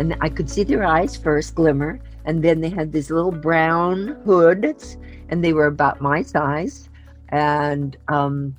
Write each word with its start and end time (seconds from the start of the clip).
and 0.00 0.16
I 0.22 0.30
could 0.30 0.48
see 0.48 0.64
their 0.64 0.82
eyes 0.82 1.14
first 1.14 1.54
glimmer, 1.54 2.00
and 2.24 2.42
then 2.42 2.62
they 2.62 2.70
had 2.70 2.90
these 2.90 3.10
little 3.10 3.30
brown 3.30 4.18
hoods, 4.24 4.96
and 5.28 5.44
they 5.44 5.52
were 5.52 5.66
about 5.66 6.00
my 6.00 6.22
size, 6.22 6.88
and 7.28 7.98
um, 8.08 8.56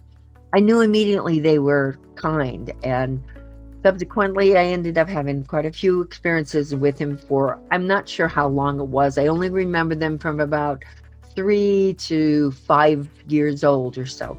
I 0.53 0.59
knew 0.59 0.81
immediately 0.81 1.39
they 1.39 1.57
were 1.57 1.97
kind. 2.15 2.71
And 2.83 3.23
subsequently, 3.81 4.55
I 4.55 4.65
ended 4.65 4.99
up 4.99 5.09
having 5.09 5.43
quite 5.43 5.65
a 5.65 5.71
few 5.71 6.01
experiences 6.01 6.75
with 6.75 6.99
him 6.99 7.17
for 7.17 7.59
I'm 7.71 7.87
not 7.87 8.07
sure 8.07 8.27
how 8.27 8.47
long 8.47 8.79
it 8.79 8.87
was. 8.87 9.17
I 9.17 9.25
only 9.25 9.49
remember 9.49 9.95
them 9.95 10.19
from 10.19 10.39
about 10.39 10.83
three 11.35 11.95
to 11.99 12.51
five 12.51 13.09
years 13.27 13.63
old 13.63 13.97
or 13.97 14.05
so. 14.05 14.37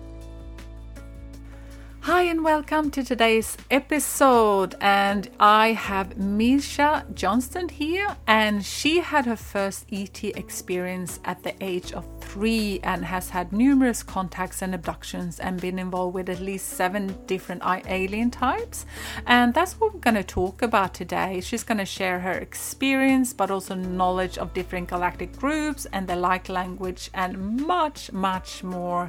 Hi, 2.07 2.23
and 2.23 2.43
welcome 2.43 2.91
to 2.91 3.05
today's 3.05 3.57
episode. 3.71 4.75
And 4.81 5.31
I 5.39 5.69
have 5.69 6.17
Miesha 6.17 7.05
Johnston 7.15 7.69
here, 7.69 8.17
and 8.27 8.65
she 8.65 8.99
had 8.99 9.25
her 9.27 9.37
first 9.37 9.87
ET 9.93 10.25
experience 10.25 11.21
at 11.25 11.45
the 11.45 11.55
age 11.63 11.93
of 11.93 12.05
three 12.33 12.81
and 12.83 13.05
has 13.05 13.29
had 13.29 13.53
numerous 13.53 14.03
contacts 14.03 14.63
and 14.63 14.75
abductions 14.75 15.39
and 15.39 15.61
been 15.61 15.79
involved 15.79 16.15
with 16.15 16.31
at 16.31 16.41
least 16.41 16.67
seven 16.67 17.15
different 17.27 17.63
alien 17.67 18.31
types. 18.31 18.87
And 19.27 19.53
that's 19.53 19.75
what 19.79 19.93
we're 19.93 20.01
going 20.01 20.15
to 20.15 20.25
talk 20.25 20.63
about 20.63 20.95
today. 20.95 21.43
She's 21.43 21.63
going 21.63 21.77
to 21.77 21.85
share 21.85 22.21
her 22.21 22.33
experience, 22.33 23.35
but 23.35 23.51
also 23.51 23.75
knowledge 23.75 24.39
of 24.39 24.55
different 24.55 24.89
galactic 24.89 25.37
groups 25.37 25.87
and 25.93 26.09
the 26.09 26.17
like 26.17 26.49
language, 26.49 27.11
and 27.13 27.61
much, 27.67 28.11
much 28.13 28.65
more. 28.65 29.05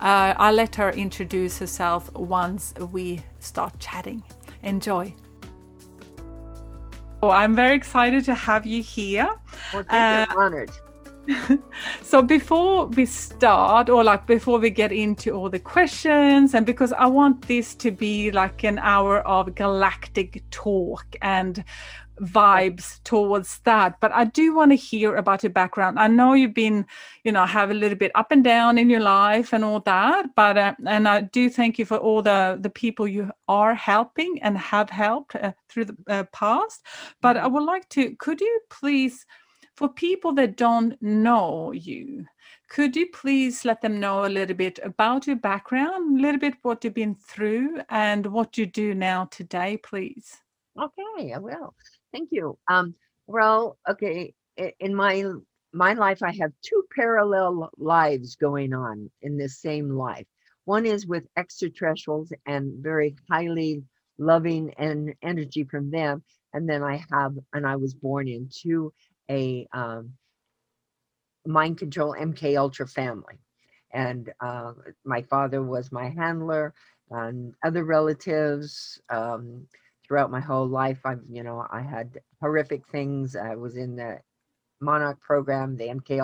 Uh, 0.00 0.34
I'll 0.36 0.54
let 0.54 0.74
her 0.74 0.90
introduce 0.90 1.58
herself 1.58 2.12
once 2.14 2.74
we 2.92 3.22
start 3.38 3.78
chatting. 3.78 4.24
Enjoy. 4.64 5.14
Oh, 7.22 7.30
I'm 7.30 7.54
very 7.54 7.76
excited 7.76 8.24
to 8.24 8.34
have 8.34 8.66
you 8.66 8.82
here. 8.82 9.30
Well, 9.72 9.84
thank 9.88 10.30
uh, 10.30 10.34
honored. 10.36 10.70
so 12.02 12.22
before 12.22 12.86
we 12.86 13.06
start 13.06 13.88
or 13.88 14.04
like 14.04 14.26
before 14.26 14.58
we 14.58 14.70
get 14.70 14.92
into 14.92 15.32
all 15.32 15.48
the 15.48 15.58
questions 15.58 16.54
and 16.54 16.64
because 16.66 16.92
i 16.92 17.06
want 17.06 17.46
this 17.48 17.74
to 17.74 17.90
be 17.90 18.30
like 18.30 18.64
an 18.64 18.78
hour 18.78 19.20
of 19.20 19.54
galactic 19.54 20.42
talk 20.50 21.04
and 21.22 21.64
vibes 22.20 23.02
towards 23.04 23.58
that 23.60 24.00
but 24.00 24.10
i 24.12 24.24
do 24.24 24.54
want 24.54 24.70
to 24.70 24.76
hear 24.76 25.16
about 25.16 25.42
your 25.42 25.52
background. 25.52 25.98
I 25.98 26.06
know 26.06 26.32
you've 26.32 26.54
been 26.54 26.86
you 27.24 27.32
know 27.32 27.44
have 27.44 27.70
a 27.70 27.74
little 27.74 27.98
bit 27.98 28.10
up 28.14 28.32
and 28.32 28.42
down 28.42 28.78
in 28.78 28.88
your 28.88 29.00
life 29.00 29.52
and 29.52 29.62
all 29.62 29.80
that 29.80 30.34
but 30.34 30.56
uh, 30.56 30.74
and 30.86 31.06
i 31.06 31.20
do 31.20 31.50
thank 31.50 31.78
you 31.78 31.84
for 31.84 31.98
all 31.98 32.22
the 32.22 32.56
the 32.58 32.70
people 32.70 33.06
you 33.06 33.30
are 33.48 33.74
helping 33.74 34.38
and 34.42 34.56
have 34.56 34.88
helped 34.88 35.36
uh, 35.36 35.52
through 35.68 35.84
the 35.84 35.96
uh, 36.08 36.24
past 36.32 36.82
but 37.20 37.36
i 37.36 37.46
would 37.46 37.64
like 37.64 37.86
to 37.90 38.16
could 38.16 38.40
you 38.40 38.60
please 38.70 39.26
for 39.76 39.88
people 39.88 40.32
that 40.32 40.56
don't 40.56 41.00
know 41.02 41.72
you 41.72 42.24
could 42.68 42.96
you 42.96 43.06
please 43.12 43.64
let 43.64 43.80
them 43.80 44.00
know 44.00 44.24
a 44.24 44.28
little 44.28 44.56
bit 44.56 44.78
about 44.82 45.26
your 45.26 45.36
background 45.36 46.18
a 46.18 46.22
little 46.22 46.40
bit 46.40 46.54
what 46.62 46.82
you've 46.82 46.94
been 46.94 47.14
through 47.14 47.80
and 47.90 48.26
what 48.26 48.58
you 48.58 48.66
do 48.66 48.94
now 48.94 49.24
today 49.26 49.76
please 49.76 50.38
okay 50.78 51.32
i 51.32 51.38
will 51.38 51.74
Thank 52.16 52.30
you. 52.32 52.58
Um, 52.66 52.94
well, 53.26 53.76
okay, 53.86 54.32
in 54.80 54.94
my 54.94 55.22
my 55.74 55.92
life, 55.92 56.22
I 56.22 56.32
have 56.40 56.52
two 56.62 56.82
parallel 56.94 57.68
lives 57.76 58.36
going 58.36 58.72
on 58.72 59.10
in 59.20 59.36
this 59.36 59.60
same 59.60 59.90
life. 59.90 60.26
One 60.64 60.86
is 60.86 61.06
with 61.06 61.26
extraterrestrials 61.36 62.32
and 62.46 62.82
very 62.82 63.16
highly 63.30 63.82
loving 64.16 64.72
and 64.78 65.12
energy 65.20 65.64
from 65.64 65.90
them, 65.90 66.24
and 66.54 66.66
then 66.66 66.82
I 66.82 67.04
have, 67.10 67.34
and 67.52 67.66
I 67.66 67.76
was 67.76 67.92
born 67.92 68.28
into 68.28 68.94
a 69.30 69.66
um, 69.72 70.12
mind 71.46 71.78
control 71.78 72.14
MK 72.18 72.56
Ultra 72.58 72.86
family, 72.86 73.38
and 73.92 74.32
uh, 74.40 74.72
my 75.04 75.22
father 75.22 75.62
was 75.62 75.92
my 75.92 76.08
handler, 76.08 76.74
and 77.10 77.54
other 77.64 77.84
relatives. 77.84 79.00
Um, 79.08 79.66
throughout 80.06 80.30
my 80.30 80.40
whole 80.40 80.66
life. 80.68 81.00
I've, 81.04 81.22
you 81.28 81.42
know, 81.42 81.66
I 81.70 81.80
had 81.80 82.20
horrific 82.40 82.86
things. 82.88 83.36
I 83.36 83.54
was 83.54 83.76
in 83.76 83.96
the 83.96 84.20
Monarch 84.80 85.20
program, 85.20 85.76
the 85.76 85.88
MK, 85.88 86.20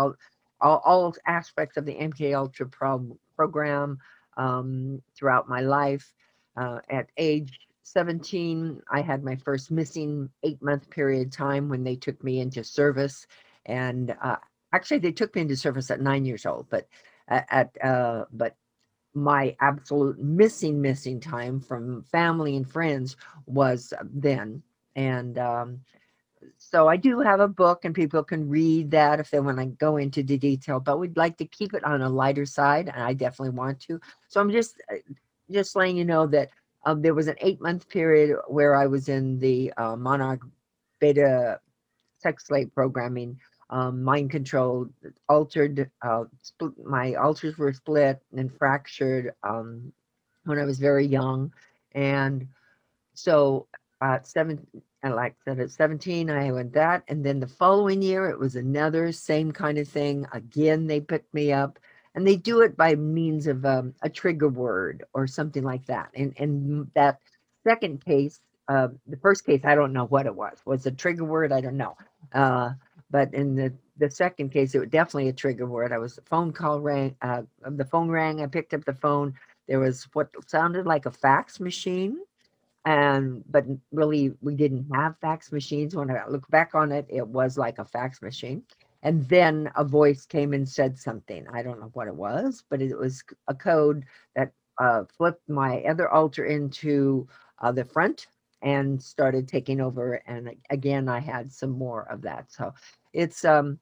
all, 0.61 0.83
all 0.85 1.15
aspects 1.27 1.77
of 1.77 1.85
the 1.85 1.95
MK 1.95 2.37
Ultra 2.37 2.69
pro- 2.69 3.19
program 3.37 3.99
um, 4.37 5.03
throughout 5.17 5.49
my 5.49 5.61
life. 5.61 6.13
Uh, 6.55 6.81
at 6.91 7.07
age 7.17 7.59
17, 7.83 8.81
I 8.91 9.01
had 9.01 9.25
my 9.25 9.37
first 9.37 9.71
missing 9.71 10.31
eight 10.43 10.63
month 10.63 10.89
period 10.91 11.33
time 11.33 11.69
when 11.69 11.85
they 11.85 11.97
took 11.97 12.23
me 12.23 12.41
into 12.41 12.65
service. 12.65 13.27
And 13.67 14.15
uh, 14.23 14.37
actually, 14.73 14.99
they 14.99 15.13
took 15.13 15.35
me 15.35 15.43
into 15.43 15.57
service 15.57 15.91
at 15.91 16.01
nine 16.01 16.25
years 16.25 16.47
old, 16.47 16.67
but 16.71 16.89
at, 17.29 17.77
uh, 17.83 18.25
but 18.33 18.57
my 19.15 19.55
absolute 19.61 20.19
missing 20.19 20.81
missing 20.81 21.21
time 21.21 21.61
from 21.61 22.03
family 22.05 22.57
and 22.57 22.71
friends 22.71 23.17
was 23.47 23.93
then 24.11 24.63
and 24.97 25.39
um, 25.39 25.81
so 26.57 26.89
i 26.89 26.97
do 26.97 27.21
have 27.21 27.41
a 27.41 27.49
book 27.49 27.85
and 27.85 27.95
people 27.95 28.25
can 28.25 28.49
read 28.49 28.91
that 28.91 29.21
if 29.21 29.31
they 29.31 29.39
want 29.41 29.59
to 29.59 29.67
go 29.67 29.99
into 29.99 30.23
the 30.23 30.39
detail 30.39 30.81
but 30.81 30.99
we'd 30.99 31.17
like 31.17 31.37
to 31.37 31.45
keep 31.45 31.75
it 31.75 31.85
on 31.85 32.01
a 32.01 32.09
lighter 32.09 32.47
side 32.47 32.89
and 32.89 33.03
i 33.03 33.13
definitely 33.13 33.51
want 33.51 33.79
to 33.79 34.01
so 34.29 34.41
i'm 34.41 34.51
just 34.51 34.81
uh, 34.91 34.97
just 35.51 35.77
letting 35.77 35.97
you 35.97 36.05
know 36.05 36.27
that 36.27 36.49
um, 36.85 37.03
there 37.03 37.15
was 37.15 37.29
an 37.29 37.37
eight 37.41 37.61
month 37.61 37.89
period 37.89 38.37
where 38.49 38.77
i 38.77 38.87
was 38.87 39.09
in 39.09 39.39
the 39.39 39.73
uh, 39.77 39.97
monarch 39.97 40.41
beta 41.01 41.61
sex 42.19 42.47
slave 42.47 42.71
programming 42.75 43.39
um, 43.73 44.03
mind 44.03 44.31
control, 44.31 44.87
altered. 45.31 45.91
Uh, 46.03 46.25
my 46.85 47.15
alters 47.15 47.57
were 47.57 47.73
split 47.73 48.23
and 48.37 48.55
fractured 48.55 49.33
um, 49.43 49.93
when 50.45 50.59
I 50.59 50.65
was 50.65 50.79
very 50.79 51.07
young, 51.07 51.53
and 51.93 52.47
so 53.15 53.67
at 54.03 54.27
seven, 54.27 54.67
and 55.03 55.15
like 55.15 55.35
I 55.47 55.51
said, 55.51 55.61
at 55.61 55.71
seventeen, 55.71 56.29
I 56.29 56.53
went 56.53 56.75
that, 56.75 57.03
and 57.09 57.25
then 57.25 57.41
the 57.41 57.49
following 57.49 58.03
year, 58.03 58.29
it 58.29 58.39
was 58.39 58.57
another 58.57 59.11
same 59.11 59.53
kind 59.53 59.79
of 59.79 59.89
thing. 59.89 60.27
Again, 60.35 60.87
they 60.87 61.01
picked 61.01 61.33
me 61.33 61.51
up, 61.51 61.79
and 62.15 62.27
they 62.27 62.37
do 62.37 62.61
it 62.61 62.77
by 62.77 62.95
means 62.95 63.47
of 63.47 63.65
um, 63.65 63.95
a 64.03 64.11
trigger 64.11 64.49
word 64.49 65.05
or 65.15 65.27
something 65.27 65.63
like 65.63 65.87
that. 65.87 66.11
And 66.15 66.35
and 66.39 66.91
that 66.95 67.19
second 67.67 68.05
case, 68.05 68.41
uh, 68.69 68.89
the 69.07 69.17
first 69.19 69.47
case, 69.47 69.63
I 69.65 69.75
don't 69.75 69.93
know 69.93 70.07
what 70.07 70.27
it 70.27 70.35
was. 70.35 70.59
Was 70.67 70.87
a 70.87 70.91
trigger 70.93 71.25
word? 71.25 71.53
I 71.53 71.61
don't 71.61 71.77
know. 71.77 71.97
Uh, 72.33 72.71
but 73.11 73.33
in 73.35 73.55
the 73.57 73.73
the 73.99 74.11
second 74.11 74.51
case, 74.51 74.75
it 74.75 74.81
was 74.81 74.89
definitely 74.89 75.29
a 75.29 75.35
trigger 75.35 75.67
word. 75.67 75.93
I 75.93 75.99
was 75.99 76.17
the 76.17 76.23
phone 76.23 76.53
call 76.53 76.81
rang, 76.81 77.17
uh, 77.23 77.43
the 77.65 77.85
phone 77.85 78.11
rang. 78.11 78.43
I 78.43 78.47
picked 78.47 78.75
up 78.75 78.85
the 78.85 78.95
phone. 78.95 79.35
There 79.69 79.81
was 79.81 80.05
what 80.13 80.31
sounded 80.47 80.87
like 80.87 81.07
a 81.07 81.11
fax 81.11 81.61
machine, 81.61 82.19
and 82.85 83.45
but 83.51 83.65
really 83.93 84.35
we 84.43 84.55
didn't 84.55 84.87
have 84.95 85.17
fax 85.21 85.53
machines. 85.53 85.97
When 85.97 86.11
I 86.11 86.27
look 86.29 86.49
back 86.51 86.75
on 86.75 86.93
it, 86.93 87.07
it 87.09 87.27
was 87.27 87.59
like 87.59 87.79
a 87.79 87.85
fax 87.85 88.23
machine. 88.23 88.65
And 89.03 89.29
then 89.29 89.71
a 89.77 89.85
voice 89.85 90.27
came 90.27 90.53
and 90.53 90.69
said 90.69 90.99
something. 90.99 91.47
I 91.53 91.63
don't 91.63 91.81
know 91.81 91.91
what 91.95 92.09
it 92.09 92.15
was, 92.15 92.65
but 92.69 92.81
it 92.81 92.97
was 92.97 93.23
a 93.49 93.55
code 93.55 94.05
that 94.37 94.53
uh, 94.79 95.05
flipped 95.17 95.49
my 95.49 95.83
other 95.83 96.09
alter 96.09 96.45
into 96.45 97.27
uh, 97.61 97.73
the 97.73 97.85
front 97.85 98.27
and 98.63 99.03
started 99.03 99.49
taking 99.49 99.81
over. 99.81 100.15
And 100.27 100.55
again, 100.71 101.09
I 101.09 101.19
had 101.21 101.53
some 101.53 101.71
more 101.71 102.09
of 102.11 102.23
that. 102.23 102.53
So 102.53 102.73
it's 103.13 103.45
um 103.45 103.79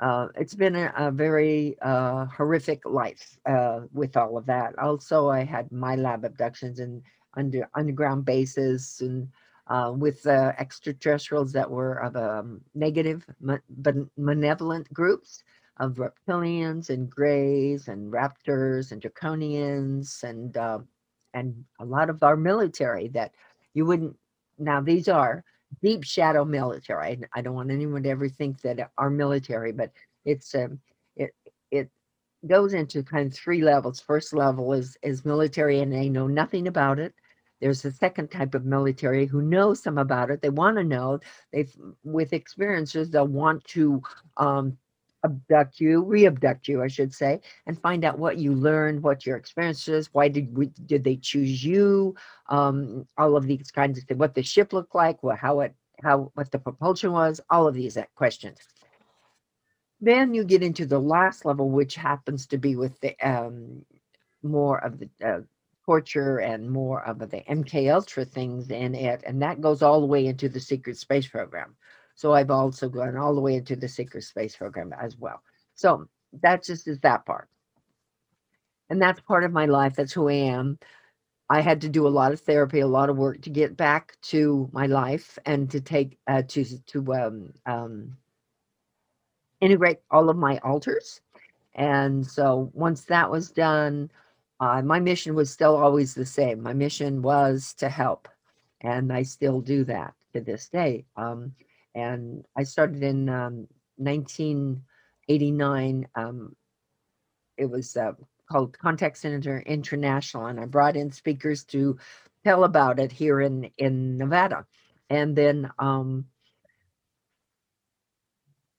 uh, 0.00 0.28
it's 0.36 0.54
been 0.54 0.74
a, 0.74 0.92
a 0.96 1.10
very 1.10 1.76
uh, 1.82 2.26
horrific 2.26 2.84
life 2.84 3.38
uh, 3.46 3.80
with 3.92 4.16
all 4.16 4.36
of 4.36 4.46
that. 4.46 4.76
Also, 4.78 5.28
I 5.28 5.44
had 5.44 5.70
my 5.70 5.94
lab 5.94 6.24
abductions 6.24 6.80
and 6.80 7.02
under 7.36 7.68
underground 7.74 8.24
bases 8.24 8.98
and 9.00 9.28
uh, 9.72 9.90
with 9.90 10.26
extraterrestrials 10.26 11.50
that 11.52 11.70
were 11.70 11.94
of 11.94 12.14
um, 12.14 12.60
negative 12.74 13.24
but 13.40 13.94
malevolent 14.18 14.92
groups 14.92 15.42
of 15.78 15.94
reptilians 15.94 16.90
and 16.90 17.08
greys 17.08 17.88
and 17.88 18.12
raptors 18.12 18.92
and 18.92 19.00
draconians 19.00 20.22
and 20.24 20.58
uh, 20.58 20.78
and 21.32 21.64
a 21.80 21.84
lot 21.86 22.10
of 22.10 22.22
our 22.22 22.36
military 22.36 23.08
that 23.08 23.32
you 23.72 23.86
wouldn't. 23.86 24.14
Now 24.58 24.82
these 24.82 25.08
are 25.08 25.42
deep 25.82 26.04
shadow 26.04 26.44
military. 26.44 27.06
I, 27.34 27.38
I 27.38 27.40
don't 27.40 27.54
want 27.54 27.70
anyone 27.70 28.02
to 28.02 28.10
ever 28.10 28.28
think 28.28 28.60
that 28.60 28.90
our 28.98 29.08
military, 29.08 29.72
but 29.72 29.90
it's 30.26 30.54
um, 30.54 30.80
it 31.16 31.34
it 31.70 31.88
goes 32.46 32.74
into 32.74 33.02
kind 33.02 33.32
of 33.32 33.38
three 33.38 33.62
levels. 33.62 34.00
First 34.00 34.34
level 34.34 34.74
is 34.74 34.98
is 35.02 35.24
military, 35.24 35.80
and 35.80 35.90
they 35.90 36.10
know 36.10 36.26
nothing 36.26 36.68
about 36.68 36.98
it. 36.98 37.14
There's 37.62 37.84
a 37.84 37.92
second 37.92 38.32
type 38.32 38.56
of 38.56 38.64
military 38.64 39.24
who 39.24 39.40
knows 39.40 39.80
some 39.80 39.96
about 39.96 40.32
it. 40.32 40.42
They 40.42 40.50
want 40.50 40.78
to 40.78 40.84
know. 40.84 41.20
They 41.52 41.68
with 42.02 42.32
experiences, 42.32 43.08
they'll 43.08 43.28
want 43.28 43.62
to 43.66 44.02
um, 44.36 44.76
abduct 45.24 45.78
you, 45.78 46.02
re-abduct 46.02 46.66
you, 46.66 46.82
I 46.82 46.88
should 46.88 47.14
say, 47.14 47.40
and 47.68 47.80
find 47.80 48.04
out 48.04 48.18
what 48.18 48.36
you 48.36 48.52
learned, 48.52 49.04
what 49.04 49.24
your 49.24 49.36
experiences, 49.36 50.10
why 50.12 50.26
did 50.26 50.56
we 50.58 50.66
did 50.86 51.04
they 51.04 51.14
choose 51.14 51.64
you, 51.64 52.16
um, 52.48 53.06
all 53.16 53.36
of 53.36 53.46
these 53.46 53.70
kinds 53.70 53.96
of 53.96 54.04
things, 54.04 54.18
what 54.18 54.34
the 54.34 54.42
ship 54.42 54.72
looked 54.72 54.96
like, 54.96 55.22
what 55.22 55.38
how 55.38 55.60
it 55.60 55.72
how 56.02 56.32
what 56.34 56.50
the 56.50 56.58
propulsion 56.58 57.12
was, 57.12 57.40
all 57.48 57.68
of 57.68 57.74
these 57.76 57.96
uh, 57.96 58.02
questions. 58.16 58.58
Then 60.00 60.34
you 60.34 60.42
get 60.42 60.64
into 60.64 60.84
the 60.84 60.98
last 60.98 61.44
level, 61.44 61.70
which 61.70 61.94
happens 61.94 62.48
to 62.48 62.58
be 62.58 62.74
with 62.74 62.98
the 62.98 63.14
um, 63.22 63.84
more 64.42 64.78
of 64.78 64.98
the 64.98 65.08
uh, 65.24 65.42
torture 65.84 66.38
and 66.38 66.70
more 66.70 67.04
of 67.04 67.18
the 67.18 67.26
MK 67.48 67.92
Ultra 67.92 68.24
things 68.24 68.70
in 68.70 68.94
it, 68.94 69.22
and 69.26 69.42
that 69.42 69.60
goes 69.60 69.82
all 69.82 70.00
the 70.00 70.06
way 70.06 70.26
into 70.26 70.48
the 70.48 70.60
secret 70.60 70.96
space 70.96 71.26
program. 71.26 71.74
So 72.14 72.32
I've 72.34 72.50
also 72.50 72.88
gone 72.88 73.16
all 73.16 73.34
the 73.34 73.40
way 73.40 73.54
into 73.56 73.76
the 73.76 73.88
secret 73.88 74.22
space 74.24 74.56
program 74.56 74.92
as 74.92 75.16
well. 75.16 75.42
So 75.74 76.08
that 76.42 76.62
just 76.64 76.86
is 76.86 77.00
that 77.00 77.26
part. 77.26 77.48
And 78.90 79.00
that's 79.00 79.20
part 79.20 79.44
of 79.44 79.52
my 79.52 79.66
life. 79.66 79.96
That's 79.96 80.12
who 80.12 80.28
I 80.28 80.34
am. 80.34 80.78
I 81.48 81.60
had 81.60 81.80
to 81.82 81.88
do 81.88 82.06
a 82.06 82.08
lot 82.08 82.32
of 82.32 82.40
therapy, 82.40 82.80
a 82.80 82.86
lot 82.86 83.10
of 83.10 83.16
work 83.16 83.42
to 83.42 83.50
get 83.50 83.76
back 83.76 84.16
to 84.22 84.70
my 84.72 84.86
life 84.86 85.38
and 85.44 85.70
to 85.70 85.80
take 85.80 86.18
uh, 86.26 86.42
to 86.48 86.64
to 86.64 87.14
um, 87.14 87.52
um, 87.66 88.16
integrate 89.60 89.98
all 90.10 90.30
of 90.30 90.36
my 90.36 90.58
alters. 90.58 91.20
And 91.74 92.26
so 92.26 92.70
once 92.74 93.04
that 93.04 93.30
was 93.30 93.50
done, 93.50 94.10
uh, 94.62 94.80
my 94.80 94.98
mission 95.00 95.34
was 95.34 95.50
still 95.50 95.76
always 95.76 96.14
the 96.14 96.24
same. 96.24 96.62
My 96.62 96.72
mission 96.72 97.20
was 97.20 97.74
to 97.78 97.88
help, 97.88 98.28
and 98.80 99.12
I 99.12 99.24
still 99.24 99.60
do 99.60 99.82
that 99.86 100.14
to 100.34 100.40
this 100.40 100.68
day. 100.68 101.04
Um, 101.16 101.52
and 101.96 102.44
I 102.56 102.62
started 102.62 103.02
in 103.02 103.28
um, 103.28 103.66
1989. 103.96 106.06
Um, 106.14 106.54
it 107.56 107.66
was 107.66 107.96
uh, 107.96 108.12
called 108.48 108.78
Contact 108.78 109.18
Center 109.18 109.64
International, 109.66 110.46
and 110.46 110.60
I 110.60 110.66
brought 110.66 110.94
in 110.94 111.10
speakers 111.10 111.64
to 111.64 111.98
tell 112.44 112.62
about 112.62 113.00
it 113.00 113.10
here 113.10 113.40
in 113.40 113.68
in 113.78 114.16
Nevada. 114.16 114.64
And 115.10 115.34
then 115.34 115.72
um, 115.80 116.26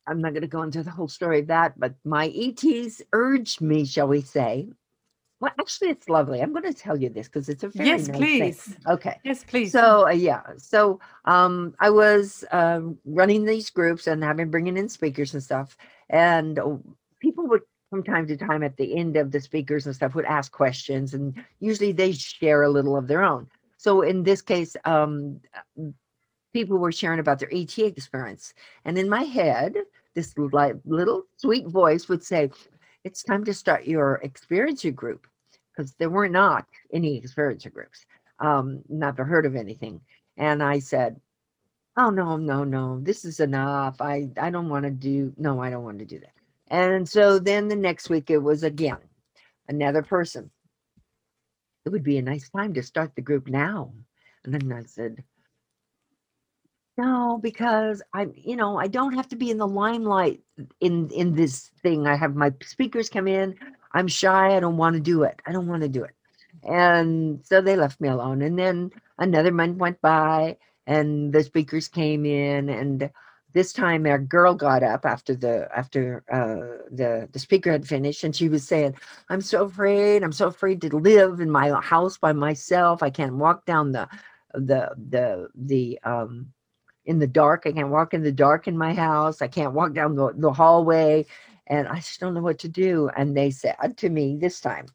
I'm 0.07 0.21
not 0.21 0.31
going 0.31 0.43
to 0.43 0.47
go 0.47 0.63
into 0.63 0.81
the 0.81 0.91
whole 0.91 1.09
story 1.09 1.41
of 1.41 1.47
that, 1.47 1.77
but 1.77 1.95
my 2.05 2.29
ETs 2.29 3.01
urged 3.11 3.59
me, 3.59 3.83
shall 3.83 4.07
we 4.07 4.21
say. 4.21 4.69
Well, 5.43 5.51
actually, 5.59 5.89
it's 5.89 6.07
lovely. 6.07 6.41
I'm 6.41 6.53
going 6.53 6.63
to 6.63 6.73
tell 6.73 6.95
you 6.95 7.09
this 7.09 7.27
because 7.27 7.49
it's 7.49 7.63
a 7.63 7.67
very 7.67 7.89
yes, 7.89 8.07
nice 8.07 8.15
please. 8.15 8.61
Thing. 8.61 8.77
Okay. 8.87 9.19
Yes, 9.25 9.43
please. 9.43 9.73
So 9.73 10.07
uh, 10.07 10.11
yeah, 10.11 10.41
so 10.55 11.01
um, 11.25 11.75
I 11.81 11.89
was 11.89 12.45
uh, 12.51 12.79
running 13.03 13.43
these 13.43 13.69
groups 13.69 14.07
and 14.07 14.23
I've 14.23 14.37
been 14.37 14.49
bringing 14.49 14.77
in 14.77 14.87
speakers 14.87 15.33
and 15.33 15.43
stuff, 15.43 15.75
and 16.09 16.59
uh, 16.59 16.77
people 17.19 17.45
would 17.47 17.59
from 17.89 18.05
time 18.05 18.25
to 18.27 18.37
time 18.37 18.63
at 18.63 18.77
the 18.77 18.95
end 18.95 19.17
of 19.17 19.31
the 19.33 19.41
speakers 19.41 19.85
and 19.85 19.93
stuff 19.93 20.15
would 20.15 20.23
ask 20.23 20.49
questions, 20.49 21.13
and 21.13 21.35
usually 21.59 21.91
they 21.91 22.13
share 22.13 22.63
a 22.63 22.69
little 22.69 22.95
of 22.95 23.09
their 23.09 23.21
own. 23.21 23.49
So 23.75 24.01
in 24.01 24.23
this 24.23 24.41
case, 24.41 24.77
um, 24.85 25.41
people 26.53 26.77
were 26.77 26.93
sharing 26.93 27.19
about 27.19 27.39
their 27.39 27.53
ET 27.53 27.77
experience. 27.77 28.53
And 28.85 28.97
in 28.97 29.09
my 29.09 29.23
head, 29.23 29.75
this 30.15 30.33
like 30.37 30.77
little 30.85 31.23
sweet 31.35 31.67
voice 31.67 32.07
would 32.07 32.23
say, 32.23 32.49
It's 33.03 33.23
time 33.23 33.43
to 33.43 33.53
start 33.53 33.83
your 33.83 34.21
experiencer 34.23 34.95
group. 34.95 35.27
Because 35.75 35.93
there 35.95 36.09
were 36.09 36.29
not 36.29 36.65
any 36.91 37.19
experiencer 37.19 37.71
groups. 37.71 38.05
Um, 38.39 38.81
never 38.89 39.23
heard 39.23 39.45
of 39.45 39.55
anything. 39.55 40.01
And 40.37 40.61
I 40.61 40.79
said, 40.79 41.19
Oh 41.95 42.09
no, 42.09 42.37
no, 42.37 42.63
no, 42.63 42.99
this 43.01 43.23
is 43.23 43.39
enough. 43.39 44.01
I, 44.01 44.29
I 44.41 44.49
don't 44.49 44.69
want 44.69 44.85
to 44.85 44.91
do 44.91 45.31
no, 45.37 45.61
I 45.61 45.69
don't 45.69 45.83
want 45.83 45.99
to 45.99 46.05
do 46.05 46.19
that. 46.19 46.33
And 46.67 47.07
so 47.07 47.37
then 47.37 47.67
the 47.67 47.75
next 47.75 48.09
week 48.09 48.31
it 48.31 48.39
was 48.39 48.63
again 48.63 48.97
another 49.67 50.01
person. 50.01 50.49
It 51.85 51.89
would 51.89 52.03
be 52.03 52.17
a 52.17 52.21
nice 52.23 52.49
time 52.49 52.73
to 52.73 52.83
start 52.83 53.15
the 53.15 53.21
group 53.21 53.47
now. 53.47 53.93
And 54.43 54.53
then 54.53 54.71
I 54.71 54.83
said, 54.83 55.23
no, 56.97 57.39
because 57.41 58.01
I'm, 58.13 58.33
you 58.35 58.55
know, 58.55 58.77
I 58.77 58.87
don't 58.87 59.13
have 59.13 59.27
to 59.29 59.35
be 59.35 59.49
in 59.49 59.57
the 59.57 59.67
limelight 59.67 60.41
in 60.79 61.09
in 61.09 61.33
this 61.33 61.71
thing. 61.81 62.05
I 62.07 62.15
have 62.15 62.35
my 62.35 62.53
speakers 62.63 63.09
come 63.09 63.27
in. 63.27 63.55
I'm 63.93 64.07
shy. 64.07 64.55
I 64.55 64.59
don't 64.59 64.77
want 64.77 64.95
to 64.95 65.01
do 65.01 65.23
it. 65.23 65.41
I 65.45 65.51
don't 65.51 65.67
want 65.67 65.83
to 65.83 65.89
do 65.89 66.03
it. 66.03 66.15
And 66.63 67.45
so 67.45 67.61
they 67.61 67.75
left 67.75 67.99
me 67.99 68.09
alone. 68.09 68.41
And 68.41 68.57
then 68.57 68.91
another 69.17 69.51
month 69.51 69.77
went 69.77 70.01
by 70.01 70.57
and 70.87 71.33
the 71.33 71.43
speakers 71.43 71.87
came 71.87 72.25
in 72.25 72.69
and 72.69 73.09
this 73.53 73.71
time 73.71 74.05
our 74.07 74.17
girl 74.17 74.55
got 74.55 74.81
up 74.83 75.05
after 75.05 75.35
the 75.35 75.69
after 75.75 76.23
uh, 76.31 76.83
the 76.91 77.29
the 77.31 77.39
speaker 77.39 77.71
had 77.71 77.87
finished 77.87 78.23
and 78.23 78.35
she 78.35 78.49
was 78.49 78.67
saying 78.67 78.95
i'm 79.29 79.41
so 79.41 79.63
afraid 79.65 80.23
i'm 80.23 80.31
so 80.31 80.47
afraid 80.47 80.81
to 80.81 80.89
live 80.97 81.39
in 81.39 81.49
my 81.49 81.69
house 81.79 82.17
by 82.17 82.33
myself 82.33 83.03
i 83.03 83.09
can't 83.09 83.35
walk 83.35 83.65
down 83.65 83.91
the 83.91 84.09
the 84.53 84.89
the 85.09 85.47
the 85.55 85.99
um 86.03 86.51
in 87.05 87.19
the 87.19 87.27
dark. 87.27 87.63
I 87.65 87.71
can't 87.71 87.89
walk 87.89 88.13
in 88.13 88.23
the 88.23 88.31
dark 88.31 88.67
in 88.67 88.77
my 88.77 88.93
house. 88.93 89.41
I 89.41 89.47
can't 89.47 89.73
walk 89.73 89.93
down 89.93 90.15
the, 90.15 90.33
the 90.35 90.53
hallway. 90.53 91.25
And 91.67 91.87
I 91.87 91.95
just 91.95 92.19
don't 92.19 92.33
know 92.33 92.41
what 92.41 92.59
to 92.59 92.67
do. 92.67 93.09
And 93.15 93.35
they 93.35 93.51
said 93.51 93.97
to 93.97 94.09
me 94.09 94.37
this 94.39 94.59
time, 94.59 94.85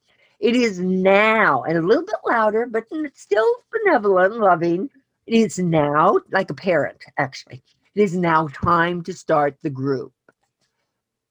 it 0.40 0.54
is 0.54 0.78
now, 0.78 1.64
and 1.64 1.76
a 1.76 1.82
little 1.82 2.04
bit 2.04 2.14
louder, 2.24 2.66
but 2.66 2.84
still 3.14 3.54
benevolent, 3.72 4.38
loving. 4.38 4.88
It 5.26 5.34
is 5.34 5.58
now, 5.58 6.18
like 6.30 6.50
a 6.50 6.54
parent, 6.54 7.04
actually. 7.18 7.62
It 7.94 8.02
is 8.02 8.16
now 8.16 8.48
time 8.48 9.02
to 9.02 9.12
start 9.12 9.56
the 9.62 9.70
group. 9.70 10.12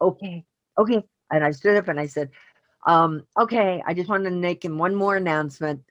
Okay, 0.02 0.44
okay. 0.78 1.04
And 1.32 1.44
I 1.44 1.52
stood 1.52 1.78
up 1.78 1.88
and 1.88 2.00
I 2.00 2.08
said, 2.08 2.30
um, 2.86 3.24
okay, 3.40 3.82
I 3.86 3.94
just 3.94 4.10
wanted 4.10 4.30
to 4.30 4.36
make 4.36 4.64
one 4.64 4.96
more 4.96 5.16
announcement. 5.16 5.82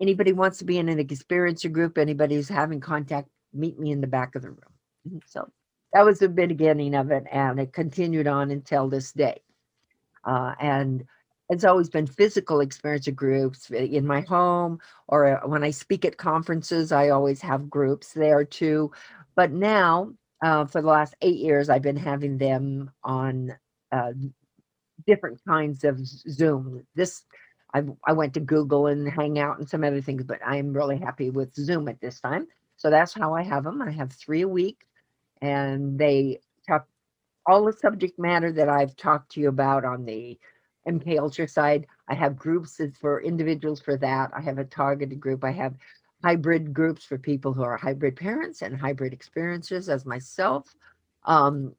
Anybody 0.00 0.32
wants 0.32 0.58
to 0.58 0.64
be 0.64 0.78
in 0.78 0.88
an 0.88 0.98
experiencer 0.98 1.70
group, 1.70 1.98
anybody 1.98 2.36
who's 2.36 2.48
having 2.48 2.80
contact 2.80 3.28
meet 3.52 3.78
me 3.78 3.90
in 3.90 4.00
the 4.00 4.06
back 4.06 4.34
of 4.34 4.42
the 4.42 4.50
room. 4.50 4.58
Mm-hmm. 5.06 5.18
So 5.26 5.50
that 5.92 6.04
was 6.04 6.18
the 6.20 6.28
beginning 6.28 6.94
of 6.94 7.10
it, 7.10 7.24
and 7.30 7.60
it 7.60 7.72
continued 7.72 8.26
on 8.26 8.50
until 8.50 8.88
this 8.88 9.12
day. 9.12 9.40
Uh, 10.24 10.54
and 10.60 11.04
it's 11.48 11.64
always 11.64 11.88
been 11.90 12.06
physical 12.06 12.58
experiencer 12.58 13.14
groups 13.14 13.70
in 13.70 14.06
my 14.06 14.20
home 14.22 14.78
or 15.08 15.38
uh, 15.44 15.48
when 15.48 15.64
I 15.64 15.70
speak 15.70 16.04
at 16.04 16.16
conferences, 16.16 16.92
I 16.92 17.08
always 17.08 17.40
have 17.42 17.68
groups 17.68 18.12
there 18.12 18.44
too. 18.44 18.92
But 19.34 19.50
now, 19.50 20.12
uh, 20.44 20.66
for 20.66 20.80
the 20.80 20.88
last 20.88 21.14
eight 21.22 21.38
years, 21.38 21.68
I've 21.68 21.82
been 21.82 21.96
having 21.96 22.38
them 22.38 22.90
on 23.02 23.52
uh, 23.90 24.12
different 25.06 25.40
kinds 25.46 25.84
of 25.84 25.98
Zoom. 26.06 26.86
This 26.94 27.24
I, 27.74 27.82
I 28.06 28.12
went 28.12 28.34
to 28.34 28.40
Google 28.40 28.88
and 28.88 29.08
Hangout 29.08 29.58
and 29.58 29.68
some 29.68 29.84
other 29.84 30.00
things, 30.00 30.24
but 30.24 30.40
I'm 30.44 30.72
really 30.72 30.98
happy 30.98 31.30
with 31.30 31.54
Zoom 31.54 31.88
at 31.88 32.00
this 32.00 32.20
time. 32.20 32.46
So 32.76 32.90
that's 32.90 33.12
how 33.14 33.34
I 33.34 33.42
have 33.42 33.64
them. 33.64 33.82
I 33.82 33.90
have 33.92 34.12
three 34.12 34.42
a 34.42 34.48
week, 34.48 34.86
and 35.40 35.98
they 35.98 36.40
talk 36.66 36.86
all 37.46 37.64
the 37.64 37.72
subject 37.72 38.18
matter 38.18 38.52
that 38.52 38.68
I've 38.68 38.96
talked 38.96 39.32
to 39.32 39.40
you 39.40 39.48
about 39.48 39.84
on 39.84 40.04
the 40.04 40.38
MK 40.88 41.18
Ultra 41.18 41.48
side. 41.48 41.86
I 42.08 42.14
have 42.14 42.36
groups 42.36 42.80
for 43.00 43.22
individuals 43.22 43.80
for 43.80 43.96
that. 43.98 44.30
I 44.36 44.40
have 44.40 44.58
a 44.58 44.64
targeted 44.64 45.20
group. 45.20 45.44
I 45.44 45.52
have 45.52 45.74
hybrid 46.22 46.74
groups 46.74 47.04
for 47.04 47.18
people 47.18 47.52
who 47.52 47.62
are 47.62 47.76
hybrid 47.76 48.16
parents 48.16 48.62
and 48.62 48.76
hybrid 48.78 49.12
experiences 49.12 49.88
as 49.88 50.04
myself, 50.04 50.74
um, 51.24 51.74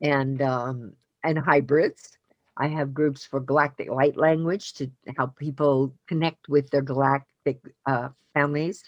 and 0.00 0.42
um, 0.42 0.92
and 1.22 1.38
hybrids. 1.38 2.18
I 2.56 2.68
have 2.68 2.94
groups 2.94 3.24
for 3.24 3.40
galactic 3.40 3.90
light 3.90 4.16
language 4.16 4.74
to 4.74 4.90
help 5.16 5.36
people 5.36 5.92
connect 6.06 6.48
with 6.48 6.70
their 6.70 6.82
galactic 6.82 7.58
uh, 7.86 8.10
families. 8.32 8.84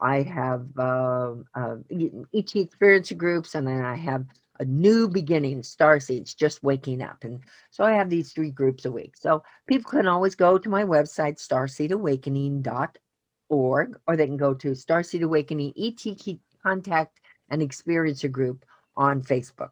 I 0.00 0.22
have 0.22 0.66
uh, 0.78 1.34
uh, 1.54 1.76
ET 2.34 2.56
experience 2.56 3.12
groups, 3.12 3.54
and 3.54 3.66
then 3.66 3.84
I 3.84 3.96
have 3.96 4.24
a 4.60 4.64
new 4.64 5.08
beginning, 5.08 5.60
star 5.62 5.98
seeds, 6.00 6.34
just 6.34 6.62
waking 6.62 7.00
up. 7.02 7.24
And 7.24 7.40
so 7.70 7.84
I 7.84 7.92
have 7.92 8.10
these 8.10 8.32
three 8.32 8.50
groups 8.50 8.84
a 8.84 8.92
week. 8.92 9.16
So 9.16 9.42
people 9.66 9.90
can 9.90 10.06
always 10.06 10.34
go 10.34 10.58
to 10.58 10.68
my 10.68 10.84
website, 10.84 11.38
starseedawakening.org, 11.44 14.00
or 14.06 14.16
they 14.16 14.26
can 14.26 14.36
go 14.36 14.52
to 14.54 14.72
Starseed 14.72 15.22
Awakening 15.22 15.72
ET 15.76 16.04
Contact 16.62 17.20
and 17.50 17.62
Experiencer 17.62 18.30
Group 18.30 18.64
on 18.96 19.22
Facebook. 19.22 19.70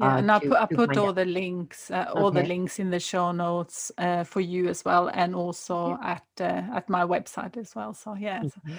Yeah, 0.00 0.14
uh, 0.14 0.18
and 0.18 0.30
I 0.30 0.38
put, 0.38 0.52
I 0.52 0.66
put 0.66 0.96
all 0.96 1.08
out. 1.08 1.16
the 1.16 1.24
links, 1.24 1.90
uh, 1.90 2.06
all 2.14 2.26
okay. 2.26 2.42
the 2.42 2.48
links 2.48 2.78
in 2.78 2.90
the 2.90 3.00
show 3.00 3.32
notes 3.32 3.90
uh, 3.98 4.22
for 4.22 4.40
you 4.40 4.68
as 4.68 4.84
well, 4.84 5.10
and 5.12 5.34
also 5.34 5.98
yeah. 6.00 6.14
at 6.14 6.22
uh, 6.40 6.62
at 6.76 6.88
my 6.88 7.04
website 7.04 7.56
as 7.56 7.74
well. 7.74 7.92
So 7.94 8.14
yeah, 8.14 8.42
mm-hmm. 8.42 8.74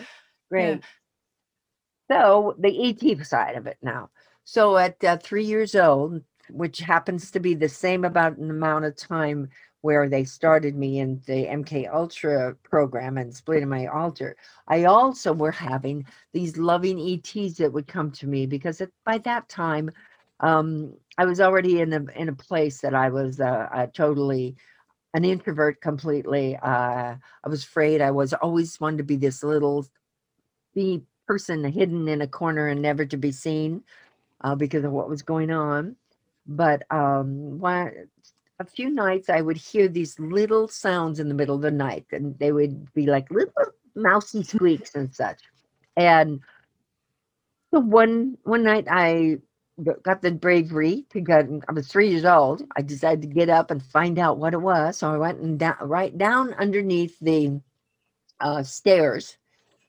Great. 0.49 0.75
Yeah. 0.75 0.77
So 2.09 2.55
the 2.57 2.89
ET 2.89 3.25
side 3.25 3.55
of 3.55 3.67
it 3.67 3.77
now. 3.81 4.09
So 4.43 4.77
at 4.77 5.03
uh, 5.03 5.17
three 5.17 5.45
years 5.45 5.75
old, 5.75 6.23
which 6.49 6.79
happens 6.79 7.29
to 7.31 7.39
be 7.39 7.53
the 7.53 7.69
same 7.69 8.03
about 8.03 8.37
an 8.37 8.49
amount 8.49 8.85
of 8.85 8.95
time 8.95 9.49
where 9.81 10.09
they 10.09 10.23
started 10.23 10.75
me 10.75 10.99
in 10.99 11.21
the 11.25 11.45
MK 11.45 11.93
Ultra 11.93 12.55
program 12.63 13.17
and 13.17 13.33
splitting 13.33 13.69
my 13.69 13.87
alter. 13.87 14.35
I 14.67 14.85
also 14.85 15.31
were 15.33 15.51
having 15.51 16.05
these 16.33 16.57
loving 16.57 16.99
ETs 16.99 17.57
that 17.57 17.71
would 17.71 17.87
come 17.87 18.11
to 18.11 18.27
me 18.27 18.45
because 18.45 18.81
by 19.05 19.19
that 19.19 19.47
time, 19.47 19.91
um, 20.41 20.93
I 21.17 21.25
was 21.25 21.39
already 21.41 21.81
in 21.81 21.93
a 21.93 22.05
in 22.15 22.29
a 22.29 22.33
place 22.33 22.81
that 22.81 22.93
I 22.93 23.09
was 23.09 23.39
uh, 23.39 23.67
uh, 23.73 23.87
totally 23.87 24.55
an 25.13 25.25
introvert 25.25 25.81
completely. 25.81 26.55
Uh, 26.57 27.15
I 27.43 27.49
was 27.49 27.63
afraid. 27.63 28.01
I 28.01 28.11
was 28.11 28.33
always 28.33 28.79
wanted 28.79 28.97
to 28.99 29.03
be 29.03 29.17
this 29.17 29.43
little 29.43 29.85
be 30.73 31.03
person 31.27 31.63
hidden 31.63 32.07
in 32.07 32.21
a 32.21 32.27
corner 32.27 32.67
and 32.67 32.81
never 32.81 33.05
to 33.05 33.17
be 33.17 33.31
seen 33.31 33.83
uh, 34.41 34.55
because 34.55 34.83
of 34.83 34.91
what 34.91 35.09
was 35.09 35.21
going 35.21 35.51
on. 35.51 35.95
But 36.47 36.83
um, 36.91 37.61
a 38.59 38.65
few 38.65 38.89
nights 38.89 39.29
I 39.29 39.41
would 39.41 39.57
hear 39.57 39.88
these 39.88 40.19
little 40.19 40.67
sounds 40.67 41.19
in 41.19 41.27
the 41.27 41.35
middle 41.35 41.55
of 41.55 41.61
the 41.61 41.71
night, 41.71 42.05
and 42.11 42.38
they 42.39 42.51
would 42.51 42.91
be 42.93 43.05
like 43.05 43.29
little 43.29 43.53
mousy 43.95 44.43
squeaks 44.43 44.95
and 44.95 45.13
such. 45.13 45.41
And 45.95 46.39
so 47.71 47.79
one 47.79 48.38
one 48.43 48.63
night 48.63 48.88
I 48.89 49.38
got 50.03 50.21
the 50.21 50.31
bravery 50.31 51.05
to 51.11 51.21
get. 51.21 51.47
I 51.67 51.71
was 51.71 51.88
three 51.88 52.09
years 52.09 52.25
old. 52.25 52.63
I 52.75 52.81
decided 52.81 53.21
to 53.21 53.27
get 53.27 53.49
up 53.49 53.69
and 53.71 53.83
find 53.83 54.17
out 54.17 54.38
what 54.39 54.53
it 54.53 54.61
was. 54.61 54.97
So 54.97 55.13
I 55.13 55.17
went 55.17 55.39
and 55.39 55.59
down 55.59 55.75
right 55.81 56.17
down 56.17 56.53
underneath 56.55 57.17
the 57.19 57.61
uh, 58.39 58.63
stairs 58.63 59.38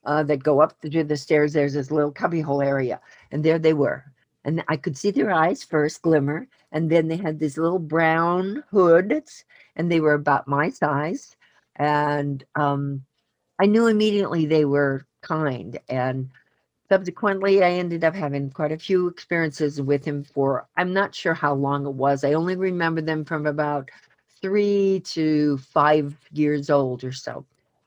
uh, 0.05 0.23
that 0.25 0.43
go 0.43 0.61
up 0.61 0.81
to 0.81 1.05
the 1.05 1.17
stairs. 1.17 1.53
There's 1.53 1.75
this 1.75 1.91
little 1.91 2.13
cubbyhole 2.13 2.63
area, 2.63 3.01
and 3.31 3.45
there 3.45 3.59
they 3.59 3.75
were. 3.75 4.05
And 4.45 4.65
I 4.69 4.77
could 4.77 4.97
see 4.97 5.11
their 5.11 5.31
eyes 5.31 5.63
first 5.63 6.03
glimmer, 6.03 6.47
and 6.73 6.91
then 6.91 7.09
they 7.09 7.17
had 7.17 7.39
these 7.39 7.59
little 7.59 7.79
brown 7.79 8.65
hoods, 8.71 9.45
and 9.77 9.91
they 9.91 10.01
were 10.01 10.15
about 10.15 10.49
my 10.49 10.71
size. 10.71 11.37
And 11.77 12.45
um, 12.55 13.05
I 13.59 13.67
knew 13.67 13.87
immediately 13.87 14.47
they 14.47 14.65
were 14.65 15.07
kind. 15.21 15.79
And 15.89 16.31
subsequently, 16.89 17.63
I 17.63 17.73
ended 17.73 18.05
up 18.05 18.15
having 18.15 18.51
quite 18.51 18.73
a 18.73 18.79
few 18.79 19.07
experiences 19.09 19.81
with 19.81 20.05
him 20.05 20.25
for 20.25 20.67
I'm 20.77 20.93
not 20.93 21.15
sure 21.15 21.35
how 21.35 21.55
long 21.55 21.87
it 21.87 21.95
was. 21.95 22.25
I 22.25 22.33
only 22.33 22.57
remember 22.57 23.03
them 23.03 23.25
from 23.25 23.47
about 23.47 23.91
three 24.41 25.01
to 25.05 25.59
five 25.59 26.17
years 26.33 26.71
old 26.71 27.05
or 27.05 27.13
so. 27.13 27.45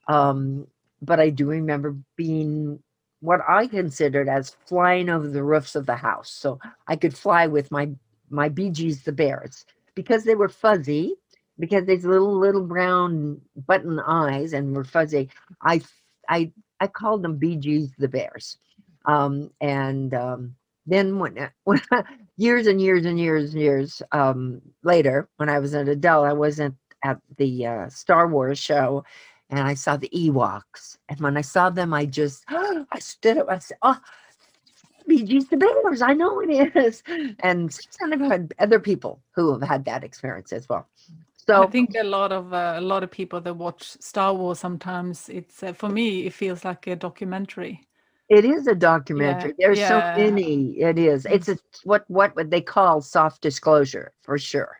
Um, 0.07 0.67
but 1.05 1.19
I 1.19 1.29
do 1.29 1.47
remember 1.47 1.95
being 2.15 2.79
what 3.21 3.41
I 3.47 3.67
considered 3.67 4.27
as 4.27 4.55
flying 4.67 5.09
over 5.09 5.27
the 5.27 5.43
roofs 5.43 5.75
of 5.75 5.85
the 5.85 5.95
house. 5.95 6.29
So 6.31 6.59
I 6.87 6.95
could 6.95 7.15
fly 7.17 7.47
with 7.47 7.71
my 7.71 7.89
my 8.29 8.49
Gees 8.49 9.03
the 9.03 9.11
bears 9.11 9.65
because 9.95 10.23
they 10.23 10.35
were 10.35 10.49
fuzzy, 10.49 11.15
because 11.59 11.85
these 11.85 12.05
little 12.05 12.37
little 12.37 12.65
brown 12.65 13.41
button 13.67 13.99
eyes 13.99 14.53
and 14.53 14.75
were 14.75 14.83
fuzzy. 14.83 15.29
I 15.61 15.81
I 16.29 16.51
I 16.79 16.87
called 16.87 17.23
them 17.23 17.39
BGs, 17.39 17.91
the 17.97 18.07
bears. 18.07 18.57
Um, 19.05 19.51
and 19.61 20.13
um, 20.13 20.55
then 20.85 21.19
when, 21.19 21.49
when 21.63 21.81
years 22.37 22.67
and 22.67 22.81
years 22.81 23.05
and 23.05 23.19
years 23.19 23.53
and 23.53 23.61
years 23.61 24.01
um, 24.11 24.61
later, 24.83 25.29
when 25.37 25.49
I 25.49 25.59
was 25.59 25.73
an 25.73 25.87
adult, 25.87 26.25
I 26.25 26.33
wasn't 26.33 26.75
at 27.05 27.19
the 27.37 27.65
uh, 27.65 27.89
Star 27.89 28.27
Wars 28.27 28.59
show 28.59 29.03
and 29.59 29.67
I 29.67 29.75
saw 29.75 29.97
the 29.97 30.09
Ewoks. 30.09 30.97
And 31.09 31.19
when 31.19 31.37
I 31.37 31.41
saw 31.41 31.69
them, 31.69 31.93
I 31.93 32.05
just, 32.05 32.43
I 32.49 32.99
stood 32.99 33.37
up, 33.37 33.47
I 33.49 33.59
said, 33.59 33.77
oh, 33.83 33.99
Gees 35.07 35.47
the 35.49 35.57
Bears, 35.57 36.01
I 36.01 36.13
know 36.13 36.41
it 36.41 36.75
is. 36.75 37.03
And 37.41 37.77
I've 38.01 38.21
had 38.21 38.53
other 38.57 38.79
people 38.79 39.21
who 39.35 39.51
have 39.59 39.67
had 39.67 39.85
that 39.85 40.03
experience 40.03 40.51
as 40.53 40.67
well. 40.67 40.87
So 41.45 41.63
I 41.63 41.67
think 41.67 41.93
a 41.99 42.03
lot 42.03 42.31
of 42.31 42.53
uh, 42.53 42.75
a 42.77 42.81
lot 42.81 43.03
of 43.03 43.11
people 43.11 43.41
that 43.41 43.53
watch 43.53 43.83
Star 43.99 44.33
Wars 44.33 44.59
sometimes 44.59 45.27
it's 45.27 45.61
uh, 45.61 45.73
for 45.73 45.89
me 45.89 46.25
it 46.25 46.33
feels 46.33 46.63
like 46.63 46.87
a 46.87 46.95
documentary. 46.95 47.85
It 48.29 48.45
is 48.45 48.65
a 48.67 48.75
documentary. 48.75 49.53
Yeah, 49.57 49.67
There's 49.67 49.79
yeah. 49.79 50.15
so 50.15 50.21
many. 50.21 50.79
It 50.79 50.97
is. 50.97 51.25
It's 51.25 51.49
a 51.49 51.57
what 51.83 52.05
what 52.07 52.33
would 52.37 52.49
they 52.49 52.61
call 52.61 53.01
soft 53.01 53.41
disclosure 53.41 54.13
for 54.21 54.37
sure. 54.37 54.77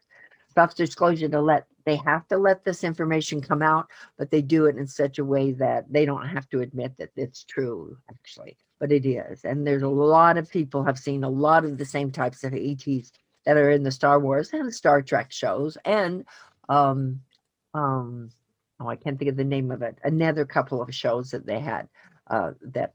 Soft 0.56 0.78
disclosure 0.78 1.28
to 1.28 1.42
let 1.42 1.68
they 1.86 1.96
have 1.98 2.28
to 2.30 2.38
let 2.38 2.64
this 2.64 2.84
information 2.84 3.42
come 3.42 3.62
out, 3.62 3.88
but 4.18 4.32
they 4.32 4.42
do 4.42 4.66
it 4.66 4.78
in 4.78 4.88
such 4.88 5.20
a 5.20 5.26
way 5.26 5.52
that 5.54 5.92
they 5.92 6.06
don't 6.06 6.28
have 6.28 6.50
to 6.50 6.62
admit 6.62 6.94
that 6.98 7.12
it's 7.16 7.44
true, 7.44 7.98
actually. 8.10 8.58
But 8.80 8.92
it 8.92 9.06
is. 9.06 9.46
And 9.46 9.66
there's 9.66 9.84
a 9.84 9.88
lot 9.88 10.38
of 10.38 10.50
people 10.50 10.84
have 10.84 11.00
seen 11.00 11.24
a 11.24 11.30
lot 11.30 11.66
of 11.66 11.78
the 11.78 11.86
same 11.86 12.12
types 12.12 12.44
of 12.44 12.54
ETs 12.54 13.12
that 13.46 13.58
are 13.58 13.72
in 13.72 13.84
the 13.84 13.92
Star 13.92 14.20
Wars 14.20 14.52
and 14.54 14.74
Star 14.74 15.02
Trek 15.02 15.32
shows. 15.32 15.78
And 15.86 16.26
um 16.70 17.22
um 17.74 18.30
oh 18.80 18.88
I 18.88 18.96
can't 18.96 19.18
think 19.20 19.30
of 19.30 19.38
the 19.38 19.44
name 19.44 19.72
of 19.72 19.82
it. 19.82 19.98
Another 20.04 20.46
couple 20.46 20.82
of 20.82 20.94
shows 20.94 21.32
that 21.32 21.46
they 21.46 21.60
had 21.60 21.88
uh 22.28 22.52
that 22.62 22.94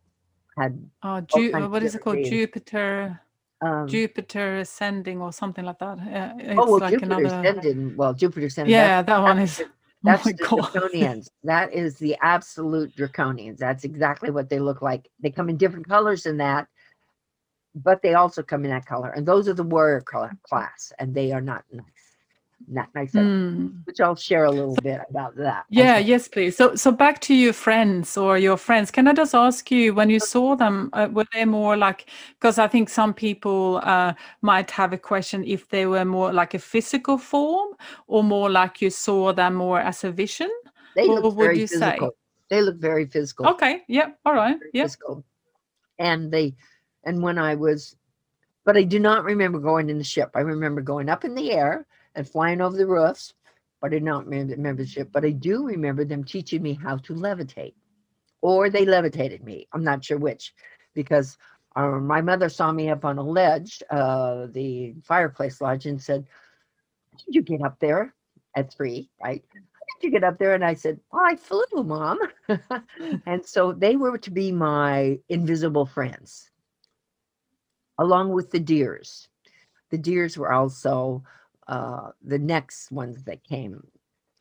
had 0.58 0.88
oh 1.02 1.20
Ju- 1.20 1.52
what 1.52 1.82
is 1.82 1.94
it 1.94 2.00
called? 2.02 2.24
Jupiter 2.24 3.20
um, 3.60 3.88
Jupiter 3.88 4.58
ascending 4.58 5.20
or 5.20 5.32
something 5.32 5.64
like 5.64 5.78
that. 5.78 5.98
it's 6.38 6.58
oh 6.58 6.70
well, 6.70 6.78
like 6.78 6.92
Jupiter 6.92 7.12
another... 7.12 7.26
ascending. 7.26 7.96
Well, 7.96 8.14
Jupiter 8.14 8.46
ascending. 8.46 8.72
Yeah, 8.72 9.02
that, 9.02 9.22
one 9.22 9.38
is. 9.38 9.62
That's 10.04 10.24
oh 10.24 10.30
the 10.30 10.34
God. 10.34 10.60
draconians. 10.72 11.28
That 11.42 11.72
is 11.72 11.96
the 11.98 12.16
absolute 12.22 12.94
draconians. 12.96 13.58
That's 13.58 13.82
exactly 13.82 14.30
what 14.30 14.48
they 14.48 14.60
look 14.60 14.80
like. 14.80 15.08
They 15.20 15.30
come 15.30 15.48
in 15.48 15.56
different 15.56 15.88
colors 15.88 16.22
than 16.22 16.36
that, 16.36 16.68
but 17.74 18.00
they 18.00 18.14
also 18.14 18.44
come 18.44 18.64
in 18.64 18.70
that 18.70 18.86
color. 18.86 19.10
And 19.10 19.26
those 19.26 19.48
are 19.48 19.54
the 19.54 19.64
warrior 19.64 20.00
class, 20.00 20.92
and 21.00 21.12
they 21.12 21.32
are 21.32 21.40
not 21.40 21.64
nice 21.72 22.07
not 22.66 22.88
nice 22.94 23.12
mm. 23.12 23.72
which 23.86 24.00
i'll 24.00 24.16
share 24.16 24.44
a 24.44 24.50
little 24.50 24.74
bit 24.82 25.00
about 25.08 25.34
that 25.36 25.64
yeah 25.70 25.96
yes 25.96 26.28
please 26.28 26.56
so 26.56 26.74
so 26.74 26.90
back 26.90 27.20
to 27.20 27.34
your 27.34 27.52
friends 27.52 28.16
or 28.16 28.36
your 28.36 28.56
friends 28.56 28.90
can 28.90 29.06
i 29.06 29.12
just 29.12 29.34
ask 29.34 29.70
you 29.70 29.94
when 29.94 30.10
you 30.10 30.18
saw 30.18 30.56
them 30.56 30.90
uh, 30.92 31.08
were 31.12 31.26
they 31.32 31.44
more 31.44 31.76
like 31.76 32.10
because 32.34 32.58
i 32.58 32.66
think 32.66 32.88
some 32.88 33.14
people 33.14 33.80
uh, 33.84 34.12
might 34.42 34.70
have 34.70 34.92
a 34.92 34.98
question 34.98 35.44
if 35.44 35.68
they 35.68 35.86
were 35.86 36.04
more 36.04 36.32
like 36.32 36.54
a 36.54 36.58
physical 36.58 37.16
form 37.16 37.74
or 38.06 38.24
more 38.24 38.50
like 38.50 38.82
you 38.82 38.90
saw 38.90 39.32
them 39.32 39.54
more 39.54 39.80
as 39.80 40.04
a 40.04 40.10
vision 40.10 40.50
they 40.96 41.06
what 41.06 41.22
look 41.22 41.36
very 41.36 41.58
physical. 41.60 42.08
Say? 42.08 42.14
they 42.50 42.62
look 42.62 42.76
very 42.76 43.06
physical 43.06 43.46
okay 43.46 43.82
yeah 43.88 44.10
all 44.26 44.34
right 44.34 44.58
yeah 44.72 44.84
physical. 44.84 45.24
and 45.98 46.30
they 46.30 46.54
and 47.04 47.22
when 47.22 47.38
i 47.38 47.54
was 47.54 47.96
but 48.64 48.76
i 48.76 48.82
do 48.82 48.98
not 48.98 49.24
remember 49.24 49.58
going 49.58 49.88
in 49.88 49.96
the 49.96 50.04
ship 50.04 50.30
i 50.34 50.40
remember 50.40 50.80
going 50.80 51.08
up 51.08 51.24
in 51.24 51.34
the 51.34 51.52
air 51.52 51.86
and 52.14 52.28
flying 52.28 52.60
over 52.60 52.76
the 52.76 52.86
roofs, 52.86 53.34
but 53.80 53.88
I 53.88 53.90
did 53.90 54.02
not 54.02 54.26
remember 54.26 54.56
membership. 54.56 55.10
But 55.12 55.24
I 55.24 55.30
do 55.30 55.66
remember 55.66 56.04
them 56.04 56.24
teaching 56.24 56.62
me 56.62 56.74
how 56.74 56.96
to 56.98 57.14
levitate, 57.14 57.74
or 58.42 58.70
they 58.70 58.84
levitated 58.84 59.44
me. 59.44 59.68
I'm 59.72 59.84
not 59.84 60.04
sure 60.04 60.18
which, 60.18 60.54
because 60.94 61.38
uh, 61.76 61.98
my 62.00 62.20
mother 62.20 62.48
saw 62.48 62.72
me 62.72 62.90
up 62.90 63.04
on 63.04 63.18
a 63.18 63.22
ledge, 63.22 63.82
uh, 63.90 64.46
the 64.52 64.94
fireplace 65.04 65.60
lodge, 65.60 65.86
and 65.86 66.00
said, 66.02 66.26
"How 67.12 67.18
did 67.18 67.34
you 67.34 67.42
get 67.42 67.62
up 67.62 67.78
there 67.78 68.14
at 68.56 68.72
three, 68.72 69.10
right?" 69.22 69.44
How 69.52 70.00
did 70.00 70.06
you 70.06 70.10
get 70.10 70.24
up 70.24 70.38
there? 70.38 70.54
And 70.54 70.64
I 70.64 70.74
said, 70.74 71.00
oh, 71.12 71.18
I 71.24 71.36
flew, 71.36 71.64
mom. 71.84 72.18
and 73.26 73.44
so 73.44 73.72
they 73.72 73.96
were 73.96 74.18
to 74.18 74.30
be 74.30 74.52
my 74.52 75.18
invisible 75.28 75.86
friends, 75.86 76.50
along 77.98 78.32
with 78.32 78.50
the 78.50 78.60
deers. 78.60 79.28
The 79.90 79.98
deers 79.98 80.36
were 80.36 80.52
also 80.52 81.22
uh, 81.68 82.10
the 82.22 82.38
next 82.38 82.90
ones 82.92 83.24
that 83.24 83.44
came, 83.44 83.86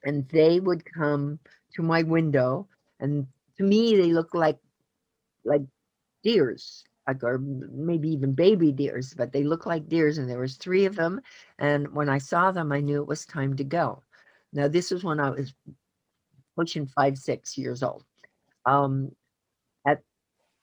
and 0.05 0.27
they 0.29 0.59
would 0.59 0.83
come 0.85 1.39
to 1.75 1.83
my 1.83 2.03
window, 2.03 2.67
and 2.99 3.27
to 3.57 3.63
me 3.63 3.95
they 3.97 4.13
looked 4.13 4.35
like 4.35 4.59
like 5.45 5.63
deers, 6.23 6.83
like 7.07 7.23
or 7.23 7.39
maybe 7.39 8.09
even 8.09 8.33
baby 8.33 8.71
deers, 8.71 9.13
but 9.15 9.31
they 9.33 9.43
looked 9.43 9.67
like 9.67 9.89
deers, 9.89 10.17
and 10.17 10.29
there 10.29 10.39
was 10.39 10.57
three 10.57 10.85
of 10.85 10.95
them, 10.95 11.21
and 11.59 11.93
when 11.95 12.09
I 12.09 12.19
saw 12.19 12.51
them, 12.51 12.71
I 12.71 12.81
knew 12.81 13.01
it 13.01 13.07
was 13.07 13.25
time 13.25 13.55
to 13.57 13.63
go. 13.63 14.03
Now 14.53 14.67
this 14.67 14.91
is 14.91 15.03
when 15.03 15.19
I 15.19 15.31
was 15.31 15.53
pushing 16.55 16.87
five, 16.87 17.17
six 17.17 17.57
years 17.57 17.83
old. 17.83 18.03
Um, 18.65 19.11
at 19.87 20.01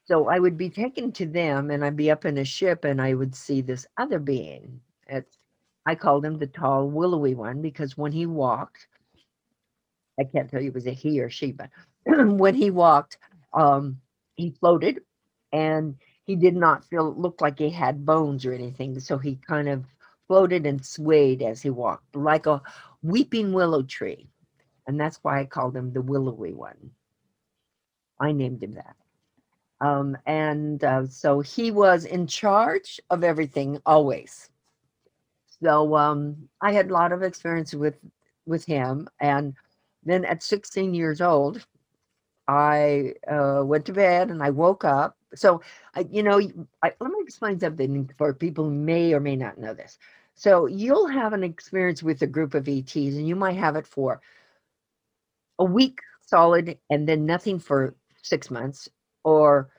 so 0.06 0.28
I 0.28 0.38
would 0.40 0.58
be 0.58 0.70
taken 0.70 1.12
to 1.14 1.26
them, 1.26 1.70
and 1.70 1.84
I'd 1.84 1.96
be 1.96 2.10
up 2.10 2.24
in 2.26 2.38
a 2.38 2.44
ship, 2.44 2.84
and 2.84 3.00
I 3.02 3.14
would 3.14 3.34
see 3.36 3.62
this 3.62 3.86
other 3.98 4.18
being. 4.20 4.80
It's 5.08 5.38
I 5.86 5.94
called 5.94 6.24
him 6.24 6.38
the 6.38 6.46
tall, 6.46 6.88
willowy 6.88 7.34
one 7.34 7.60
because 7.62 7.96
when 7.96 8.12
he 8.12 8.26
walked, 8.26 8.86
I 10.18 10.24
can't 10.24 10.50
tell 10.50 10.60
you 10.60 10.68
it 10.68 10.74
was 10.74 10.86
a 10.86 10.92
he 10.92 11.20
or 11.20 11.30
she, 11.30 11.52
but 11.52 11.70
when 12.06 12.54
he 12.54 12.70
walked, 12.70 13.18
um, 13.52 14.00
he 14.36 14.50
floated 14.50 15.00
and 15.52 15.96
he 16.24 16.36
did 16.36 16.56
not 16.56 16.84
feel 16.84 17.14
look 17.14 17.40
like 17.40 17.58
he 17.58 17.70
had 17.70 18.06
bones 18.06 18.46
or 18.46 18.52
anything. 18.52 18.98
So 19.00 19.18
he 19.18 19.38
kind 19.46 19.68
of 19.68 19.84
floated 20.26 20.66
and 20.66 20.84
swayed 20.84 21.42
as 21.42 21.60
he 21.62 21.70
walked, 21.70 22.16
like 22.16 22.46
a 22.46 22.62
weeping 23.02 23.52
willow 23.52 23.82
tree. 23.82 24.28
And 24.86 24.98
that's 24.98 25.18
why 25.22 25.40
I 25.40 25.44
called 25.44 25.76
him 25.76 25.92
the 25.92 26.02
willowy 26.02 26.54
one. 26.54 26.90
I 28.20 28.32
named 28.32 28.62
him 28.62 28.74
that. 28.74 28.96
Um, 29.80 30.16
and 30.26 30.82
uh, 30.82 31.06
so 31.06 31.40
he 31.40 31.70
was 31.70 32.04
in 32.04 32.26
charge 32.26 33.00
of 33.10 33.22
everything 33.24 33.80
always. 33.84 34.48
So 35.64 35.96
um, 35.96 36.48
I 36.60 36.72
had 36.72 36.90
a 36.90 36.92
lot 36.92 37.12
of 37.12 37.22
experience 37.22 37.74
with 37.74 37.96
with 38.46 38.64
him, 38.66 39.08
and 39.20 39.54
then 40.04 40.26
at 40.26 40.42
16 40.42 40.92
years 40.92 41.22
old, 41.22 41.66
I 42.46 43.14
uh, 43.26 43.62
went 43.64 43.86
to 43.86 43.92
bed 43.94 44.30
and 44.30 44.42
I 44.42 44.50
woke 44.50 44.84
up. 44.84 45.16
So 45.34 45.62
I, 45.94 46.06
you 46.10 46.22
know, 46.22 46.38
I, 46.82 46.92
let 47.00 47.10
me 47.10 47.18
explain 47.20 47.58
something 47.58 48.10
for 48.18 48.34
people 48.34 48.64
who 48.64 48.70
may 48.70 49.14
or 49.14 49.20
may 49.20 49.36
not 49.36 49.56
know 49.56 49.72
this. 49.72 49.98
So 50.34 50.66
you'll 50.66 51.08
have 51.08 51.32
an 51.32 51.42
experience 51.42 52.02
with 52.02 52.20
a 52.20 52.26
group 52.26 52.54
of 52.54 52.68
ETs, 52.68 52.94
and 52.96 53.26
you 53.26 53.36
might 53.36 53.56
have 53.56 53.76
it 53.76 53.86
for 53.86 54.20
a 55.58 55.64
week 55.64 56.00
solid, 56.26 56.78
and 56.90 57.08
then 57.08 57.24
nothing 57.24 57.58
for 57.58 57.94
six 58.22 58.50
months, 58.50 58.88
or 59.22 59.70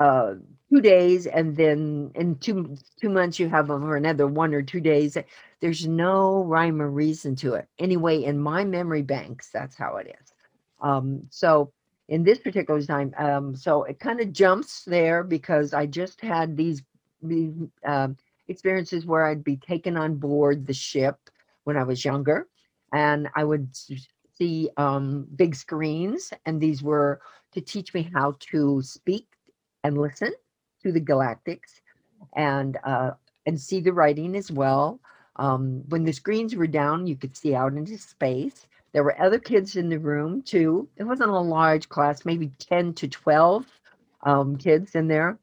uh, 0.00 0.34
two 0.70 0.80
days, 0.80 1.26
and 1.26 1.56
then 1.56 2.10
in 2.14 2.36
two 2.36 2.76
two 3.00 3.08
months 3.08 3.38
you 3.38 3.48
have 3.48 3.66
for 3.66 3.96
another 3.96 4.26
one 4.26 4.54
or 4.54 4.62
two 4.62 4.80
days. 4.80 5.16
There's 5.60 5.86
no 5.86 6.44
rhyme 6.44 6.80
or 6.80 6.90
reason 6.90 7.36
to 7.36 7.54
it. 7.54 7.68
Anyway, 7.78 8.24
in 8.24 8.38
my 8.38 8.64
memory 8.64 9.02
banks, 9.02 9.50
that's 9.52 9.76
how 9.76 9.96
it 9.96 10.16
is. 10.20 10.32
Um, 10.80 11.22
so 11.30 11.72
in 12.08 12.22
this 12.24 12.38
particular 12.38 12.82
time, 12.82 13.14
um, 13.18 13.54
so 13.54 13.84
it 13.84 14.00
kind 14.00 14.20
of 14.20 14.32
jumps 14.32 14.84
there 14.84 15.22
because 15.22 15.74
I 15.74 15.86
just 15.86 16.20
had 16.20 16.56
these 16.56 16.82
these 17.22 17.52
um, 17.84 18.16
experiences 18.48 19.04
where 19.06 19.26
I'd 19.26 19.44
be 19.44 19.56
taken 19.56 19.96
on 19.96 20.16
board 20.16 20.66
the 20.66 20.74
ship 20.74 21.16
when 21.64 21.76
I 21.76 21.82
was 21.82 22.04
younger, 22.04 22.46
and 22.92 23.28
I 23.34 23.44
would 23.44 23.68
see 23.74 24.70
um, 24.76 25.26
big 25.36 25.54
screens, 25.54 26.32
and 26.46 26.60
these 26.60 26.82
were 26.82 27.20
to 27.52 27.60
teach 27.60 27.92
me 27.92 28.08
how 28.14 28.36
to 28.50 28.80
speak 28.82 29.26
and 29.84 29.98
listen 29.98 30.32
to 30.82 30.92
the 30.92 31.00
galactics, 31.00 31.80
and 32.34 32.78
uh, 32.84 33.12
and 33.46 33.60
see 33.60 33.80
the 33.80 33.92
writing 33.92 34.36
as 34.36 34.50
well. 34.50 35.00
Um, 35.36 35.82
when 35.88 36.04
the 36.04 36.12
screens 36.12 36.54
were 36.54 36.66
down, 36.66 37.06
you 37.06 37.16
could 37.16 37.36
see 37.36 37.54
out 37.54 37.72
into 37.72 37.96
space. 37.96 38.66
There 38.92 39.04
were 39.04 39.20
other 39.20 39.38
kids 39.38 39.76
in 39.76 39.88
the 39.88 39.98
room 39.98 40.42
too. 40.42 40.88
It 40.96 41.04
wasn't 41.04 41.30
a 41.30 41.38
large 41.38 41.88
class, 41.88 42.24
maybe 42.24 42.50
10 42.58 42.94
to 42.94 43.08
12 43.08 43.64
um, 44.22 44.56
kids 44.56 44.94
in 44.94 45.08
there. 45.08 45.38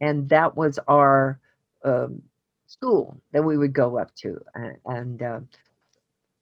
And 0.00 0.28
that 0.28 0.56
was 0.56 0.78
our 0.86 1.40
um, 1.84 2.22
school 2.66 3.20
that 3.32 3.42
we 3.42 3.56
would 3.56 3.72
go 3.72 3.98
up 3.98 4.14
to. 4.16 4.40
And, 4.54 4.76
and 4.84 5.22
uh, 5.22 5.40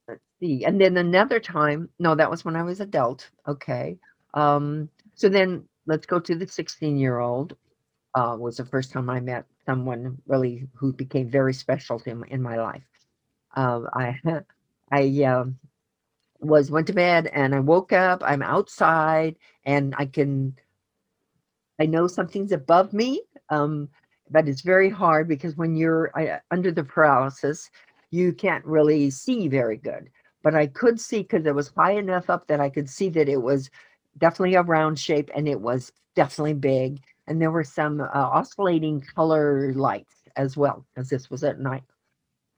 let's 0.09 0.21
see. 0.41 0.65
And 0.65 0.81
then 0.81 0.97
another 0.97 1.41
time, 1.41 1.89
no, 1.99 2.15
that 2.15 2.31
was 2.31 2.45
when 2.45 2.57
I 2.57 2.63
was 2.63 2.81
adult. 2.81 3.31
Okay. 3.47 3.97
Um, 4.35 4.89
so 5.15 5.29
then 5.29 5.65
let's 5.87 6.07
go 6.07 6.19
to 6.19 6.35
the 6.35 6.47
16 6.47 6.99
year 6.99 7.19
old. 7.19 7.57
Uh, 8.15 8.37
was 8.39 8.57
the 8.57 8.65
first 8.65 8.91
time 8.91 9.11
I 9.11 9.21
met 9.21 9.45
someone 9.67 10.19
really 10.27 10.67
who 10.75 10.93
became 10.93 11.29
very 11.31 11.53
special 11.55 12.01
to 12.01 12.23
in 12.29 12.43
my 12.43 12.57
life. 12.57 12.83
Uh, 13.55 13.83
I 13.95 14.19
I 14.91 15.23
um, 15.25 15.59
was 16.41 16.71
went 16.71 16.87
to 16.89 16.93
bed 16.93 17.27
and 17.29 17.55
I 17.55 17.61
woke 17.61 17.93
up. 17.93 18.23
I'm 18.25 18.43
outside 18.43 19.37
and 19.65 19.95
I 19.99 20.07
can 20.07 20.57
I 21.79 21.87
know 21.87 22.07
something's 22.07 22.53
above 22.53 22.93
me, 22.93 23.23
um, 23.51 23.89
but 24.31 24.49
it's 24.49 24.63
very 24.63 24.91
hard 24.91 25.29
because 25.29 25.57
when 25.57 25.77
you're 25.77 26.11
uh, 26.19 26.39
under 26.51 26.73
the 26.73 26.85
paralysis, 26.85 27.71
you 28.11 28.33
can't 28.33 28.65
really 28.65 29.11
see 29.11 29.49
very 29.49 29.77
good. 29.77 30.11
But 30.43 30.55
I 30.55 30.67
could 30.67 31.01
see 31.01 31.23
because 31.23 31.47
it 31.47 31.55
was 31.55 31.69
high 31.69 31.93
enough 31.93 32.31
up 32.31 32.47
that 32.49 32.61
I 32.61 32.71
could 32.71 32.89
see 32.89 33.09
that 33.11 33.29
it 33.29 33.43
was 33.43 33.71
definitely 34.19 34.55
a 34.55 34.63
round 34.63 34.99
shape 34.99 35.31
and 35.35 35.49
it 35.49 35.61
was 35.61 35.93
definitely 36.15 36.55
big. 36.55 37.01
And 37.29 37.41
there 37.41 37.51
were 37.51 37.65
some 37.65 38.01
uh, 38.01 38.07
oscillating 38.13 39.01
color 39.15 39.73
lights 39.75 40.15
as 40.37 40.57
well, 40.57 40.85
because 40.95 41.09
this 41.11 41.31
was 41.31 41.45
at 41.45 41.61
night. 41.61 41.85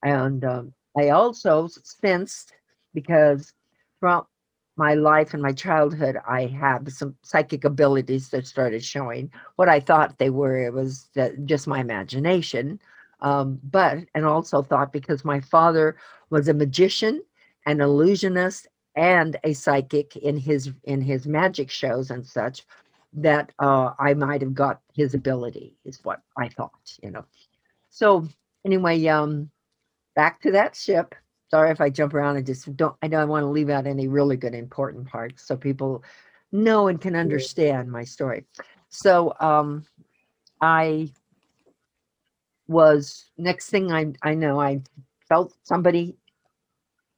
And 0.02 0.44
um, 0.44 0.72
I 0.96 1.10
also 1.10 1.68
sensed 1.82 2.52
because 2.94 3.52
throughout 3.98 4.28
my 4.76 4.94
life 4.94 5.34
and 5.34 5.42
my 5.42 5.52
childhood, 5.52 6.16
I 6.26 6.46
have 6.46 6.90
some 6.90 7.16
psychic 7.22 7.64
abilities 7.64 8.30
that 8.30 8.46
started 8.46 8.82
showing. 8.82 9.30
What 9.56 9.68
I 9.68 9.80
thought 9.80 10.18
they 10.18 10.30
were, 10.30 10.64
it 10.64 10.72
was 10.72 11.10
just 11.44 11.66
my 11.66 11.80
imagination. 11.80 12.80
Um, 13.20 13.58
but, 13.64 13.98
and 14.14 14.24
also 14.24 14.62
thought 14.62 14.92
because 14.92 15.24
my 15.24 15.40
father 15.40 15.96
was 16.30 16.48
a 16.48 16.54
magician, 16.54 17.22
an 17.66 17.80
illusionist, 17.80 18.68
and 18.96 19.36
a 19.44 19.52
psychic 19.52 20.16
in 20.16 20.36
his 20.36 20.72
in 20.84 21.00
his 21.00 21.26
magic 21.26 21.70
shows 21.70 22.10
and 22.10 22.26
such, 22.26 22.64
that 23.12 23.52
uh, 23.58 23.92
I 23.98 24.14
might 24.14 24.40
have 24.40 24.54
got 24.54 24.80
his 24.94 25.14
ability, 25.14 25.74
is 25.84 26.00
what 26.04 26.22
I 26.36 26.48
thought, 26.48 26.96
you 27.02 27.10
know. 27.10 27.24
So 27.88 28.28
anyway, 28.64 29.04
um, 29.06 29.50
back 30.14 30.40
to 30.42 30.52
that 30.52 30.76
ship. 30.76 31.14
Sorry 31.50 31.70
if 31.70 31.80
I 31.80 31.90
jump 31.90 32.14
around 32.14 32.36
and 32.36 32.46
just 32.46 32.76
don't, 32.76 32.94
I 33.02 33.08
don't 33.08 33.28
want 33.28 33.42
to 33.42 33.48
leave 33.48 33.70
out 33.70 33.86
any 33.86 34.06
really 34.06 34.36
good 34.36 34.54
important 34.54 35.08
parts 35.08 35.44
so 35.44 35.56
people 35.56 36.04
know 36.52 36.86
and 36.86 37.00
can 37.00 37.16
understand 37.16 37.90
my 37.90 38.04
story. 38.04 38.44
So 38.88 39.34
um, 39.40 39.84
I 40.60 41.10
was, 42.68 43.30
next 43.36 43.70
thing 43.70 43.90
I, 43.90 44.12
I 44.22 44.34
know, 44.34 44.60
I 44.60 44.82
felt 45.28 45.54
somebody 45.64 46.16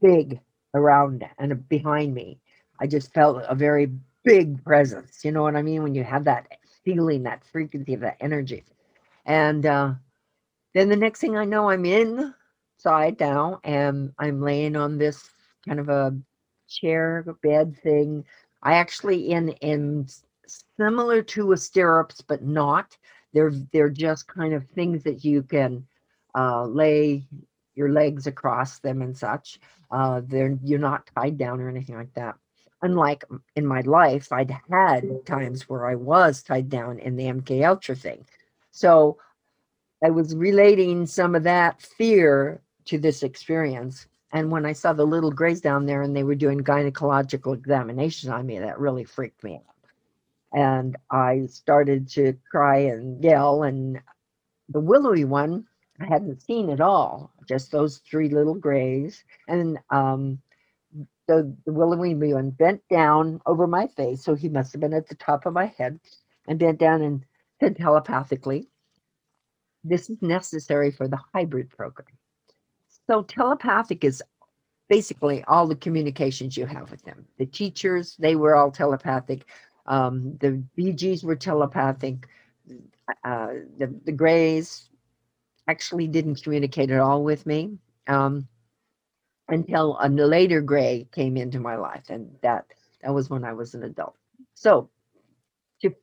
big 0.01 0.41
around 0.75 1.27
and 1.39 1.69
behind 1.69 2.15
me. 2.15 2.41
I 2.81 2.87
just 2.87 3.13
felt 3.13 3.45
a 3.47 3.55
very 3.55 3.93
big 4.25 4.63
presence. 4.65 5.25
You 5.25 5.33
know 5.33 5.43
what 5.43 5.57
I 5.57 5.63
mean? 5.63 5.83
When 5.83 5.95
you 5.95 6.05
have 6.05 6.25
that 6.25 6.47
feeling, 6.85 7.23
that 7.25 7.45
frequency, 7.45 7.95
of 7.95 8.01
that 8.01 8.17
energy. 8.21 8.65
And 9.27 9.65
uh, 9.67 9.95
then 10.75 10.89
the 10.89 10.97
next 10.97 11.21
thing 11.21 11.37
I 11.37 11.45
know, 11.45 11.71
I'm 11.71 11.85
inside 11.85 13.21
now 13.21 13.61
and 13.65 14.13
I'm 14.19 14.41
laying 14.41 14.77
on 14.77 14.99
this 14.99 15.31
kind 15.67 15.79
of 15.79 15.89
a 15.89 16.17
chair 16.69 17.25
bed 17.43 17.77
thing. 17.83 18.25
I 18.63 18.75
actually 18.75 19.31
in 19.33 19.51
in 19.61 20.07
similar 20.77 21.23
to 21.23 21.53
a 21.53 21.57
stirrups, 21.57 22.21
but 22.21 22.43
not. 22.43 22.97
They're 23.33 23.53
they're 23.73 23.91
just 23.91 24.27
kind 24.29 24.55
of 24.55 24.69
things 24.71 25.03
that 25.05 25.25
you 25.25 25.43
can 25.43 25.87
uh, 26.35 26.65
lay 26.65 27.27
your 27.75 27.91
legs 27.91 28.27
across 28.27 28.79
them 28.79 29.03
and 29.03 29.17
such. 29.17 29.59
Uh, 29.91 30.23
they're 30.25 30.59
you're 30.63 30.79
not 30.79 31.11
tied 31.17 31.39
down 31.39 31.61
or 31.61 31.69
anything 31.69 31.97
like 31.97 32.13
that. 32.15 32.37
Unlike 32.83 33.25
in 33.55 33.67
my 33.67 33.81
life, 33.83 34.33
I'd 34.33 34.57
had 34.71 35.25
times 35.25 35.69
where 35.69 35.87
I 35.87 35.95
was 35.95 36.43
tied 36.43 36.69
down 36.69 36.99
in 36.99 37.17
the 37.17 37.25
MK 37.25 37.67
Ultra 37.67 37.95
thing. 37.95 38.27
So 38.73 39.19
I 40.03 40.11
was 40.11 40.35
relating 40.35 41.07
some 41.07 41.35
of 41.37 41.45
that 41.45 41.81
fear 41.81 42.61
to 42.87 42.99
this 42.99 43.23
experience. 43.23 44.07
And 44.33 44.51
when 44.51 44.67
I 44.67 44.73
saw 44.73 44.93
the 44.93 45.07
little 45.07 45.31
grays 45.31 45.61
down 45.61 45.87
there 45.87 46.03
and 46.03 46.17
they 46.17 46.25
were 46.25 46.35
doing 46.35 46.61
gynecological 46.61 47.55
examinations 47.55 48.33
on 48.33 48.47
me, 48.47 48.59
that 48.59 48.81
really 48.81 49.05
freaked 49.05 49.45
me 49.45 49.57
out. 49.57 49.63
And 50.53 50.97
I 51.11 51.47
started 51.47 52.09
to 52.11 52.37
cry 52.51 52.79
and 52.79 53.23
yell. 53.23 53.63
And 53.63 54.01
the 54.69 54.81
willowy 54.81 55.25
one, 55.25 55.67
I 56.01 56.07
hadn't 56.07 56.43
seen 56.43 56.71
at 56.71 56.81
all, 56.81 57.31
just 57.47 57.71
those 57.71 57.99
three 57.99 58.29
little 58.29 58.55
grays. 58.55 59.23
And 59.47 59.79
um, 59.91 60.41
the, 61.33 61.57
the 61.65 61.73
willowy 61.73 62.15
one 62.15 62.51
bent 62.51 62.83
down 62.91 63.41
over 63.47 63.67
my 63.67 63.87
face. 63.89 64.23
So 64.23 64.35
he 64.35 64.49
must 64.49 64.73
have 64.73 64.81
been 64.81 64.93
at 64.93 65.09
the 65.09 65.15
top 65.15 65.47
of 65.47 65.55
my 65.55 65.67
head 65.79 65.99
and 66.47 66.59
bent 66.59 66.79
down 66.79 67.03
and 67.03 67.25
said 67.61 67.77
telepathically, 67.77 68.69
this 69.85 70.11
is 70.11 70.21
necessary 70.21 70.91
for 70.91 71.09
the 71.09 71.19
hybrid 71.33 71.71
program. 71.71 72.17
So 73.09 73.23
telepathic 73.23 74.05
is 74.05 74.23
basically 74.89 75.43
all 75.45 75.67
the 75.67 75.77
communications 75.77 76.57
you 76.57 76.67
have 76.67 76.91
with 76.91 77.03
them. 77.03 77.25
The 77.39 77.47
teachers, 77.47 78.17
they 78.19 78.37
were 78.37 78.55
all 78.55 78.71
telepathic. 78.71 79.47
Um, 79.87 80.37
the 80.41 80.63
BGs 80.79 81.25
were 81.25 81.37
telepathic. 81.37 82.29
Uh, 83.25 83.49
the, 83.79 83.95
the 84.05 84.13
Greys 84.13 84.91
actually 85.67 86.09
didn't 86.09 86.43
communicate 86.43 86.91
at 86.91 87.01
all 87.01 87.25
with 87.25 87.47
me 87.47 87.79
um, 88.07 88.47
until 89.53 89.99
a 90.03 90.11
later 90.11 90.63
Grey 90.63 91.09
came 91.13 91.39
into 91.39 91.61
my 91.61 91.77
life, 91.77 92.11
and 92.11 92.31
that 92.43 92.67
that 93.03 93.15
was 93.15 93.31
when 93.31 93.45
I 93.45 93.55
was 93.55 93.75
an 93.75 93.85
adult. 93.85 94.17
So 94.57 94.91
to 95.83 95.95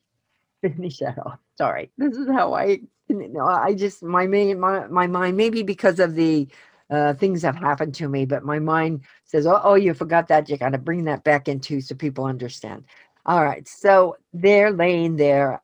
finish 0.63 0.99
that 0.99 1.17
off, 1.19 1.39
sorry, 1.57 1.91
this 1.97 2.17
is 2.17 2.29
how 2.29 2.53
I 2.55 2.81
no, 3.09 3.45
I 3.45 3.75
just 3.75 4.03
my 4.03 4.27
main 4.27 4.59
my 4.59 4.87
my 4.87 5.07
mind 5.07 5.37
maybe 5.37 5.63
because 5.63 5.99
of 5.99 6.15
the 6.15 6.47
uh, 6.91 7.13
things 7.15 7.43
that 7.43 7.55
happened 7.55 7.95
to 7.95 8.09
me, 8.09 8.25
but 8.25 8.45
my 8.45 8.59
mind 8.59 9.01
says, 9.25 9.47
"Oh, 9.47 9.61
oh, 9.63 9.75
you 9.75 9.93
forgot 9.95 10.29
that. 10.29 10.49
You 10.49 10.57
got 10.57 10.71
to 10.71 10.79
bring 10.79 11.05
that 11.05 11.23
back 11.25 11.47
into 11.49 11.81
so 11.81 11.95
people 11.95 12.25
understand." 12.25 12.85
All 13.25 13.43
right, 13.43 13.67
so 13.67 14.17
they're 14.33 14.71
laying 14.71 15.17
there 15.17 15.61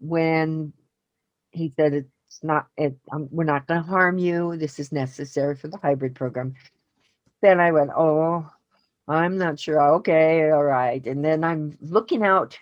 when 0.00 0.72
he 1.52 1.72
said 1.76 2.06
it's 2.30 2.44
not. 2.44 2.68
It, 2.76 2.96
um, 3.12 3.28
we're 3.32 3.44
not 3.44 3.66
going 3.66 3.82
to 3.82 3.88
harm 3.88 4.16
you. 4.16 4.56
This 4.56 4.78
is 4.78 4.92
necessary 4.92 5.56
for 5.56 5.68
the 5.68 5.78
hybrid 5.78 6.14
program. 6.14 6.54
Then 7.42 7.60
I 7.60 7.72
went, 7.72 7.90
"Oh, 7.96 8.48
I'm 9.08 9.36
not 9.36 9.58
sure. 9.58 9.82
Okay, 9.96 10.50
all 10.50 10.64
right." 10.64 11.04
And 11.06 11.24
then 11.24 11.42
I'm 11.44 11.76
looking 11.80 12.22
out, 12.22 12.56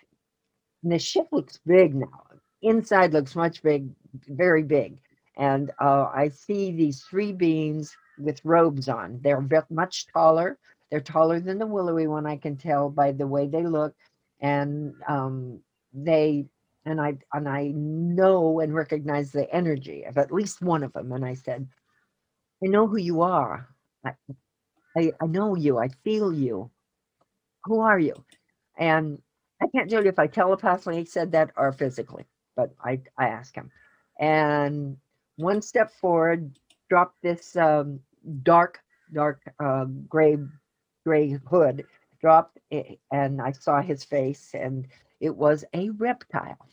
and 0.82 0.90
the 0.92 0.98
ship 0.98 1.28
looks 1.32 1.60
big 1.66 1.94
now 1.94 2.28
inside 2.62 3.12
looks 3.12 3.36
much 3.36 3.62
big, 3.62 3.88
very 4.28 4.62
big. 4.62 4.98
And 5.36 5.70
uh, 5.80 6.10
I 6.14 6.28
see 6.30 6.72
these 6.72 7.02
three 7.02 7.32
beings 7.32 7.96
with 8.18 8.44
robes 8.44 8.88
on. 8.88 9.20
They're 9.22 9.46
much 9.70 10.06
taller. 10.08 10.58
They're 10.90 11.00
taller 11.00 11.38
than 11.38 11.58
the 11.58 11.66
willowy 11.66 12.06
one. 12.06 12.26
I 12.26 12.36
can 12.36 12.56
tell 12.56 12.88
by 12.88 13.12
the 13.12 13.26
way 13.26 13.46
they 13.46 13.64
look, 13.64 13.94
and 14.40 14.94
um, 15.06 15.60
they 15.92 16.46
and 16.88 17.00
I 17.00 17.18
and 17.32 17.48
I 17.48 17.72
know 17.74 18.60
and 18.60 18.74
recognize 18.74 19.32
the 19.32 19.52
energy 19.54 20.04
of 20.04 20.18
at 20.18 20.32
least 20.32 20.62
one 20.62 20.82
of 20.82 20.92
them. 20.92 21.12
And 21.12 21.24
I 21.24 21.34
said, 21.34 21.66
I 22.64 22.68
know 22.68 22.86
who 22.86 22.98
you 22.98 23.22
are. 23.22 23.68
I, 24.04 24.12
I, 24.96 25.12
I 25.20 25.26
know 25.26 25.54
you. 25.56 25.78
I 25.78 25.88
feel 26.04 26.32
you. 26.32 26.70
Who 27.64 27.80
are 27.80 27.98
you? 27.98 28.14
And 28.78 29.20
I 29.62 29.66
can't 29.74 29.90
tell 29.90 30.02
you 30.02 30.08
if 30.08 30.18
I 30.18 30.26
telepathically 30.26 31.04
said 31.04 31.32
that 31.32 31.50
or 31.56 31.72
physically 31.72 32.26
but 32.58 32.74
I, 32.84 33.00
I 33.16 33.28
asked 33.28 33.54
him. 33.54 33.70
And 34.18 34.96
one 35.36 35.62
step 35.62 35.92
forward, 35.92 36.58
dropped 36.90 37.22
this 37.22 37.56
um, 37.56 38.00
dark, 38.42 38.80
dark 39.14 39.40
uh, 39.62 39.84
gray, 40.08 40.38
gray 41.06 41.38
hood, 41.48 41.84
dropped, 42.20 42.58
it, 42.70 42.98
and 43.12 43.40
I 43.40 43.52
saw 43.52 43.80
his 43.80 44.02
face, 44.02 44.50
and 44.54 44.88
it 45.20 45.34
was 45.34 45.64
a 45.72 45.90
reptile, 45.90 46.68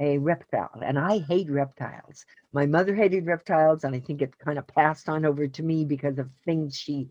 a 0.00 0.18
reptile. 0.18 0.80
And 0.84 0.98
I 0.98 1.18
hate 1.18 1.50
reptiles. 1.50 2.24
My 2.52 2.66
mother 2.66 2.94
hated 2.94 3.26
reptiles, 3.26 3.84
and 3.84 3.94
I 3.94 4.00
think 4.00 4.22
it 4.22 4.38
kind 4.38 4.58
of 4.58 4.66
passed 4.66 5.08
on 5.08 5.24
over 5.24 5.46
to 5.46 5.62
me 5.62 5.84
because 5.84 6.18
of 6.18 6.28
things 6.44 6.76
she 6.76 7.10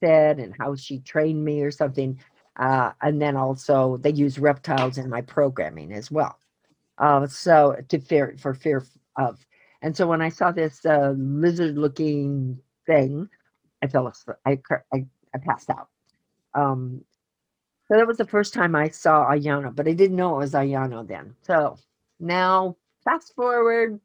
said 0.00 0.38
and 0.38 0.54
how 0.58 0.74
she 0.74 0.98
trained 1.00 1.44
me 1.44 1.62
or 1.62 1.70
something. 1.70 2.18
Uh, 2.56 2.90
and 3.00 3.20
then 3.20 3.36
also 3.36 3.96
they 3.98 4.10
use 4.10 4.38
reptiles 4.38 4.98
in 4.98 5.08
my 5.08 5.22
programming 5.22 5.92
as 5.92 6.10
well. 6.10 6.38
Uh, 6.98 7.26
so 7.26 7.76
to 7.88 7.98
fear 7.98 8.34
for 8.38 8.54
fear 8.54 8.84
of. 9.16 9.44
And 9.80 9.96
so 9.96 10.06
when 10.06 10.22
I 10.22 10.28
saw 10.28 10.52
this 10.52 10.84
uh, 10.84 11.14
lizard-looking 11.16 12.58
thing, 12.86 13.28
I 13.82 13.86
fell 13.88 14.06
asleep. 14.06 14.36
I, 14.46 14.58
I, 14.92 15.06
I 15.34 15.38
passed 15.38 15.70
out. 15.70 15.88
Um, 16.54 17.04
so 17.88 17.96
that 17.96 18.06
was 18.06 18.16
the 18.16 18.26
first 18.26 18.54
time 18.54 18.74
I 18.76 18.88
saw 18.88 19.28
Ayano, 19.28 19.74
but 19.74 19.88
I 19.88 19.92
didn't 19.92 20.16
know 20.16 20.36
it 20.36 20.38
was 20.38 20.52
Ayano 20.52 21.06
then. 21.06 21.34
So 21.42 21.78
now, 22.22 22.76
fast 23.04 23.34
forward, 23.34 24.00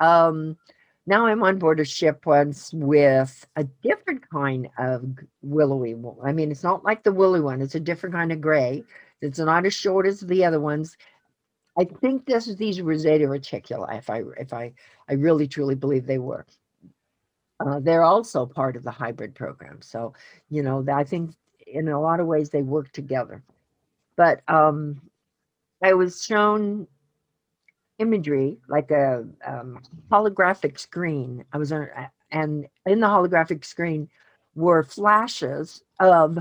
um, 0.00 0.56
now 1.06 1.26
I'm 1.26 1.42
on 1.42 1.58
board 1.58 1.80
a 1.80 1.84
ship 1.84 2.26
once 2.26 2.72
with 2.72 3.46
a 3.56 3.64
different 3.64 4.28
kind 4.28 4.68
of 4.78 5.04
willowy. 5.42 5.94
I 6.22 6.32
mean, 6.32 6.50
it's 6.50 6.62
not 6.62 6.84
like 6.84 7.02
the 7.02 7.12
woolly 7.12 7.40
one; 7.40 7.62
it's 7.62 7.74
a 7.74 7.80
different 7.80 8.14
kind 8.14 8.32
of 8.32 8.40
gray. 8.40 8.84
It's 9.20 9.38
not 9.38 9.66
as 9.66 9.74
short 9.74 10.06
as 10.06 10.20
the 10.20 10.44
other 10.44 10.60
ones. 10.60 10.96
I 11.78 11.84
think 11.84 12.26
this 12.26 12.48
is 12.48 12.56
these 12.56 12.82
were 12.82 12.96
Zeta 12.96 13.26
reticuli. 13.26 13.98
If 13.98 14.10
I 14.10 14.22
if 14.38 14.52
I 14.52 14.72
I 15.08 15.14
really 15.14 15.46
truly 15.46 15.74
believe 15.74 16.06
they 16.06 16.18
were. 16.18 16.46
Uh, 17.60 17.80
they're 17.80 18.04
also 18.04 18.46
part 18.46 18.76
of 18.76 18.84
the 18.84 18.90
hybrid 18.90 19.34
program. 19.34 19.80
So 19.82 20.14
you 20.50 20.62
know, 20.62 20.84
I 20.92 21.04
think 21.04 21.32
in 21.66 21.88
a 21.88 22.00
lot 22.00 22.20
of 22.20 22.26
ways 22.26 22.50
they 22.50 22.62
work 22.62 22.92
together. 22.92 23.42
But 24.16 24.42
um, 24.48 25.00
I 25.82 25.94
was 25.94 26.24
shown 26.24 26.88
imagery 27.98 28.58
like 28.68 28.90
a 28.90 29.24
um, 29.46 29.80
holographic 30.10 30.78
screen. 30.78 31.44
I 31.52 31.58
was 31.58 31.72
on, 31.72 31.88
and 32.30 32.66
in 32.86 33.00
the 33.00 33.06
holographic 33.06 33.64
screen 33.64 34.08
were 34.54 34.82
flashes 34.82 35.82
of 36.00 36.38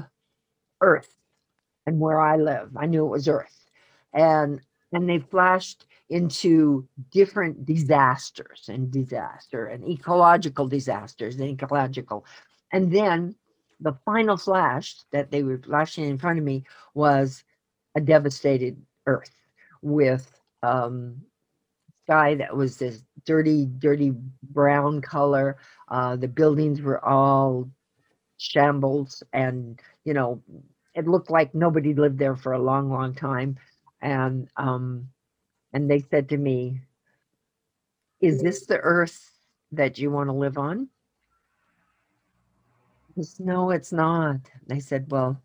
Earth 0.81 1.13
and 1.85 1.99
where 1.99 2.19
I 2.19 2.37
live. 2.37 2.75
I 2.77 2.85
knew 2.85 3.05
it 3.05 3.09
was 3.09 3.27
Earth, 3.27 3.65
and 4.13 4.61
and 4.93 5.09
they 5.09 5.19
flashed 5.19 5.85
into 6.09 6.87
different 7.11 7.65
disasters 7.65 8.69
and 8.69 8.89
disaster 8.89 9.65
and 9.67 9.85
ecological 9.85 10.67
disasters 10.67 11.35
and 11.39 11.49
ecological, 11.49 12.25
and 12.71 12.91
then 12.91 13.35
the 13.79 13.93
final 14.05 14.37
flash 14.37 14.95
that 15.11 15.29
they 15.31 15.43
were 15.43 15.59
flashing 15.59 16.05
in 16.05 16.17
front 16.17 16.39
of 16.39 16.45
me 16.45 16.63
was 16.93 17.43
a 17.95 18.01
devastated 18.01 18.81
Earth 19.05 19.35
with 19.81 20.39
um, 20.63 21.21
sky 22.07 22.35
that 22.35 22.55
was 22.55 22.77
this 22.77 23.03
dirty, 23.25 23.65
dirty 23.65 24.13
brown 24.43 25.01
color. 25.01 25.57
Uh, 25.89 26.15
the 26.15 26.27
buildings 26.27 26.81
were 26.81 27.03
all 27.03 27.69
shambles, 28.37 29.23
and 29.33 29.79
you 30.05 30.13
know, 30.13 30.41
it 30.95 31.07
looked 31.07 31.29
like 31.29 31.53
nobody 31.53 31.93
lived 31.93 32.17
there 32.17 32.35
for 32.35 32.53
a 32.53 32.59
long, 32.59 32.89
long 32.89 33.13
time. 33.13 33.57
And 34.01 34.47
um, 34.55 35.09
and 35.73 35.89
they 35.91 35.99
said 35.99 36.29
to 36.29 36.37
me, 36.37 36.81
"Is 38.21 38.41
this 38.41 38.65
the 38.65 38.79
Earth 38.79 39.37
that 39.73 39.97
you 39.99 40.09
want 40.09 40.29
to 40.29 40.33
live 40.33 40.57
on?" 40.57 40.87
I 43.17 43.23
said, 43.23 43.45
no, 43.45 43.71
it's 43.71 43.91
not. 43.91 44.37
They 44.67 44.79
said, 44.79 45.11
"Well, 45.11 45.41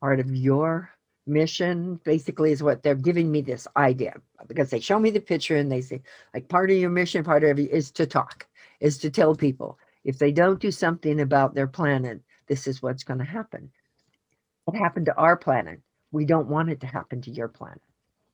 part 0.00 0.20
of 0.20 0.34
your." 0.34 0.90
Mission 1.26 2.00
basically 2.04 2.52
is 2.52 2.62
what 2.62 2.82
they're 2.82 2.94
giving 2.94 3.30
me 3.30 3.40
this 3.40 3.66
idea. 3.76 4.14
Because 4.46 4.70
they 4.70 4.80
show 4.80 4.98
me 4.98 5.10
the 5.10 5.20
picture 5.20 5.56
and 5.56 5.70
they 5.70 5.80
say 5.80 6.02
like 6.34 6.48
part 6.48 6.70
of 6.70 6.76
your 6.76 6.90
mission 6.90 7.24
part 7.24 7.44
of 7.44 7.58
it 7.58 7.70
is 7.70 7.90
to 7.92 8.06
talk 8.06 8.46
is 8.80 8.98
to 8.98 9.10
tell 9.10 9.34
people. 9.34 9.78
If 10.04 10.18
they 10.18 10.32
don't 10.32 10.60
do 10.60 10.72
something 10.72 11.20
about 11.20 11.54
their 11.54 11.68
planet 11.68 12.20
this 12.48 12.66
is 12.66 12.82
what's 12.82 13.04
going 13.04 13.18
to 13.18 13.24
happen. 13.24 13.70
What 14.64 14.76
happened 14.76 15.06
to 15.06 15.16
our 15.16 15.36
planet? 15.36 15.80
We 16.10 16.24
don't 16.24 16.48
want 16.48 16.70
it 16.70 16.80
to 16.80 16.86
happen 16.86 17.22
to 17.22 17.30
your 17.30 17.48
planet. 17.48 17.80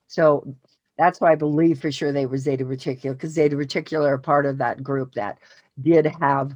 So 0.08 0.56
that's 0.98 1.20
why 1.20 1.32
i 1.32 1.36
believe 1.36 1.80
for 1.80 1.92
sure 1.92 2.12
they 2.12 2.26
were 2.26 2.36
zeta 2.36 2.64
reticula 2.64 3.12
because 3.12 3.30
zeta 3.30 3.56
reticula 3.56 4.06
are 4.06 4.18
part 4.18 4.44
of 4.44 4.58
that 4.58 4.82
group 4.82 5.14
that 5.14 5.38
did 5.80 6.04
have 6.20 6.54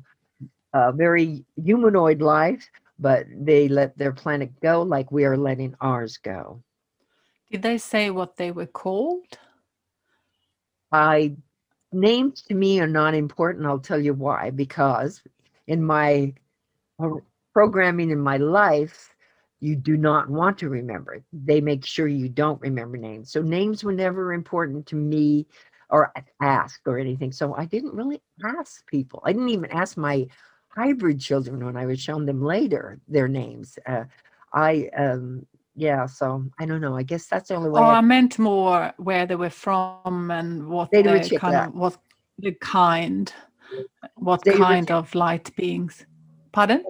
a 0.75 0.93
very 0.93 1.45
humanoid 1.65 2.21
life 2.21 2.69
but 2.99 3.27
they 3.35 3.69
let 3.69 3.97
their 3.99 4.13
planet 4.13 4.61
go 4.61 4.83
like 4.83 5.11
we 5.11 5.25
are 5.25 5.37
letting 5.37 5.75
ours 5.81 6.19
go. 6.19 6.63
Did 7.51 7.63
they 7.63 7.79
say 7.79 8.11
what 8.11 8.37
they 8.37 8.51
were 8.51 8.67
called? 8.67 9.27
I 10.91 11.37
names 11.93 12.43
to 12.43 12.55
me 12.55 12.81
are 12.81 12.87
not 12.87 13.15
important. 13.15 13.67
I'll 13.67 13.79
tell 13.79 14.01
you 14.01 14.15
why. 14.15 14.51
Because 14.51 15.23
in 15.67 15.83
my 15.83 16.35
programming 17.53 18.11
in 18.11 18.21
my 18.21 18.37
life, 18.39 19.15
you 19.61 19.77
do 19.77 19.97
not 19.97 20.29
want 20.29 20.59
to 20.59 20.69
remember. 20.69 21.23
They 21.33 21.61
make 21.61 21.85
sure 21.85 22.09
you 22.09 22.29
don't 22.29 22.61
remember 22.61 22.97
names. 22.97 23.31
So 23.31 23.43
names 23.43 23.85
were 23.85 23.93
never 23.93 24.33
important 24.33 24.87
to 24.87 24.97
me 24.97 25.47
or 25.91 26.13
ask 26.41 26.81
or 26.87 26.99
anything. 26.99 27.33
So 27.33 27.55
I 27.55 27.67
didn't 27.67 27.95
really 27.95 28.21
ask 28.45 28.87
people. 28.87 29.23
I 29.25 29.33
didn't 29.33 29.51
even 29.51 29.71
ask 29.71 29.97
my 29.97 30.27
hybrid 30.75 31.21
children 31.21 31.65
when 31.65 31.77
I 31.77 31.87
was 31.87 32.01
shown 32.01 32.27
them 32.27 32.43
later 32.43 32.99
their 33.09 33.29
names. 33.29 33.79
Uh, 33.87 34.05
I 34.55 34.89
um 34.97 35.47
yeah, 35.75 36.05
so 36.05 36.45
I 36.61 36.67
don't 36.67 36.83
know. 36.83 36.97
I 36.97 37.03
guess 37.03 37.27
that's 37.27 37.49
the 37.49 37.55
only 37.55 37.71
way. 37.71 37.81
Oh, 37.81 37.85
I- 37.85 37.99
I 37.99 38.01
meant 38.03 38.39
more 38.39 38.93
where 38.99 39.25
they 39.27 39.37
were 39.37 39.51
from 39.51 40.31
and 40.31 40.69
what 40.69 40.91
they 40.91 41.03
the 41.03 41.11
Reticula. 41.11 41.39
kind 41.41 41.57
of 41.69 41.75
what 41.75 41.97
the 42.39 42.53
kind, 42.61 43.33
what 44.17 44.45
Zeta 44.45 44.59
kind 44.59 44.87
Retic- 44.87 44.95
of 44.99 45.15
light 45.15 45.55
beings. 45.57 46.05
Pardon? 46.53 46.85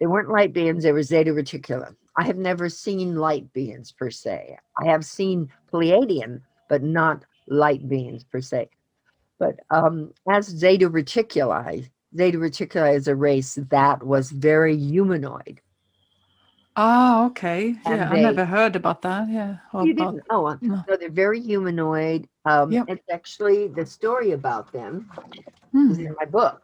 they 0.00 0.06
weren't 0.06 0.30
light 0.30 0.52
beings, 0.52 0.82
they 0.82 0.92
were 0.92 1.02
Zeta 1.02 1.30
Reticula. 1.32 1.94
I 2.16 2.24
have 2.24 2.36
never 2.38 2.68
seen 2.68 3.16
light 3.16 3.52
beings 3.52 3.92
per 3.92 4.10
se. 4.10 4.56
I 4.82 4.86
have 4.86 5.04
seen 5.04 5.48
Pleiadian, 5.72 6.40
but 6.68 6.82
not 6.82 7.24
light 7.48 7.88
beings 7.88 8.24
per 8.24 8.40
se. 8.40 8.68
But 9.38 9.56
um, 9.70 10.12
as 10.30 10.46
Zeta 10.46 10.88
Reticuli, 10.90 11.88
Zeta 12.16 12.38
Reticuli 12.38 12.94
is 12.96 13.08
a 13.08 13.16
race 13.16 13.58
that 13.70 14.02
was 14.02 14.30
very 14.30 14.76
humanoid. 14.76 15.60
Oh, 16.76 17.26
okay. 17.26 17.74
And 17.84 17.96
Yeah, 17.98 18.10
I 18.10 18.20
never 18.20 18.44
heard 18.46 18.76
about 18.76 19.02
that. 19.02 19.28
Yeah. 19.28 19.56
or 19.74 19.86
You 19.86 19.92
about- 19.92 20.14
didn't? 20.14 20.26
Oh, 20.30 20.56
no. 20.62 20.84
no, 20.88 20.96
they're 20.96 21.10
very 21.10 21.40
humanoid. 21.40 22.28
Um, 22.46 22.72
Yep. 22.72 22.84
It's 22.88 23.08
actually 23.10 23.68
the 23.68 23.84
story 23.84 24.32
about 24.32 24.72
them 24.72 25.10
Hmm. 25.72 25.90
is 25.90 25.98
in 25.98 26.14
my 26.18 26.24
book. 26.26 26.62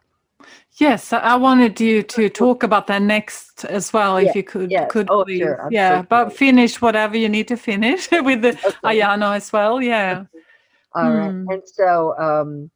Yes, 0.77 1.13
I- 1.13 1.35
wanted 1.35 1.79
you 1.79 2.01
to 2.03 2.29
talk 2.43 2.63
about 2.63 2.87
that 2.87 3.01
next 3.03 3.65
as 3.65 3.93
well, 3.93 4.19
Yeah, 4.19 4.29
if 4.29 4.35
you 4.35 4.43
could. 4.43 4.71
yes. 4.71 4.89
Could 4.91 5.07
Oh, 5.11 5.25
please. 5.25 5.39
sure, 5.41 5.67
Yeah, 5.69 6.01
but 6.01 6.33
finish 6.33 6.81
whatever 6.81 7.15
you 7.17 7.29
need 7.29 7.47
to 7.49 7.57
finish 7.57 8.09
with 8.11 8.41
the 8.41 8.49
Okay. 8.49 8.99
Ayano 9.01 9.35
as 9.35 9.51
well. 9.53 9.81
Yeah. 9.81 10.25
All 10.95 11.11
right. 11.11 11.29
Hmm. 11.31 11.49
And 11.51 11.61
so, 11.67 12.17
um, 12.17 12.71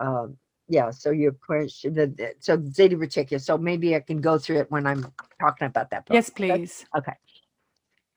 um, 0.00 0.36
yeah, 0.72 0.90
so 0.90 1.10
your 1.10 1.32
question, 1.32 1.94
the, 1.94 2.06
the- 2.08 2.34
so 2.40 2.60
Zeta 2.72 2.96
Reticula, 2.96 3.40
so 3.42 3.58
maybe 3.58 3.94
I 3.94 4.00
can 4.00 4.22
go 4.22 4.38
through 4.38 4.60
it 4.60 4.70
when 4.70 4.86
I'm 4.86 5.06
talking 5.38 5.66
about 5.66 5.90
that. 5.90 6.06
book. 6.06 6.14
Yes, 6.14 6.30
Okay? 6.40 6.62
please. 6.62 6.86
Okay. 6.96 7.12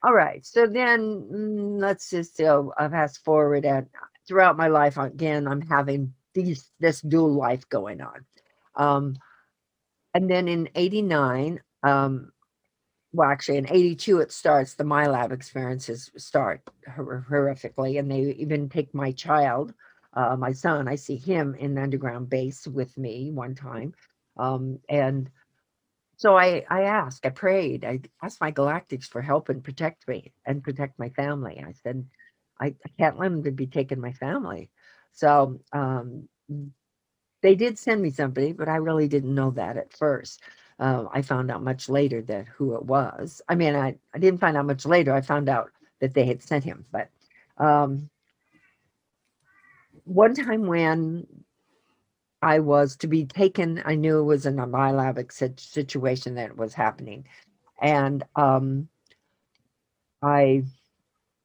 All 0.04 0.14
right. 0.14 0.46
So 0.46 0.66
then 0.66 1.02
mm, 1.34 1.82
let's 1.82 2.10
just 2.12 2.40
uh, 2.40 2.64
fast 2.78 3.24
forward 3.26 3.66
and 3.66 3.88
throughout 4.28 4.58
my 4.58 4.68
life, 4.70 4.98
again, 4.98 5.48
I'm 5.50 5.62
having 5.62 6.14
these, 6.34 6.72
this 6.80 7.02
dual 7.02 7.34
life 7.34 7.68
going 7.70 8.02
on. 8.02 8.26
Um, 8.78 9.18
and 10.14 10.30
then 10.30 10.48
in 10.48 10.70
89, 10.76 11.62
um, 11.84 12.32
well, 13.14 13.30
actually 13.30 13.58
in 13.58 13.70
82, 13.70 14.20
it 14.20 14.32
starts, 14.32 14.76
the 14.76 14.84
MILAB 14.86 15.32
experiences 15.34 16.12
start 16.18 16.62
hor- 16.96 17.26
horrifically. 17.30 18.00
And 18.00 18.10
they 18.12 18.22
even 18.40 18.70
take 18.70 18.94
my 18.94 19.12
child, 19.12 19.74
uh, 20.16 20.36
my 20.38 20.52
son, 20.54 20.88
I 20.88 20.96
see 20.96 21.18
him 21.18 21.56
in 21.56 21.76
the 21.76 21.82
underground 21.82 22.30
base 22.30 22.68
with 22.68 22.98
me 22.98 23.32
one 23.32 23.56
time. 23.56 23.94
Um, 24.38 24.80
and 24.90 25.30
so 26.18 26.38
I, 26.38 26.66
I 26.70 26.84
asked, 26.84 27.26
I 27.26 27.30
prayed, 27.30 27.84
I 27.84 28.00
asked 28.24 28.40
my 28.40 28.52
galactics 28.52 29.08
for 29.08 29.22
help 29.22 29.50
and 29.50 29.64
protect 29.64 30.08
me 30.08 30.32
and 30.46 30.64
protect 30.64 30.98
my 30.98 31.10
family. 31.10 31.64
I 31.66 31.74
said, 31.84 32.06
I, 32.60 32.68
I 32.68 32.90
can't 32.98 33.20
let 33.20 33.32
them 33.32 33.44
to 33.44 33.52
be 33.52 33.68
taking 33.68 34.00
my 34.00 34.14
family. 34.14 34.70
So 35.12 35.60
um, 35.74 36.30
they 37.42 37.56
did 37.56 37.78
send 37.78 38.02
me 38.02 38.12
somebody, 38.12 38.54
but 38.54 38.70
I 38.70 38.78
really 38.78 39.08
didn't 39.08 39.36
know 39.36 39.52
that 39.52 39.78
at 39.78 39.94
first. 39.94 40.42
Uh, 40.80 41.06
I 41.14 41.22
found 41.22 41.52
out 41.52 41.64
much 41.64 41.90
later 41.90 42.22
that 42.24 42.48
who 42.48 42.76
it 42.76 42.84
was. 42.84 43.42
I 43.48 43.56
mean, 43.56 43.76
I, 43.76 43.96
I 44.14 44.20
didn't 44.20 44.40
find 44.40 44.58
out 44.58 44.66
much 44.66 44.86
later. 44.86 45.14
I 45.14 45.22
found 45.22 45.48
out 45.50 45.72
that 46.00 46.14
they 46.14 46.26
had 46.26 46.42
sent 46.42 46.64
him, 46.64 46.86
but 46.92 47.10
um, 47.58 48.10
one 50.06 50.34
time 50.34 50.66
when 50.68 51.28
I 52.42 52.60
was 52.60 52.96
to 52.98 53.08
be 53.08 53.26
taken, 53.26 53.82
I 53.86 53.96
knew 53.96 54.20
it 54.20 54.24
was 54.24 54.46
in 54.46 54.60
a 54.60 54.68
bilabic 54.68 55.32
sit- 55.32 55.60
situation 55.60 56.36
that 56.36 56.56
was 56.56 56.74
happening. 56.74 57.28
And 57.82 58.24
um, 58.36 58.88
I, 60.22 60.64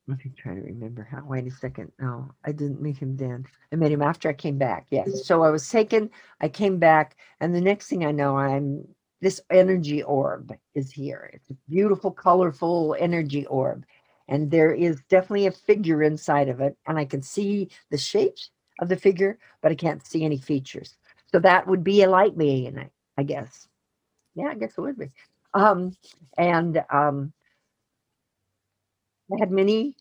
let 0.06 0.24
me 0.24 0.32
try 0.36 0.54
to 0.54 0.60
remember 0.60 1.06
how. 1.10 1.24
Wait 1.24 1.46
a 1.46 1.50
second. 1.50 1.92
No, 1.98 2.30
I 2.44 2.52
didn't 2.52 2.82
meet 2.82 2.98
him 2.98 3.16
then. 3.16 3.46
I 3.72 3.76
met 3.76 3.92
him 3.92 4.02
after 4.02 4.28
I 4.28 4.34
came 4.34 4.58
back. 4.58 4.86
Yes. 4.90 5.26
So 5.26 5.42
I 5.42 5.50
was 5.50 5.68
taken, 5.68 6.10
I 6.40 6.48
came 6.48 6.78
back, 6.78 7.16
and 7.40 7.54
the 7.54 7.60
next 7.60 7.88
thing 7.88 8.04
I 8.04 8.12
know, 8.12 8.36
I'm 8.36 8.86
this 9.20 9.40
energy 9.50 10.02
orb 10.02 10.56
is 10.74 10.90
here. 10.90 11.30
It's 11.34 11.50
a 11.50 11.56
beautiful, 11.68 12.10
colorful 12.10 12.96
energy 12.98 13.46
orb. 13.46 13.84
And 14.30 14.50
there 14.50 14.72
is 14.72 15.02
definitely 15.10 15.46
a 15.46 15.52
figure 15.52 16.02
inside 16.02 16.48
of 16.48 16.60
it. 16.60 16.76
And 16.86 16.98
I 16.98 17.04
can 17.04 17.22
see 17.22 17.68
the 17.90 17.98
shapes 17.98 18.50
of 18.80 18.88
the 18.88 18.96
figure, 18.96 19.38
but 19.62 19.72
I 19.72 19.74
can't 19.74 20.06
see 20.06 20.24
any 20.24 20.38
features. 20.38 20.96
So 21.32 21.38
that 21.40 21.66
would 21.66 21.84
be 21.84 22.02
a 22.02 22.10
light 22.10 22.38
being, 22.38 22.78
I, 22.78 22.90
I 23.18 23.24
guess. 23.24 23.68
Yeah, 24.34 24.48
I 24.48 24.54
guess 24.54 24.78
it 24.78 24.80
would 24.80 24.98
be. 24.98 25.08
Um, 25.54 25.96
and 26.38 26.82
um, 26.90 27.32
I 29.32 29.36
had 29.38 29.50
many 29.50 29.96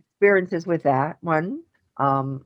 experiences 0.00 0.66
with 0.66 0.82
that 0.84 1.18
one. 1.22 1.62
Um, 1.98 2.44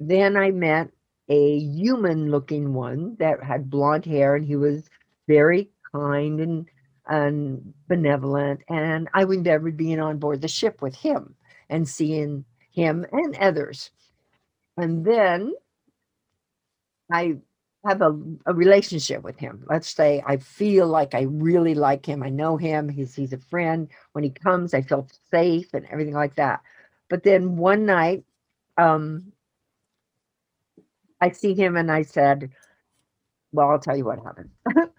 then 0.00 0.36
I 0.36 0.50
met 0.50 0.90
a 1.28 1.58
human 1.58 2.30
looking 2.30 2.74
one 2.74 3.16
that 3.18 3.42
had 3.42 3.70
blonde 3.70 4.04
hair 4.04 4.34
and 4.34 4.44
he 4.44 4.56
was 4.56 4.90
very 5.28 5.70
kind 5.92 6.40
and 6.40 6.68
and 7.12 7.74
benevolent 7.88 8.62
and 8.70 9.08
I 9.14 9.22
remember 9.22 9.70
being 9.72 10.00
on 10.00 10.18
board 10.18 10.42
the 10.42 10.48
ship 10.48 10.82
with 10.82 10.96
him 10.96 11.36
and 11.70 11.88
seeing 11.88 12.46
him 12.72 13.06
and 13.12 13.36
others. 13.38 13.92
And 14.78 15.04
then 15.04 15.54
I 17.12 17.36
have 17.86 18.00
a, 18.00 18.18
a 18.46 18.54
relationship 18.54 19.22
with 19.22 19.38
him. 19.38 19.64
Let's 19.68 19.94
say 19.94 20.22
I 20.26 20.38
feel 20.38 20.86
like 20.86 21.14
I 21.14 21.22
really 21.22 21.74
like 21.74 22.06
him. 22.06 22.22
I 22.22 22.30
know 22.30 22.56
him. 22.56 22.88
He's 22.88 23.14
he's 23.14 23.34
a 23.34 23.38
friend. 23.38 23.88
When 24.12 24.24
he 24.24 24.30
comes, 24.30 24.74
I 24.74 24.82
feel 24.82 25.08
safe 25.30 25.74
and 25.74 25.86
everything 25.92 26.14
like 26.14 26.36
that. 26.36 26.62
But 27.10 27.24
then 27.24 27.56
one 27.56 27.86
night, 27.86 28.24
um, 28.78 29.32
I 31.20 31.30
see 31.30 31.54
him 31.54 31.76
and 31.76 31.90
I 31.90 32.02
said, 32.02 32.50
"Well, 33.52 33.70
I'll 33.70 33.78
tell 33.78 33.96
you 33.96 34.04
what 34.04 34.20
happened." 34.20 34.50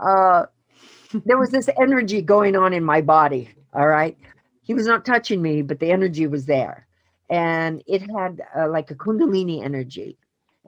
uh, 0.00 0.46
there 1.24 1.38
was 1.38 1.50
this 1.50 1.68
energy 1.80 2.22
going 2.22 2.56
on 2.56 2.72
in 2.72 2.84
my 2.84 3.00
body. 3.00 3.50
All 3.74 3.88
right, 3.88 4.16
he 4.62 4.74
was 4.74 4.86
not 4.86 5.04
touching 5.04 5.42
me, 5.42 5.62
but 5.62 5.78
the 5.80 5.90
energy 5.90 6.26
was 6.26 6.46
there, 6.46 6.86
and 7.30 7.82
it 7.86 8.02
had 8.10 8.42
uh, 8.56 8.68
like 8.68 8.90
a 8.90 8.94
kundalini 8.94 9.62
energy 9.64 10.18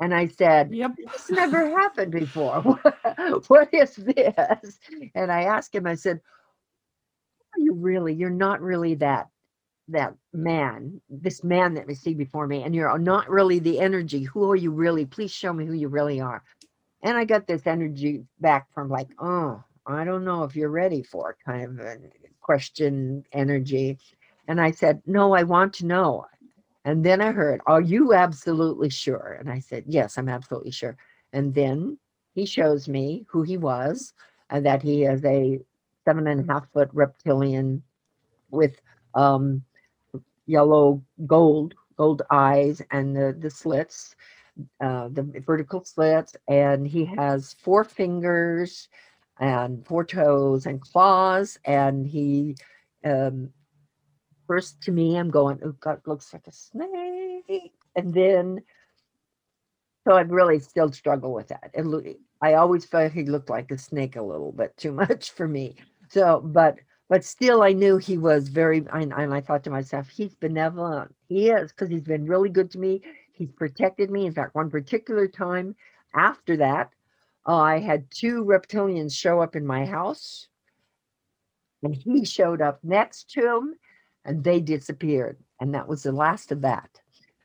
and 0.00 0.14
I 0.14 0.28
said, 0.28 0.74
Yep. 0.74 0.92
This 1.12 1.30
never 1.30 1.68
happened 1.78 2.12
before. 2.12 2.62
what 3.48 3.72
is 3.72 3.94
this? 3.96 4.78
And 5.14 5.30
I 5.30 5.42
asked 5.42 5.74
him, 5.74 5.86
I 5.86 5.94
said, 5.94 6.20
Who 7.54 7.62
Are 7.62 7.64
you 7.64 7.74
really? 7.74 8.14
You're 8.14 8.30
not 8.30 8.60
really 8.60 8.94
that 8.96 9.28
that 9.88 10.14
man, 10.32 11.00
this 11.08 11.42
man 11.42 11.74
that 11.74 11.84
we 11.86 11.94
see 11.94 12.14
before 12.14 12.46
me, 12.46 12.62
and 12.62 12.74
you're 12.74 12.96
not 12.96 13.28
really 13.28 13.58
the 13.58 13.80
energy. 13.80 14.22
Who 14.22 14.48
are 14.48 14.56
you 14.56 14.70
really? 14.70 15.04
Please 15.04 15.32
show 15.32 15.52
me 15.52 15.66
who 15.66 15.72
you 15.72 15.88
really 15.88 16.20
are. 16.20 16.44
And 17.02 17.16
I 17.16 17.24
got 17.24 17.48
this 17.48 17.66
energy 17.66 18.24
back 18.38 18.72
from 18.72 18.88
like, 18.88 19.08
oh, 19.18 19.64
I 19.86 20.04
don't 20.04 20.24
know 20.24 20.44
if 20.44 20.54
you're 20.54 20.70
ready 20.70 21.02
for 21.02 21.36
kind 21.44 21.62
of 21.62 21.86
a 21.86 21.96
question 22.40 23.24
energy. 23.32 23.98
And 24.48 24.60
I 24.60 24.70
said, 24.70 25.02
No, 25.06 25.34
I 25.34 25.42
want 25.42 25.72
to 25.74 25.86
know. 25.86 26.26
And 26.84 27.04
then 27.04 27.20
I 27.20 27.32
heard, 27.32 27.60
Are 27.66 27.80
you 27.80 28.14
absolutely 28.14 28.90
sure? 28.90 29.36
And 29.38 29.50
I 29.50 29.60
said, 29.60 29.84
Yes, 29.86 30.18
I'm 30.18 30.28
absolutely 30.28 30.72
sure. 30.72 30.96
And 31.32 31.54
then 31.54 31.98
he 32.34 32.46
shows 32.46 32.88
me 32.88 33.24
who 33.28 33.42
he 33.42 33.56
was 33.56 34.12
and 34.50 34.64
that 34.66 34.82
he 34.82 35.04
is 35.04 35.24
a 35.24 35.60
seven 36.04 36.26
and 36.26 36.48
a 36.48 36.52
half 36.52 36.70
foot 36.72 36.90
reptilian 36.92 37.82
with 38.50 38.80
um, 39.14 39.62
yellow 40.46 41.02
gold, 41.26 41.74
gold 41.96 42.22
eyes 42.30 42.82
and 42.90 43.14
the, 43.14 43.36
the 43.38 43.50
slits, 43.50 44.16
uh, 44.80 45.08
the 45.08 45.22
vertical 45.46 45.84
slits. 45.84 46.36
And 46.48 46.86
he 46.86 47.04
has 47.04 47.54
four 47.60 47.84
fingers 47.84 48.88
and 49.40 49.84
four 49.86 50.04
toes 50.04 50.66
and 50.66 50.80
claws. 50.80 51.58
And 51.64 52.06
he 52.06 52.56
um, 53.04 53.50
first 54.46 54.82
to 54.82 54.92
me, 54.92 55.16
I'm 55.16 55.30
going, 55.30 55.60
oh 55.64 55.76
God, 55.80 56.00
looks 56.06 56.32
like 56.32 56.46
a 56.46 56.52
snake. 56.52 57.72
And 57.96 58.12
then, 58.12 58.60
so 60.04 60.16
I'd 60.16 60.30
really 60.30 60.58
still 60.58 60.92
struggle 60.92 61.32
with 61.32 61.48
that. 61.48 61.72
I 62.42 62.54
always 62.54 62.84
felt 62.84 63.12
he 63.12 63.24
looked 63.24 63.48
like 63.48 63.70
a 63.70 63.78
snake 63.78 64.16
a 64.16 64.22
little 64.22 64.52
bit 64.52 64.76
too 64.76 64.92
much 65.04 65.30
for 65.30 65.48
me. 65.48 65.76
So, 66.08 66.40
but, 66.44 66.78
but 67.08 67.24
still 67.24 67.62
I 67.62 67.72
knew 67.72 67.96
he 67.96 68.18
was 68.18 68.48
very, 68.48 68.84
and, 68.92 69.12
and 69.12 69.32
I 69.32 69.40
thought 69.40 69.64
to 69.64 69.70
myself, 69.70 70.08
he's 70.08 70.34
benevolent. 70.34 71.14
He 71.28 71.50
is, 71.50 71.70
because 71.70 71.88
he's 71.88 72.02
been 72.02 72.26
really 72.26 72.48
good 72.48 72.70
to 72.72 72.78
me. 72.78 73.02
He's 73.32 73.52
protected 73.52 74.10
me. 74.10 74.26
In 74.26 74.32
fact, 74.32 74.54
one 74.54 74.68
particular 74.68 75.28
time 75.28 75.76
after 76.14 76.56
that, 76.56 76.90
I 77.46 77.78
had 77.78 78.10
two 78.10 78.44
reptilians 78.44 79.14
show 79.14 79.40
up 79.40 79.56
in 79.56 79.66
my 79.66 79.86
house 79.86 80.48
and 81.82 81.94
he 81.94 82.24
showed 82.24 82.60
up 82.60 82.78
next 82.82 83.30
to 83.30 83.40
him 83.40 83.74
and 84.24 84.44
they 84.44 84.60
disappeared. 84.60 85.38
And 85.60 85.74
that 85.74 85.88
was 85.88 86.02
the 86.02 86.12
last 86.12 86.52
of 86.52 86.60
that. 86.62 86.90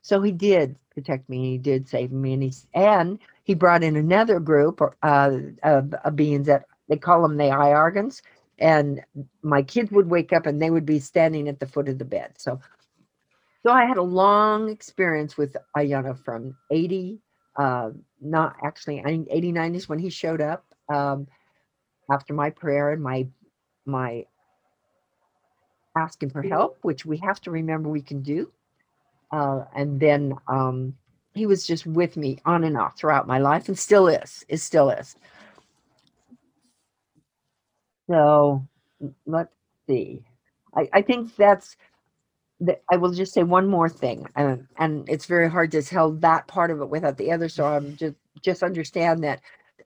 So 0.02 0.22
he 0.22 0.32
did 0.32 0.76
protect 0.94 1.30
me. 1.30 1.52
He 1.52 1.58
did 1.58 1.88
save 1.88 2.12
me. 2.12 2.34
And 2.34 2.44
he, 2.44 2.54
and 2.74 3.20
he 3.44 3.54
brought 3.56 3.84
in 3.84 3.96
another 3.96 4.40
group 4.40 4.82
uh, 4.82 5.32
of, 5.64 5.94
of 5.94 6.16
beings 6.16 6.48
that 6.48 6.66
they 6.90 6.98
call 6.98 7.22
them 7.22 7.38
the 7.38 7.46
Iargans. 7.46 8.22
And 8.60 9.02
my 9.42 9.62
kids 9.62 9.92
would 9.92 10.10
wake 10.10 10.32
up 10.32 10.46
and 10.46 10.62
they 10.62 10.70
would 10.70 10.86
be 10.86 11.00
standing 11.00 11.50
at 11.50 11.60
the 11.60 11.68
foot 11.68 11.90
of 11.90 11.98
the 11.98 12.06
bed. 12.06 12.34
So, 12.38 12.60
so 13.66 13.72
I 13.72 13.86
had 13.86 13.98
a 13.98 14.04
long 14.04 14.70
experience 14.70 15.38
with 15.38 15.58
Ayana 15.76 16.18
from 16.24 16.56
80, 16.72 17.20
uh, 17.58 17.90
not 18.26 18.56
actually 18.64 19.00
89 19.30 19.76
is 19.76 19.90
when 19.90 20.00
he 20.00 20.10
showed 20.10 20.42
up 20.42 20.66
um, 20.90 21.28
after 22.12 22.34
my 22.34 22.50
prayer 22.50 22.92
and 22.92 23.02
my 23.02 23.28
my 23.86 24.26
asking 25.98 26.30
for 26.30 26.42
help, 26.42 26.78
which 26.82 27.06
we 27.06 27.18
have 27.18 27.40
to 27.42 27.52
remember 27.52 27.90
we 27.90 28.02
can 28.02 28.22
do. 28.22 28.52
Uh, 29.32 29.64
and 29.76 30.00
then 30.00 30.34
um, 30.48 30.96
he 31.34 31.46
was 31.46 31.66
just 31.66 31.86
with 31.86 32.18
me 32.18 32.40
on 32.46 32.64
and 32.64 32.78
off 32.78 32.98
throughout 32.98 33.28
my 33.28 33.38
life 33.38 33.68
and 33.68 33.78
still 33.78 34.08
is, 34.08 34.46
it 34.48 34.58
still 34.58 34.90
is. 34.90 35.16
So 38.10 38.66
let's 39.26 39.54
see. 39.88 40.24
I, 40.76 40.90
I 40.94 41.02
think 41.02 41.36
that's 41.36 41.76
I 42.90 42.98
will 42.98 43.12
just 43.12 43.34
say 43.34 43.44
one 43.44 43.68
more 43.68 43.90
thing, 43.90 44.28
and 44.36 44.68
and 44.78 45.08
it's 45.10 45.26
very 45.26 45.50
hard 45.50 45.72
to 45.72 45.82
tell 45.82 46.12
that 46.12 46.48
part 46.48 46.72
of 46.72 46.82
it 46.82 46.90
without 46.90 47.18
the 47.18 47.32
other. 47.32 47.50
So 47.50 47.66
I'm 47.66 47.96
just 47.98 48.16
just 48.42 48.64
understand 48.64 49.24
that 49.24 49.42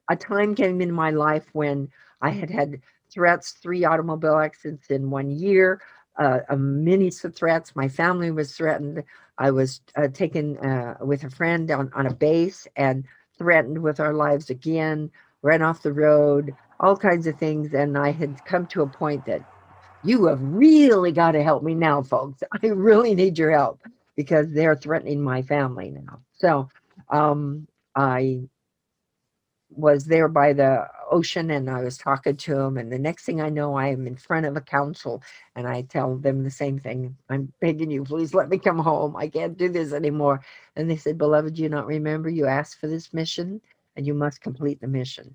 a 0.08 0.16
time 0.16 0.54
came 0.54 0.80
in 0.80 0.92
my 0.92 1.10
life 1.10 1.46
when 1.52 1.88
I 2.20 2.30
had 2.30 2.50
had 2.50 2.80
threats, 3.12 3.52
three 3.52 3.84
automobile 3.84 4.38
accidents 4.38 4.86
in 4.88 5.10
one 5.10 5.30
year 5.30 5.80
uh, 6.20 6.40
many 6.56 7.10
threats. 7.10 7.74
My 7.74 7.88
family 7.88 8.30
was 8.30 8.54
threatened. 8.54 9.02
I 9.38 9.50
was 9.50 9.80
uh, 9.96 10.08
taken 10.08 10.58
uh, 10.58 10.96
with 11.00 11.24
a 11.24 11.30
friend 11.30 11.70
on, 11.70 11.90
on 11.94 12.06
a 12.06 12.14
base 12.14 12.68
and 12.76 13.04
threatened 13.38 13.82
with 13.82 14.00
our 14.00 14.12
lives 14.12 14.50
again, 14.50 15.10
ran 15.42 15.62
off 15.62 15.82
the 15.82 15.92
road, 15.92 16.54
all 16.78 16.96
kinds 16.96 17.26
of 17.26 17.38
things. 17.38 17.72
And 17.72 17.96
I 17.96 18.10
had 18.10 18.44
come 18.44 18.66
to 18.68 18.82
a 18.82 18.86
point 18.86 19.24
that 19.26 19.42
you 20.02 20.26
have 20.26 20.40
really 20.42 21.12
got 21.12 21.32
to 21.32 21.42
help 21.42 21.62
me 21.62 21.74
now, 21.74 22.02
folks. 22.02 22.42
I 22.62 22.66
really 22.66 23.14
need 23.14 23.38
your 23.38 23.50
help 23.50 23.80
because 24.16 24.50
they're 24.50 24.76
threatening 24.76 25.22
my 25.22 25.42
family 25.42 25.90
now. 25.90 26.20
So 26.32 26.68
um, 27.10 27.66
I 27.94 28.42
was 29.70 30.04
there 30.04 30.28
by 30.28 30.52
the 30.52 30.86
ocean 31.10 31.50
and 31.50 31.70
I 31.70 31.82
was 31.82 31.96
talking 31.96 32.36
to 32.36 32.58
him. 32.58 32.76
And 32.76 32.90
the 32.90 32.98
next 32.98 33.24
thing 33.24 33.40
I 33.40 33.48
know, 33.48 33.74
I 33.74 33.88
am 33.88 34.06
in 34.06 34.16
front 34.16 34.46
of 34.46 34.56
a 34.56 34.60
council 34.60 35.22
and 35.54 35.66
I 35.66 35.82
tell 35.82 36.16
them 36.16 36.42
the 36.42 36.50
same 36.50 36.78
thing. 36.78 37.16
I'm 37.28 37.52
begging 37.60 37.90
you, 37.90 38.04
please 38.04 38.34
let 38.34 38.48
me 38.48 38.58
come 38.58 38.78
home. 38.78 39.16
I 39.16 39.28
can't 39.28 39.56
do 39.56 39.68
this 39.68 39.92
anymore. 39.92 40.40
And 40.76 40.90
they 40.90 40.96
said, 40.96 41.18
Beloved, 41.18 41.54
do 41.54 41.62
you 41.62 41.68
not 41.68 41.86
remember 41.86 42.28
you 42.28 42.46
asked 42.46 42.80
for 42.80 42.88
this 42.88 43.12
mission 43.12 43.60
and 43.96 44.06
you 44.06 44.14
must 44.14 44.40
complete 44.40 44.80
the 44.80 44.86
mission. 44.86 45.34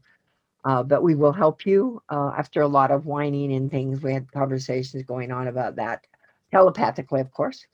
Uh, 0.66 0.84
but 0.84 1.04
we 1.04 1.16
will 1.16 1.34
help 1.34 1.66
you. 1.66 2.02
Uh, 2.10 2.32
after 2.38 2.62
a 2.62 2.68
lot 2.68 2.92
of 2.92 3.06
whining 3.06 3.54
and 3.54 3.72
things, 3.72 4.02
we 4.02 4.14
had 4.14 4.32
conversations 4.34 5.04
going 5.04 5.32
on 5.32 5.48
about 5.48 5.78
that 5.78 6.06
telepathically, 6.52 7.22
of 7.22 7.32
course. 7.32 7.66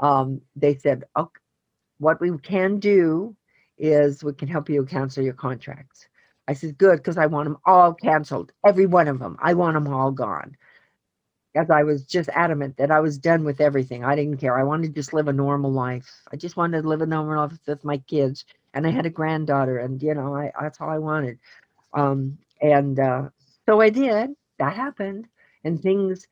Um, 0.00 0.42
they 0.56 0.76
said, 0.76 1.04
oh, 1.16 1.30
what 1.98 2.20
we 2.20 2.36
can 2.38 2.78
do 2.80 3.36
is 3.78 4.24
we 4.24 4.32
can 4.34 4.48
help 4.48 4.68
you 4.70 4.84
cancel 4.86 5.24
your 5.24 5.34
contracts. 5.34 6.08
I 6.48 6.54
said, 6.54 6.78
good, 6.78 6.98
because 6.98 7.18
I 7.18 7.26
want 7.26 7.46
them 7.46 7.58
all 7.66 7.94
canceled, 7.94 8.52
every 8.66 8.86
one 8.86 9.08
of 9.08 9.20
them. 9.20 9.36
I 9.42 9.54
want 9.54 9.74
them 9.74 9.92
all 9.92 10.12
gone. 10.12 10.56
as 11.54 11.70
I 11.70 11.82
was 11.82 12.04
just 12.06 12.28
adamant 12.34 12.76
that 12.76 12.90
I 12.90 13.00
was 13.00 13.18
done 13.18 13.44
with 13.44 13.60
everything. 13.60 14.04
I 14.04 14.14
didn't 14.16 14.38
care. 14.38 14.58
I 14.58 14.62
wanted 14.64 14.88
to 14.88 14.94
just 14.94 15.12
live 15.12 15.28
a 15.28 15.32
normal 15.32 15.72
life. 15.72 16.22
I 16.32 16.36
just 16.36 16.56
wanted 16.56 16.82
to 16.82 16.88
live 16.88 17.02
a 17.02 17.06
normal 17.06 17.36
life 17.38 17.58
with 17.66 17.84
my 17.84 17.98
kids. 17.98 18.44
And 18.74 18.86
I 18.86 18.90
had 18.90 19.06
a 19.06 19.10
granddaughter, 19.10 19.78
and 19.78 20.00
you 20.02 20.14
know, 20.14 20.34
I 20.36 20.52
that's 20.60 20.80
all 20.80 20.90
I 20.90 20.98
wanted. 20.98 21.38
Um, 21.94 22.38
and 22.60 22.98
uh, 22.98 23.28
so 23.66 23.80
I 23.80 23.90
did. 23.90 24.30
That 24.58 24.74
happened, 24.74 25.26
and 25.64 25.80
things 25.80 26.26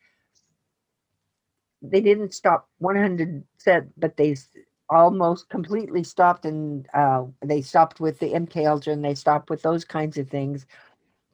they 1.83 2.01
didn't 2.01 2.35
stop 2.35 2.69
100 2.79 3.45
percent, 3.57 3.93
but 3.97 4.17
they 4.17 4.37
almost 4.89 5.49
completely 5.49 6.03
stopped, 6.03 6.45
and 6.45 6.87
uh, 6.95 7.25
they 7.45 7.61
stopped 7.63 8.01
with 8.01 8.19
the 8.19 8.33
MK 8.33 8.67
Ultra, 8.67 8.93
and 8.93 9.05
they 9.05 9.15
stopped 9.15 9.51
with 9.51 9.63
those 9.63 9.85
kinds 9.85 10.19
of 10.19 10.29
things. 10.29 10.67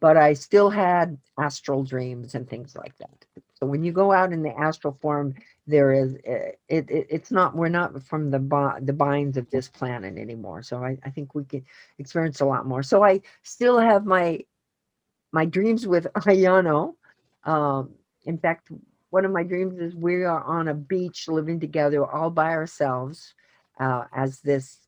But 0.02 0.18
I 0.18 0.34
still 0.34 0.70
had 0.70 1.18
astral 1.38 1.84
dreams 1.84 2.34
and 2.34 2.50
things 2.50 2.76
like 2.76 2.98
that. 2.98 3.24
So 3.54 3.66
when 3.66 3.84
you 3.84 3.92
go 3.92 4.12
out 4.12 4.32
in 4.32 4.42
the 4.42 4.52
astral 4.58 4.98
form, 5.00 5.36
there 5.68 5.92
is 5.92 6.16
uh, 6.28 6.52
it, 6.68 6.90
it 6.90 7.06
it's 7.08 7.30
not 7.30 7.56
we're 7.56 7.68
not 7.68 8.02
from 8.02 8.30
the 8.30 8.40
bi- 8.40 8.80
the 8.82 8.92
binds 8.92 9.38
of 9.38 9.48
this 9.50 9.68
planet 9.68 10.18
anymore. 10.18 10.62
So 10.62 10.84
I, 10.84 10.98
I 11.04 11.10
think 11.10 11.36
we 11.36 11.44
can 11.44 11.64
experience 12.00 12.40
a 12.40 12.46
lot 12.46 12.66
more. 12.66 12.82
So 12.82 13.04
I 13.04 13.22
still 13.44 13.78
have 13.78 14.04
my 14.04 14.40
my 15.32 15.46
dreams 15.46 15.86
with 15.86 16.06
Ayano. 16.16 16.96
Um, 17.44 17.94
in 18.24 18.38
fact, 18.38 18.70
one 19.10 19.24
of 19.24 19.30
my 19.32 19.44
dreams 19.44 19.78
is 19.78 19.94
we 19.94 20.24
are 20.24 20.42
on 20.42 20.68
a 20.68 20.74
beach 20.74 21.28
living 21.28 21.60
together 21.60 22.04
all 22.04 22.30
by 22.30 22.50
ourselves 22.50 23.34
uh, 23.78 24.04
as 24.14 24.40
this 24.40 24.80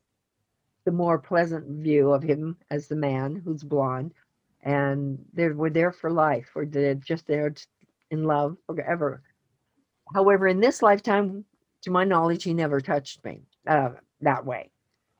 the 0.85 0.91
more 0.91 1.17
pleasant 1.17 1.65
view 1.83 2.11
of 2.11 2.23
him 2.23 2.57
as 2.69 2.87
the 2.87 2.95
man 2.95 3.41
who's 3.43 3.63
blonde 3.63 4.13
and 4.65 5.23
they're 5.33 5.53
we're 5.53 5.69
there 5.69 5.91
for 5.91 6.11
life 6.11 6.49
or 6.55 6.65
they're 6.65 6.95
just 6.95 7.27
there 7.27 7.53
in 8.11 8.23
love 8.23 8.57
forever. 8.65 9.21
However 10.13 10.47
in 10.47 10.59
this 10.59 10.81
lifetime 10.81 11.45
to 11.83 11.91
my 11.91 12.03
knowledge 12.03 12.43
he 12.43 12.53
never 12.53 12.81
touched 12.81 13.23
me 13.23 13.41
uh, 13.67 13.91
that 14.21 14.45
way. 14.45 14.71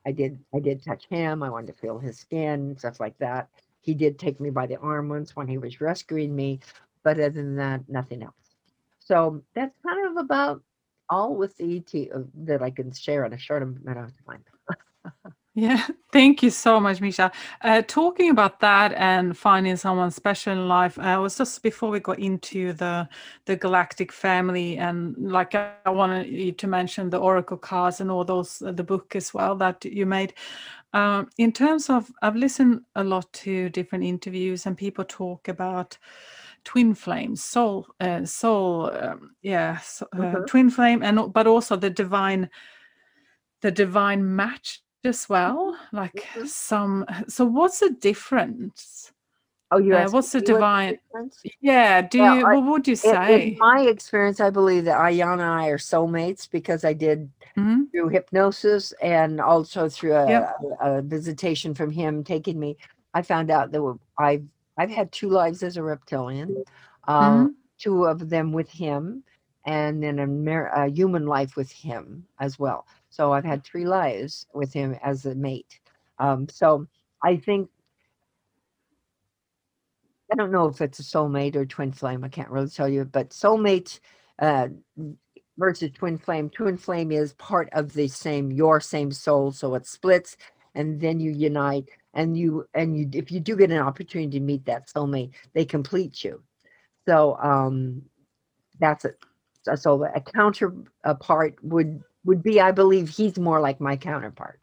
I 0.06 0.12
did 0.12 0.38
i 0.54 0.60
did 0.60 0.84
touch 0.84 1.06
him 1.06 1.42
i 1.42 1.50
wanted 1.50 1.68
to 1.68 1.80
feel 1.80 1.98
his 1.98 2.18
skin 2.18 2.76
stuff 2.78 3.00
like 3.00 3.16
that. 3.18 3.48
He 3.80 3.94
did 3.94 4.18
take 4.18 4.40
me 4.40 4.50
by 4.50 4.66
the 4.66 4.78
arm 4.78 5.08
once 5.08 5.36
when 5.36 5.48
he 5.48 5.58
was 5.58 5.80
rescuing 5.80 6.34
me 6.34 6.60
but 7.02 7.18
other 7.18 7.30
than 7.30 7.56
that 7.56 7.88
nothing 7.88 8.22
else. 8.22 8.34
So 8.98 9.42
that's 9.54 9.76
kind 9.86 10.08
of 10.08 10.16
about 10.16 10.62
all 11.08 11.36
with 11.36 11.56
the 11.56 11.76
et 11.76 12.10
that 12.34 12.62
i 12.62 12.70
can 12.70 12.92
share 12.92 13.24
in 13.24 13.32
a 13.32 13.38
short 13.38 13.62
amount 13.62 13.98
of 13.98 14.12
time 14.26 14.44
Yeah, 15.58 15.86
thank 16.12 16.42
you 16.42 16.50
so 16.50 16.78
much, 16.80 17.00
Miesha. 17.00 17.32
Uh, 17.62 17.82
talking 17.86 18.30
about 18.30 18.60
that 18.60 18.92
and 18.94 19.36
finding 19.36 19.76
someone 19.76 20.10
special 20.10 20.52
in 20.52 20.68
life, 20.68 20.98
I 20.98 21.16
was 21.18 21.38
just 21.38 21.62
before 21.62 21.90
we 21.90 22.00
got 22.00 22.18
into 22.18 22.74
the 22.74 23.08
the 23.46 23.56
galactic 23.56 24.12
family, 24.12 24.76
and 24.76 25.16
like 25.18 25.54
I, 25.54 25.72
I 25.86 25.90
wanted 25.90 26.26
you 26.28 26.52
to 26.52 26.66
mention 26.66 27.08
the 27.10 27.18
oracle 27.18 27.56
cards 27.56 28.00
and 28.00 28.10
all 28.10 28.24
those, 28.24 28.60
uh, 28.62 28.72
the 28.72 28.84
book 28.84 29.16
as 29.16 29.32
well 29.32 29.56
that 29.56 29.84
you 29.86 30.04
made. 30.06 30.34
Um, 30.92 31.28
in 31.38 31.52
terms 31.52 31.90
of, 31.90 32.10
I've 32.22 32.36
listened 32.36 32.82
a 32.96 33.04
lot 33.04 33.32
to 33.44 33.70
different 33.70 34.04
interviews, 34.04 34.66
and 34.66 34.76
people 34.76 35.04
talk 35.04 35.48
about 35.48 35.98
twin 36.64 36.94
flames, 36.94 37.42
soul, 37.44 37.86
uh, 38.00 38.24
soul, 38.26 38.90
um, 38.94 39.36
yeah, 39.42 39.78
so, 39.78 40.06
uh, 40.20 40.36
Mhm. 40.36 40.46
twin 40.46 40.70
flame, 40.70 41.02
and 41.02 41.32
but 41.32 41.46
also 41.46 41.76
the 41.76 41.90
divine 41.90 42.50
the 43.62 43.70
divine 43.70 44.36
match 44.36 44.82
as 45.06 45.28
well 45.28 45.76
like 45.92 46.26
Mhm. 46.34 46.46
some 46.46 47.04
so 47.28 47.44
what's 47.44 47.80
the 47.80 47.90
difference 47.90 49.12
oh 49.70 49.78
you 49.78 49.94
Uh, 49.96 50.08
what's 50.10 50.32
the 50.32 50.40
divine- 50.40 50.98
difference? 50.98 51.42
yeah 51.60 52.02
do 52.02 52.18
Well, 52.20 52.36
you 52.36 52.42
what 52.44 52.64
would 52.70 52.88
you 52.88 52.96
say 52.96 53.48
in 53.52 53.56
my 53.58 53.80
experience, 53.82 54.40
I 54.40 54.50
believe 54.50 54.84
that 54.84 54.98
Ayana 54.98 55.32
and 55.32 55.42
I 55.42 55.68
are 55.68 55.78
soulmates 55.78 56.48
because 56.50 56.84
I 56.84 56.92
did 56.92 57.30
Mhm. 57.56 57.90
through 57.90 58.08
hypnosis 58.10 58.92
and 59.02 59.40
also 59.40 59.88
through 59.88 60.14
a, 60.14 60.26
Yep. 60.28 60.56
a, 60.80 60.98
a 60.98 61.02
visitation 61.02 61.74
from 61.74 61.90
him 61.90 62.22
taking 62.24 62.58
me. 62.58 62.76
I 63.14 63.22
found 63.22 63.50
out 63.50 63.70
that 63.72 63.82
I've 64.18 64.44
I've 64.78 64.90
had 64.90 65.10
two 65.10 65.30
lives 65.30 65.62
as 65.62 65.76
a 65.78 65.82
reptilian, 65.82 66.64
uh, 67.08 67.30
Mhm. 67.46 67.54
two 67.78 68.04
of 68.04 68.28
them 68.28 68.52
with 68.52 68.68
him, 68.68 69.24
and 69.66 70.02
then 70.02 70.18
a, 70.20 70.84
a 70.84 70.88
human 70.88 71.26
life 71.26 71.56
with 71.56 71.70
him 71.70 72.24
as 72.40 72.58
well. 72.58 72.86
So 73.10 73.32
I've 73.32 73.44
had 73.44 73.64
three 73.64 73.84
lives 73.84 74.46
with 74.54 74.72
him 74.72 74.96
as 75.02 75.26
a 75.26 75.34
mate. 75.34 75.80
Um, 76.18 76.48
so 76.48 76.86
I 77.22 77.36
think 77.36 77.68
I 80.32 80.36
don't 80.36 80.52
know 80.52 80.66
if 80.66 80.80
it's 80.80 80.98
a 80.98 81.02
soulmate 81.02 81.56
or 81.56 81.66
twin 81.66 81.92
flame. 81.92 82.24
I 82.24 82.28
can't 82.28 82.50
really 82.50 82.68
tell 82.68 82.88
you, 82.88 83.04
but 83.04 83.30
soulmate 83.30 84.00
uh, 84.40 84.68
versus 85.58 85.90
twin 85.92 86.18
flame. 86.18 86.50
Twin 86.50 86.76
flame 86.76 87.12
is 87.12 87.32
part 87.34 87.68
of 87.72 87.92
the 87.92 88.08
same 88.08 88.50
your 88.50 88.80
same 88.80 89.12
soul, 89.12 89.52
so 89.52 89.74
it 89.74 89.86
splits, 89.86 90.36
and 90.74 91.00
then 91.00 91.20
you 91.20 91.30
unite. 91.32 91.88
And 92.14 92.36
you 92.36 92.66
and 92.74 92.96
you, 92.96 93.10
if 93.12 93.30
you 93.30 93.40
do 93.40 93.56
get 93.56 93.70
an 93.70 93.78
opportunity 93.78 94.38
to 94.38 94.44
meet 94.44 94.64
that 94.66 94.88
soulmate, 94.88 95.32
they 95.52 95.64
complete 95.64 96.24
you. 96.24 96.42
So 97.06 97.36
um, 97.36 98.02
that's 98.80 99.04
it. 99.04 99.18
So- 99.74 100.04
a 100.04 100.20
counterpart 100.20 101.56
would 101.62 102.02
would 102.24 102.42
be, 102.42 102.60
I 102.60 102.72
believe, 102.72 103.08
he's 103.08 103.38
more 103.38 103.60
like 103.60 103.80
my 103.80 103.96
counterpart 103.96 104.60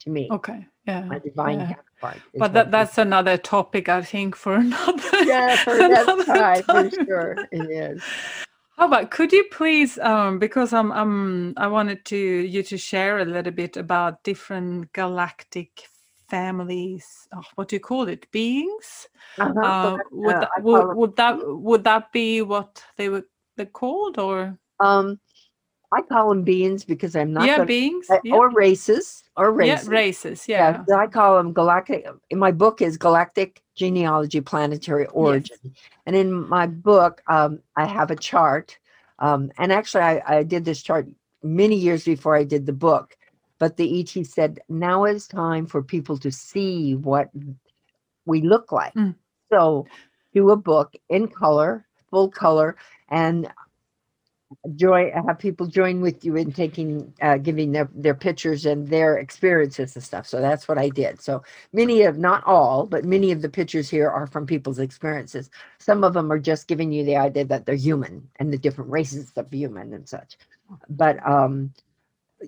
to 0.00 0.10
me, 0.10 0.28
okay 0.30 0.66
yeah 0.86 1.00
my 1.04 1.18
divine 1.18 1.60
yeah. 1.60 1.74
counterpart. 1.74 2.20
but 2.38 2.52
that 2.52 2.70
that's 2.70 2.98
another 2.98 3.38
topic 3.38 3.88
i 3.88 4.02
think 4.02 4.36
for 4.36 4.54
another 4.66 5.22
yeah, 5.24 5.56
for 5.64 5.74
another 5.78 6.24
time, 6.38 6.62
for 6.62 6.90
sure, 6.90 7.36
it 7.52 7.70
is. 7.70 8.02
How 8.76 8.86
about 8.88 9.10
could 9.10 9.32
you 9.32 9.44
please 9.52 9.98
um 9.98 10.38
because 10.38 10.72
I'm 10.72 10.90
um 10.92 11.54
I 11.56 11.68
wanted 11.68 12.04
to 12.06 12.16
you 12.18 12.62
to 12.64 12.76
share 12.76 13.18
a 13.20 13.24
little 13.24 13.52
bit 13.52 13.76
about 13.76 14.22
different 14.24 14.92
galactic 14.92 15.88
families 16.28 17.28
oh, 17.34 17.42
what 17.54 17.68
do 17.68 17.76
you 17.76 17.80
call 17.80 18.08
it 18.08 18.30
beings 18.32 19.08
Uh-huh, 19.38 19.60
uh, 19.60 19.96
would, 20.10 20.34
Uh, 20.34 20.40
that, 20.40 20.50
would, 20.62 20.96
would 20.96 21.16
that 21.16 21.34
would 21.46 21.84
that 21.84 22.12
be 22.12 22.42
what 22.42 22.82
they 22.96 23.08
were 23.08 23.24
they 23.56 23.66
cold 23.66 24.18
or 24.18 24.58
Um, 24.80 25.20
I 25.92 26.02
call 26.02 26.30
them 26.30 26.42
beings 26.42 26.84
because 26.84 27.14
I'm 27.14 27.32
not 27.32 27.46
yeah 27.46 27.56
gonna, 27.58 27.66
beings 27.66 28.10
uh, 28.10 28.18
yeah. 28.24 28.34
or 28.34 28.50
races 28.50 29.22
or 29.36 29.52
races. 29.52 29.86
yeah 29.86 29.94
races. 29.94 30.48
Yeah, 30.48 30.82
yeah 30.88 30.96
I 30.96 31.06
call 31.06 31.36
them 31.36 31.52
galactic. 31.52 32.06
In 32.30 32.38
my 32.38 32.50
book 32.50 32.82
is 32.82 32.96
Galactic 32.96 33.62
Genealogy 33.76 34.40
Planetary 34.40 35.06
Origin, 35.06 35.74
and 36.06 36.16
in 36.16 36.32
my 36.48 36.66
book, 36.66 37.22
um, 37.28 37.60
I 37.76 37.86
have 37.86 38.10
a 38.10 38.16
chart. 38.16 38.76
Um, 39.20 39.52
and 39.58 39.72
actually, 39.72 40.02
I, 40.02 40.38
I 40.38 40.42
did 40.42 40.64
this 40.64 40.82
chart 40.82 41.06
many 41.44 41.76
years 41.76 42.04
before 42.04 42.34
I 42.36 42.44
did 42.44 42.66
the 42.66 42.72
book. 42.72 43.16
But 43.60 43.76
the 43.76 44.00
ET 44.00 44.26
said 44.26 44.58
now 44.68 45.04
is 45.04 45.28
time 45.28 45.66
for 45.66 45.80
people 45.80 46.18
to 46.18 46.32
see 46.32 46.96
what 46.96 47.30
we 48.26 48.42
look 48.42 48.72
like. 48.72 48.94
Mm. 48.94 49.14
So 49.52 49.86
do 50.34 50.50
a 50.50 50.56
book 50.56 50.94
in 51.08 51.28
color, 51.28 51.86
full 52.10 52.28
color, 52.28 52.76
and 53.10 53.48
join 54.76 55.12
have 55.12 55.38
people 55.38 55.66
join 55.66 56.00
with 56.00 56.24
you 56.24 56.36
in 56.36 56.52
taking 56.52 57.12
uh, 57.20 57.36
giving 57.38 57.72
their, 57.72 57.88
their 57.94 58.14
pictures 58.14 58.66
and 58.66 58.88
their 58.88 59.18
experiences 59.18 59.94
and 59.96 60.04
stuff. 60.04 60.26
So 60.26 60.40
that's 60.40 60.68
what 60.68 60.78
i 60.78 60.88
did. 60.88 61.20
So 61.20 61.42
many 61.72 62.02
of 62.02 62.18
not 62.18 62.44
all 62.46 62.86
but 62.86 63.04
many 63.04 63.32
of 63.32 63.42
the 63.42 63.48
pictures 63.48 63.88
here 63.90 64.08
are 64.10 64.26
from 64.26 64.46
people's 64.46 64.78
experiences. 64.78 65.50
Some 65.78 66.04
of 66.04 66.14
them 66.14 66.32
are 66.32 66.38
just 66.38 66.68
giving 66.68 66.92
you 66.92 67.04
the 67.04 67.16
idea 67.16 67.44
that 67.46 67.66
they're 67.66 67.74
human 67.74 68.28
and 68.36 68.52
the 68.52 68.58
different 68.58 68.90
races 68.90 69.32
of 69.36 69.50
human 69.52 69.92
and 69.92 70.08
such. 70.08 70.38
But 70.88 71.26
um 71.28 71.72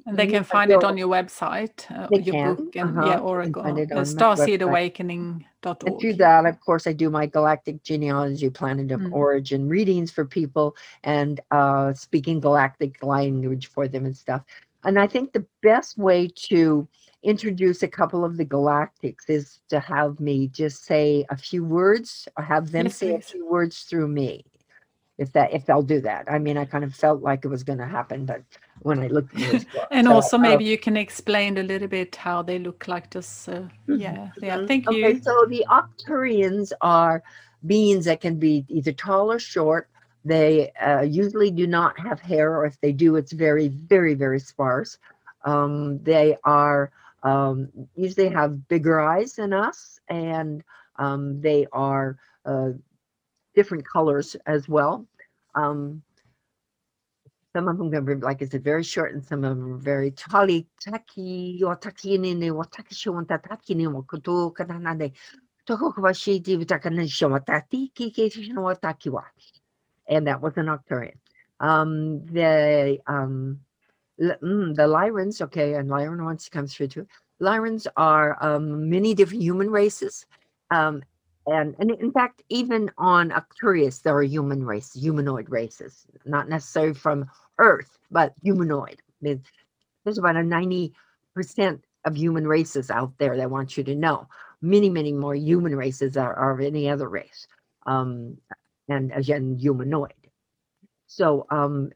and 0.06 0.18
they 0.18 0.26
can 0.26 0.44
find 0.44 0.70
it 0.70 0.84
on 0.84 0.96
your 0.96 1.08
website 1.08 1.90
uh, 1.90 2.08
your 2.18 2.34
can, 2.34 2.56
book 2.56 2.76
and 2.76 2.88
uh-huh, 2.90 3.06
yeah 3.06 3.18
oracle. 3.18 3.62
it 3.78 3.92
uh, 3.92 4.02
starseedawakening.org 4.02 5.44
And 5.86 5.98
through 6.00 6.14
that, 6.14 6.46
of 6.46 6.60
course, 6.60 6.86
I 6.86 6.92
do 6.92 7.10
my 7.10 7.26
galactic 7.26 7.82
genealogy, 7.82 8.50
planet 8.50 8.92
of 8.92 9.00
Mm. 9.00 9.12
origin 9.12 9.68
readings 9.68 10.10
for 10.10 10.24
people 10.24 10.76
and 11.04 11.40
uh, 11.50 11.92
speaking 11.94 12.40
galactic 12.40 13.02
language 13.02 13.68
for 13.68 13.88
them 13.88 14.04
and 14.06 14.16
stuff. 14.16 14.42
And 14.84 14.98
I 14.98 15.06
think 15.06 15.32
the 15.32 15.46
best 15.62 15.98
way 15.98 16.28
to 16.50 16.88
introduce 17.22 17.82
a 17.82 17.88
couple 17.88 18.24
of 18.24 18.36
the 18.36 18.44
galactics 18.44 19.28
is 19.28 19.60
to 19.70 19.80
have 19.80 20.20
me 20.20 20.48
just 20.48 20.84
say 20.84 21.24
a 21.30 21.36
few 21.36 21.64
words 21.64 22.28
or 22.36 22.44
have 22.44 22.70
them 22.70 22.88
Yes, 22.88 22.96
say 22.98 23.14
a 23.14 23.20
few 23.20 23.48
words 23.48 23.80
through 23.82 24.08
me. 24.08 24.44
If 25.18 25.32
that 25.32 25.52
if 25.54 25.64
they'll 25.64 25.82
do 25.82 26.00
that. 26.02 26.30
I 26.30 26.38
mean, 26.38 26.58
I 26.58 26.64
kind 26.66 26.84
of 26.84 26.94
felt 26.94 27.22
like 27.22 27.44
it 27.44 27.48
was 27.48 27.62
going 27.64 27.78
to 27.78 27.86
happen, 27.86 28.26
but 28.26 28.42
when 28.80 29.00
I 29.00 29.06
looked 29.08 29.34
at 29.34 29.64
book, 29.72 29.88
and 29.90 30.06
so, 30.06 30.12
also 30.14 30.36
uh, 30.36 30.40
maybe 30.40 30.64
you 30.64 30.76
can 30.78 30.96
explain 30.96 31.56
a 31.56 31.62
little 31.62 31.88
bit 31.88 32.16
how 32.16 32.42
they 32.42 32.58
look 32.58 32.86
like 32.86 33.10
just 33.10 33.48
uh, 33.48 33.62
yeah 33.86 34.30
yeah 34.42 34.58
Mhm. 34.58 34.68
thank 34.68 34.88
Okay, 34.88 35.14
you 35.14 35.22
so 35.22 35.46
the 35.48 35.64
Arcturians 35.70 36.72
are 36.82 37.22
beings 37.66 38.04
that 38.04 38.20
can 38.20 38.38
be 38.38 38.64
either 38.68 38.92
tall 38.92 39.32
or 39.32 39.38
short. 39.38 39.88
They 40.24 40.70
uh, 40.72 41.02
usually 41.02 41.50
do 41.50 41.66
not 41.66 41.98
have 41.98 42.20
hair, 42.20 42.54
or 42.56 42.66
if 42.66 42.78
they 42.80 42.92
do, 42.92 43.16
it's 43.16 43.32
very, 43.32 43.68
very, 43.68 44.14
very 44.14 44.40
sparse. 44.40 44.98
Um, 45.44 46.02
they 46.02 46.36
are 46.44 46.90
um, 47.22 47.68
usually 47.94 48.28
have 48.28 48.68
bigger 48.68 49.00
eyes 49.00 49.34
than 49.34 49.52
us, 49.52 50.00
and 50.08 50.62
um, 50.96 51.40
they 51.40 51.66
are 51.72 52.18
uh, 52.44 52.70
different 53.56 53.84
colors 53.88 54.36
as 54.46 54.68
well. 54.68 55.06
Um, 55.54 56.02
some 57.54 57.68
of 57.68 57.78
them 57.78 58.04
be, 58.04 58.14
like 58.16 58.42
I 58.42 58.44
said, 58.44 58.62
very 58.62 58.84
short 58.84 59.14
and 59.14 59.24
some 59.24 59.42
of 59.42 59.56
them 59.56 59.72
are 59.72 59.78
very 59.78 60.10
tali 60.10 60.66
taki 60.78 61.58
wataki 61.62 62.20
ni 62.20 62.34
ni 62.34 62.50
wataki 62.50 62.94
shi 62.94 63.08
wanta 63.08 63.42
taki 63.42 63.74
ni 63.74 63.86
wa 63.86 64.02
kutu 64.02 64.54
kana 64.54 64.78
na 64.78 64.94
de 64.94 65.12
toko 65.66 65.90
kwa 65.90 66.12
shi 66.12 66.38
di 66.38 66.56
wataka 66.58 66.90
ni 66.92 67.08
shi 67.08 67.24
watati 67.24 67.94
ki 67.94 68.10
ki 68.10 68.28
shi 68.28 68.52
no 68.52 68.60
wataki 68.62 69.10
wa. 69.10 69.22
And 70.06 70.26
that 70.26 70.40
was 70.42 70.52
an 70.56 70.66
Arcturian. 70.66 71.16
Um, 71.58 72.24
the, 72.26 72.98
um, 73.06 73.60
mm, 74.20 74.74
the 74.76 74.82
Lyrans, 74.82 75.40
okay, 75.40 75.74
and 75.74 75.88
Lyran 75.88 76.22
wants 76.24 76.44
to 76.44 76.50
come 76.50 76.66
through 76.66 76.88
too. 76.88 77.06
Lyrans 77.40 77.86
are 77.96 78.36
um, 78.44 78.88
many 78.88 79.14
different 79.14 79.42
human 79.42 79.70
races. 79.70 80.26
Um, 80.70 81.02
and, 81.46 81.76
and 81.78 81.90
in 81.92 82.12
fact, 82.12 82.42
even 82.48 82.90
on 82.98 83.30
Arcturus, 83.30 84.00
there 84.00 84.16
are 84.16 84.22
human 84.22 84.64
race, 84.64 84.92
humanoid 84.92 85.48
races, 85.48 86.06
not 86.24 86.48
necessarily 86.48 86.94
from 86.94 87.30
Earth, 87.58 87.98
but 88.10 88.34
humanoid. 88.42 89.00
There's, 89.22 90.18
about 90.18 90.36
a 90.36 90.40
90% 90.40 90.92
of 92.04 92.16
human 92.16 92.46
races 92.46 92.90
out 92.90 93.12
there 93.18 93.36
that 93.36 93.50
want 93.50 93.76
you 93.76 93.84
to 93.84 93.94
know. 93.94 94.28
Many, 94.62 94.90
many 94.90 95.12
more 95.12 95.34
human 95.34 95.74
races 95.76 96.16
are, 96.16 96.34
are 96.34 96.52
of 96.52 96.60
any 96.60 96.88
other 96.88 97.08
race. 97.08 97.46
Um, 97.86 98.38
and 98.88 99.12
again, 99.12 99.56
humanoid. 99.58 100.12
So 101.06 101.46
um, 101.50 101.90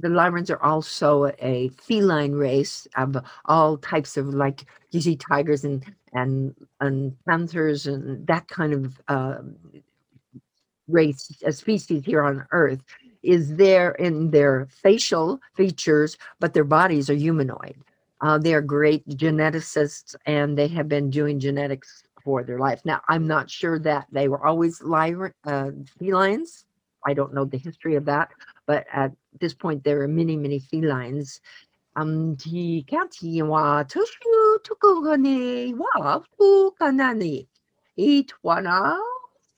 the 0.00 0.08
Lyrans 0.08 0.50
are 0.50 0.62
also 0.62 1.32
a 1.40 1.70
feline 1.70 2.32
race 2.32 2.86
of 2.96 3.16
all 3.46 3.78
types 3.78 4.16
of 4.16 4.28
like 4.28 4.64
you 4.90 5.00
see 5.00 5.16
tigers 5.16 5.64
and 5.64 5.84
and 6.12 6.54
and 6.80 7.16
panthers 7.26 7.86
and 7.86 8.26
that 8.26 8.48
kind 8.48 8.72
of 8.72 9.00
um, 9.08 9.56
race 10.88 11.30
a 11.44 11.52
species 11.52 12.04
here 12.04 12.22
on 12.22 12.46
earth 12.52 12.82
is 13.22 13.56
there 13.56 13.92
in 13.92 14.30
their 14.30 14.68
facial 14.70 15.40
features 15.56 16.16
but 16.40 16.54
their 16.54 16.64
bodies 16.64 17.10
are 17.10 17.14
humanoid. 17.14 17.76
Uh, 18.22 18.38
they 18.38 18.54
are 18.54 18.62
great 18.62 19.06
geneticists 19.08 20.14
and 20.24 20.56
they 20.56 20.68
have 20.68 20.88
been 20.88 21.10
doing 21.10 21.38
genetics 21.38 22.02
for 22.22 22.42
their 22.42 22.58
life. 22.58 22.80
Now 22.84 23.00
i'm 23.08 23.26
not 23.26 23.50
sure 23.50 23.78
that 23.80 24.06
they 24.12 24.28
were 24.28 24.44
always 24.46 24.82
lyra, 24.82 25.32
uh, 25.44 25.70
felines. 25.98 26.64
I 27.06 27.14
don't 27.14 27.34
know 27.34 27.44
the 27.44 27.58
history 27.58 27.94
of 27.96 28.04
that 28.06 28.30
but 28.66 28.86
at 28.92 29.12
this 29.40 29.54
point 29.54 29.84
there 29.84 30.02
are 30.02 30.08
many 30.08 30.36
many 30.36 30.58
felines. 30.58 31.40
Um 31.96 32.36
ti 32.36 32.84
kati 32.88 33.42
wa 33.42 33.84
tushu 33.84 34.58
tukugane 34.62 35.74
wa 35.78 36.20
fukanani 36.38 37.48
itwana 37.96 38.98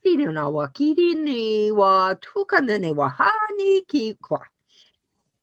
siruna 0.04 0.48
wa 0.48 0.68
kirini 0.68 1.72
wa 1.72 2.14
tukanane 2.14 2.94
wa 2.94 3.08
hani 3.08 3.82
kikwa 3.82 4.46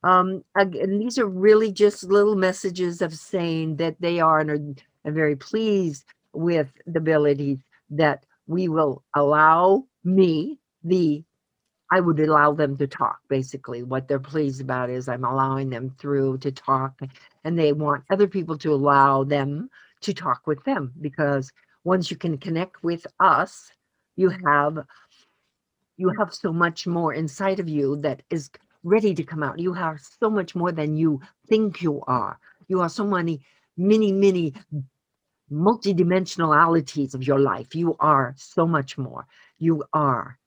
um 0.03 0.41
again 0.55 0.99
these 0.99 1.17
are 1.19 1.27
really 1.27 1.71
just 1.71 2.03
little 2.03 2.35
messages 2.35 3.01
of 3.01 3.13
saying 3.13 3.75
that 3.75 3.99
they 3.99 4.21
are 4.21 4.39
and 4.39 4.81
are 5.03 5.11
very 5.11 5.35
pleased 5.35 6.05
with 6.31 6.69
the 6.87 6.99
abilities 6.99 7.57
that 7.89 8.25
we 8.47 8.69
will 8.69 9.03
allow 9.15 9.83
me 10.05 10.57
the 10.83 11.24
I 11.91 11.99
would 11.99 12.19
allow 12.19 12.53
them 12.53 12.77
to 12.77 12.87
talk. 12.87 13.19
Basically, 13.29 13.83
what 13.83 14.07
they're 14.07 14.19
pleased 14.19 14.61
about 14.61 14.89
is 14.89 15.07
I'm 15.07 15.23
allowing 15.23 15.69
them 15.69 15.93
through 15.99 16.39
to 16.39 16.51
talk, 16.51 16.99
and 17.43 17.57
they 17.57 17.73
want 17.73 18.03
other 18.09 18.27
people 18.27 18.57
to 18.59 18.73
allow 18.73 19.23
them 19.23 19.69
to 20.01 20.13
talk 20.13 20.47
with 20.47 20.63
them 20.63 20.93
because 21.01 21.51
once 21.83 22.09
you 22.09 22.17
can 22.17 22.37
connect 22.37 22.83
with 22.83 23.05
us, 23.19 23.71
you 24.15 24.29
have 24.29 24.85
you 25.97 26.09
have 26.19 26.33
so 26.33 26.51
much 26.51 26.85
more 26.87 27.13
inside 27.13 27.59
of 27.59 27.69
you 27.69 27.95
that 27.97 28.21
is 28.29 28.49
ready 28.83 29.13
to 29.15 29.23
come 29.23 29.43
out. 29.43 29.59
You 29.59 29.73
are 29.75 29.97
so 30.19 30.29
much 30.29 30.55
more 30.55 30.71
than 30.71 30.97
you 30.97 31.21
think 31.47 31.81
you 31.81 32.01
are. 32.07 32.37
You 32.67 32.81
are 32.81 32.89
so 32.89 33.05
many, 33.05 33.41
many, 33.77 34.11
many 34.11 34.53
multidimensionalities 35.51 37.13
of 37.13 37.25
your 37.25 37.39
life. 37.39 37.75
You 37.75 37.95
are 37.99 38.33
so 38.37 38.67
much 38.67 38.97
more. 38.97 39.25
You 39.57 39.83
are 39.93 40.37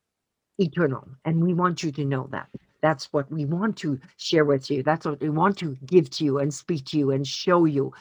eternal. 0.59 1.09
And 1.25 1.43
we 1.43 1.55
want 1.55 1.83
you 1.83 1.93
to 1.93 2.05
know 2.05 2.29
that. 2.33 2.49
That's 2.83 3.13
what 3.13 3.31
we 3.31 3.45
want 3.45 3.77
to 3.79 3.99
share 4.17 4.45
with 4.45 4.71
you. 4.71 4.83
That's 4.83 5.07
what 5.07 5.21
we 5.21 5.31
want 5.31 5.59
to 5.59 5.77
give 5.87 6.11
to 6.11 6.25
you 6.25 6.39
and 6.39 6.53
speak 6.53 6.87
to 6.87 6.99
you 6.99 7.11
and 7.11 7.27
show 7.27 7.65
you 7.65 7.93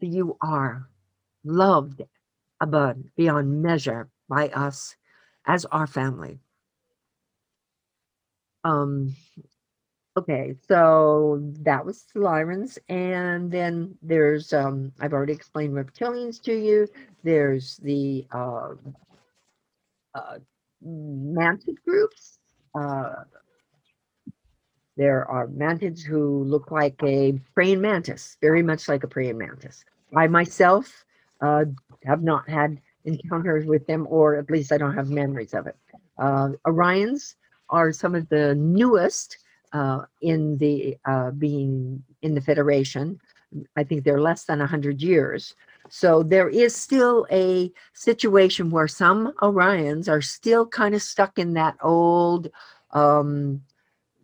that 0.00 0.06
you 0.08 0.36
are 0.42 0.88
loved 1.44 2.02
above 2.60 2.98
beyond 3.16 3.62
measure 3.62 4.08
by 4.28 4.48
us 4.50 4.96
as 5.46 5.64
our 5.66 5.86
family. 5.86 6.40
Um 8.64 9.14
okay, 10.16 10.54
so 10.68 11.40
that 11.62 11.84
was 11.84 12.06
Lyrans, 12.14 12.78
and 12.88 13.50
then 13.50 13.96
there's 14.02 14.52
um 14.52 14.92
I've 15.00 15.12
already 15.12 15.32
explained 15.32 15.74
reptilians 15.74 16.42
to 16.44 16.54
you. 16.54 16.88
There's 17.22 17.76
the 17.78 18.26
uh 18.32 18.74
uh 20.14 20.38
mantid 20.86 21.76
groups. 21.84 22.38
Uh, 22.74 23.24
there 24.96 25.28
are 25.28 25.48
mantids 25.48 26.02
who 26.02 26.44
look 26.44 26.70
like 26.70 26.94
a 27.02 27.40
praying 27.54 27.80
mantis, 27.80 28.36
very 28.40 28.62
much 28.62 28.88
like 28.88 29.02
a 29.02 29.08
praying 29.08 29.38
mantis. 29.38 29.84
I 30.16 30.28
myself 30.28 31.04
uh, 31.40 31.64
have 32.04 32.22
not 32.22 32.48
had 32.48 32.80
encounters 33.04 33.66
with 33.66 33.86
them, 33.86 34.06
or 34.08 34.36
at 34.36 34.50
least 34.50 34.72
I 34.72 34.78
don't 34.78 34.94
have 34.94 35.08
memories 35.08 35.52
of 35.52 35.66
it. 35.66 35.76
Uh, 36.18 36.50
Orions 36.66 37.34
are 37.70 37.92
some 37.92 38.14
of 38.14 38.28
the 38.28 38.54
newest 38.54 39.38
uh, 39.72 40.02
in 40.22 40.56
the 40.58 40.96
uh, 41.04 41.32
being 41.32 42.02
in 42.22 42.34
the 42.34 42.40
Federation. 42.40 43.18
I 43.76 43.84
think 43.84 44.04
they're 44.04 44.20
less 44.20 44.44
than 44.44 44.60
100 44.60 45.02
years. 45.02 45.54
So 45.90 46.22
there 46.22 46.48
is 46.48 46.74
still 46.74 47.26
a 47.30 47.72
situation 47.92 48.70
where 48.70 48.88
some 48.88 49.32
Orions 49.42 50.08
are 50.08 50.22
still 50.22 50.66
kind 50.66 50.94
of 50.94 51.02
stuck 51.02 51.38
in 51.38 51.54
that 51.54 51.76
old 51.82 52.50
um, 52.92 53.62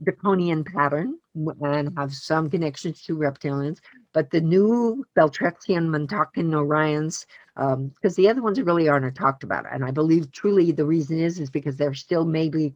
draconian 0.02 0.64
pattern 0.64 1.18
and 1.62 1.96
have 1.96 2.12
some 2.12 2.50
connections 2.50 3.02
to 3.02 3.16
reptilians. 3.16 3.78
But 4.12 4.30
the 4.30 4.40
new 4.40 5.04
Beltrexian, 5.16 5.88
Montakan 5.88 6.50
Orions, 6.52 7.26
because 7.94 8.16
the 8.16 8.28
other 8.28 8.42
ones 8.42 8.60
really 8.60 8.88
aren't 8.88 9.14
talked 9.14 9.44
about. 9.44 9.66
And 9.70 9.84
I 9.84 9.90
believe 9.90 10.32
truly 10.32 10.72
the 10.72 10.86
reason 10.86 11.18
is 11.20 11.38
is 11.38 11.50
because 11.50 11.76
they're 11.76 11.94
still 11.94 12.24
maybe 12.24 12.74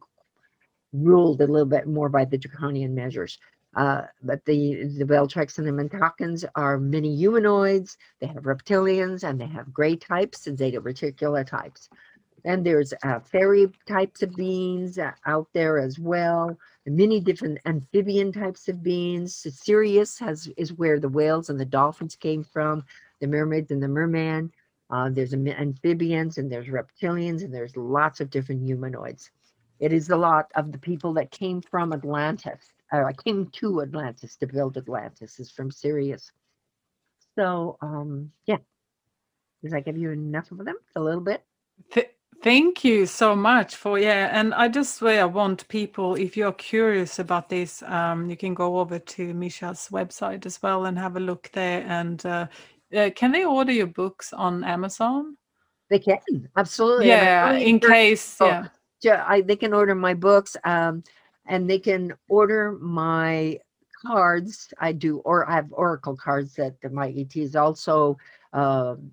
ruled 0.93 1.41
a 1.41 1.47
little 1.47 1.67
bit 1.67 1.87
more 1.87 2.07
by 2.07 2.23
the 2.25 2.37
draconian 2.37 2.95
measures. 2.95 3.37
Uh, 3.75 4.03
but 4.23 4.43
the 4.45 4.85
the 4.97 5.05
Beltrex 5.05 5.57
and 5.57 5.67
the 5.67 5.71
Montakans 5.71 6.45
are 6.55 6.77
many 6.77 7.15
humanoids. 7.15 7.97
They 8.21 8.27
have 8.27 8.43
reptilians 8.43 9.23
and 9.23 9.39
they 9.39 9.47
have 9.47 9.73
gray 9.73 9.97
types 9.97 10.47
and 10.47 10.57
Zeta 10.57 10.81
Reticuli 10.81 11.45
types. 11.45 11.89
And 12.45 12.65
there's 12.65 12.93
uh, 13.03 13.19
fairy 13.19 13.67
types 13.87 14.21
of 14.21 14.35
beings 14.35 14.97
uh, 14.99 15.11
out 15.25 15.47
there 15.53 15.79
as 15.79 15.99
well. 15.99 16.57
Many 16.85 17.19
different 17.19 17.57
amphibian 17.65 18.31
types 18.31 18.69
of 18.69 18.83
beings. 18.83 19.45
Sirius 19.49 20.19
has 20.19 20.47
is 20.55 20.71
where 20.73 20.99
the 20.99 21.09
whales 21.09 21.49
and 21.49 21.59
the 21.59 21.65
dolphins 21.65 22.15
came 22.15 22.43
from. 22.43 22.85
The 23.19 23.27
mermaids 23.27 23.71
and 23.71 23.81
the 23.81 23.87
merman. 23.87 24.51
Uh, 24.91 25.09
there's 25.09 25.33
amphibians 25.33 26.37
and 26.37 26.51
there's 26.51 26.67
reptilians 26.67 27.43
and 27.43 27.53
there's 27.53 27.75
lots 27.75 28.21
of 28.21 28.29
different 28.29 28.61
humanoids. 28.61 29.31
It 29.79 29.91
is 29.91 30.09
a 30.09 30.15
lot 30.15 30.51
of 30.55 30.71
the 30.71 30.77
people 30.77 31.13
that 31.13 31.31
came 31.31 31.61
from 31.61 31.91
Atlantis. 31.91 32.74
Uh, 32.91 33.11
came 33.23 33.47
to 33.47 33.81
Atlantis 33.81 34.35
to 34.37 34.47
build 34.47 34.77
Atlantis 34.77 35.39
is 35.39 35.51
from 35.51 35.71
Sirius. 35.71 36.31
So 37.37 37.77
um, 37.81 38.31
yeah, 38.45 38.57
does 39.63 39.71
that 39.71 39.85
give 39.85 39.97
you 39.97 40.11
enough 40.11 40.51
of 40.51 40.59
them? 40.59 40.75
A 40.95 41.01
little 41.01 41.21
bit. 41.21 41.43
Th- 41.91 42.09
thank 42.43 42.83
you 42.83 43.05
so 43.05 43.35
much 43.35 43.75
for 43.75 43.97
yeah 43.97 44.29
and 44.31 44.53
i 44.53 44.67
just 44.67 45.01
uh, 45.01 45.29
want 45.31 45.67
people 45.69 46.15
if 46.15 46.35
you're 46.35 46.51
curious 46.51 47.17
about 47.17 47.49
this 47.49 47.81
um, 47.83 48.29
you 48.29 48.35
can 48.35 48.53
go 48.53 48.79
over 48.79 48.99
to 48.99 49.33
Miesha's 49.33 49.87
website 49.89 50.45
as 50.45 50.61
well 50.61 50.85
and 50.85 50.97
have 50.97 51.15
a 51.15 51.19
look 51.19 51.49
there 51.53 51.83
and 51.87 52.25
uh, 52.25 52.47
uh, 52.95 53.09
can 53.15 53.31
they 53.31 53.45
order 53.45 53.71
your 53.71 53.87
books 53.87 54.33
on 54.33 54.63
amazon 54.63 55.37
They 55.89 55.99
can 55.99 56.19
absolutely. 56.55 57.07
yeah 57.07 57.53
in 57.53 57.79
case 57.79 58.37
yeah 58.41 58.67
to- 59.01 59.29
I, 59.29 59.41
they 59.41 59.55
can 59.55 59.73
order 59.73 59.95
my 59.95 60.13
books 60.13 60.57
um, 60.65 61.03
and 61.45 61.69
they 61.69 61.79
can 61.79 62.13
order 62.27 62.73
my 62.73 63.59
cards. 64.05 64.73
I 64.79 64.91
do, 64.91 65.19
or 65.19 65.49
I 65.49 65.55
have 65.55 65.71
Oracle 65.71 66.15
cards 66.15 66.55
that 66.55 66.75
my 66.91 67.09
ETs 67.09 67.55
also 67.55 68.17
um 68.53 69.11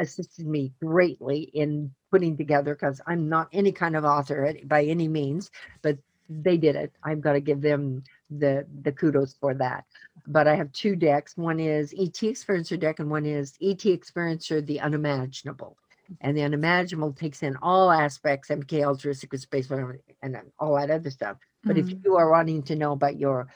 assisted 0.00 0.46
me 0.46 0.72
greatly 0.82 1.42
in 1.54 1.92
putting 2.10 2.36
together 2.36 2.74
because 2.74 3.00
I'm 3.06 3.28
not 3.28 3.48
any 3.52 3.70
kind 3.70 3.94
of 3.94 4.04
author 4.04 4.54
by 4.64 4.84
any 4.84 5.06
means, 5.08 5.50
but 5.82 5.98
they 6.28 6.56
did 6.56 6.76
it. 6.76 6.92
I've 7.02 7.20
got 7.20 7.32
to 7.34 7.40
give 7.40 7.60
them 7.60 8.02
the 8.30 8.66
the 8.82 8.92
kudos 8.92 9.34
for 9.40 9.54
that. 9.54 9.84
But 10.26 10.46
I 10.46 10.54
have 10.54 10.72
two 10.72 10.96
decks. 10.96 11.36
One 11.36 11.60
is 11.60 11.92
ET 11.92 12.14
Experiencer 12.14 12.78
deck, 12.78 13.00
and 13.00 13.10
one 13.10 13.26
is 13.26 13.54
ET 13.60 13.78
Experiencer 13.78 14.64
the 14.64 14.80
Unimaginable. 14.80 15.76
And 16.20 16.36
the 16.36 16.42
unimaginable 16.42 17.12
takes 17.12 17.42
in 17.42 17.56
all 17.62 17.90
aspects, 17.90 18.48
MK 18.50 18.84
Ultra, 18.84 19.14
Secret 19.14 19.40
Space, 19.40 19.70
whatever, 19.70 20.00
and 20.22 20.34
then 20.34 20.52
all 20.58 20.76
that 20.76 20.90
other 20.90 21.10
stuff. 21.10 21.38
But 21.66 21.78
if 21.78 21.88
Mm. 21.88 22.04
you 22.04 22.16
are 22.16 22.30
wanting 22.30 22.62
to 22.64 22.76
know 22.76 22.92
about 22.92 23.18
your 23.18 23.48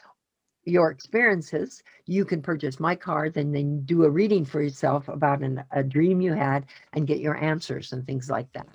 your 0.65 0.89
experiences, 0.91 1.83
you 2.05 2.25
can 2.25 2.41
purchase 2.41 2.79
my 2.79 2.95
cards 2.95 3.37
and 3.37 3.55
then 3.55 3.81
do 3.85 4.03
a 4.03 4.09
reading 4.09 4.43
for 4.45 4.61
yourself 4.61 5.07
about 5.07 5.41
an, 5.41 5.63
a 5.71 5.83
dream 5.83 6.21
you 6.21 6.33
had 6.33 6.65
and 6.93 7.07
get 7.07 7.19
your 7.19 7.37
answers 7.37 7.93
and 7.93 8.05
things 8.05 8.29
like 8.29 8.51
that. 8.53 8.67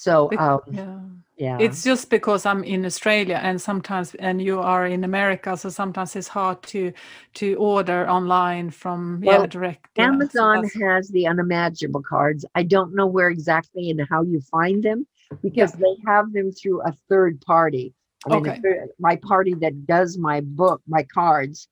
So, 0.00 0.30
um, 0.38 0.60
yeah. 0.70 1.00
yeah. 1.36 1.58
It's 1.60 1.82
just 1.84 2.08
because 2.08 2.46
I'm 2.46 2.64
in 2.64 2.86
Australia 2.86 3.38
and 3.42 3.60
sometimes 3.60 4.14
and 4.14 4.40
you 4.40 4.58
are 4.58 4.86
in 4.86 5.04
America, 5.04 5.56
so 5.58 5.68
sometimes 5.68 6.16
it's 6.16 6.28
hard 6.38 6.62
to 6.72 6.92
to 7.40 7.46
order 7.56 8.08
online 8.08 8.70
from 8.70 9.20
yeah 9.22 9.38
Well, 9.38 9.46
direct. 9.46 9.82
yeah, 9.96 10.06
so 10.06 10.12
Amazon 10.12 10.54
that's- 10.62 10.80
has 10.88 11.08
the 11.16 11.26
unimaginable 11.26 12.02
cards. 12.14 12.46
I 12.60 12.62
don't 12.74 12.94
know 12.98 13.06
where 13.16 13.28
exactly 13.28 13.90
and 13.90 14.00
how 14.12 14.22
you 14.22 14.40
find 14.56 14.82
them 14.82 15.06
because 15.42 15.72
they 15.84 15.94
have 16.06 16.26
them 16.32 16.48
through 16.58 16.80
a 16.90 16.92
third 17.10 17.34
party. 17.52 17.92
I 18.24 18.28
mean, 18.30 18.48
Okay. 18.48 18.60
my 18.98 19.16
party 19.16 19.54
that 19.62 19.74
does 19.86 20.10
my 20.30 20.38
book, 20.60 20.80
my 20.96 21.02
cards, 21.18 21.68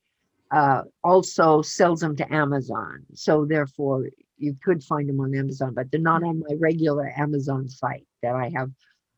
uh, 0.59 0.83
also 1.03 1.63
sells 1.63 2.01
them 2.01 2.15
to 2.21 2.27
Amazon. 2.45 2.95
So 3.15 3.33
therefore, 3.55 3.99
you 4.39 4.57
could 4.63 4.83
find 4.83 5.09
them 5.09 5.21
on 5.21 5.35
Amazon, 5.35 5.75
but 5.75 5.91
they're 5.91 6.01
not 6.01 6.23
on 6.23 6.41
my 6.41 6.55
regular 6.59 7.13
Amazon 7.17 7.69
site 7.69 8.07
that 8.23 8.35
I 8.35 8.51
have 8.55 8.71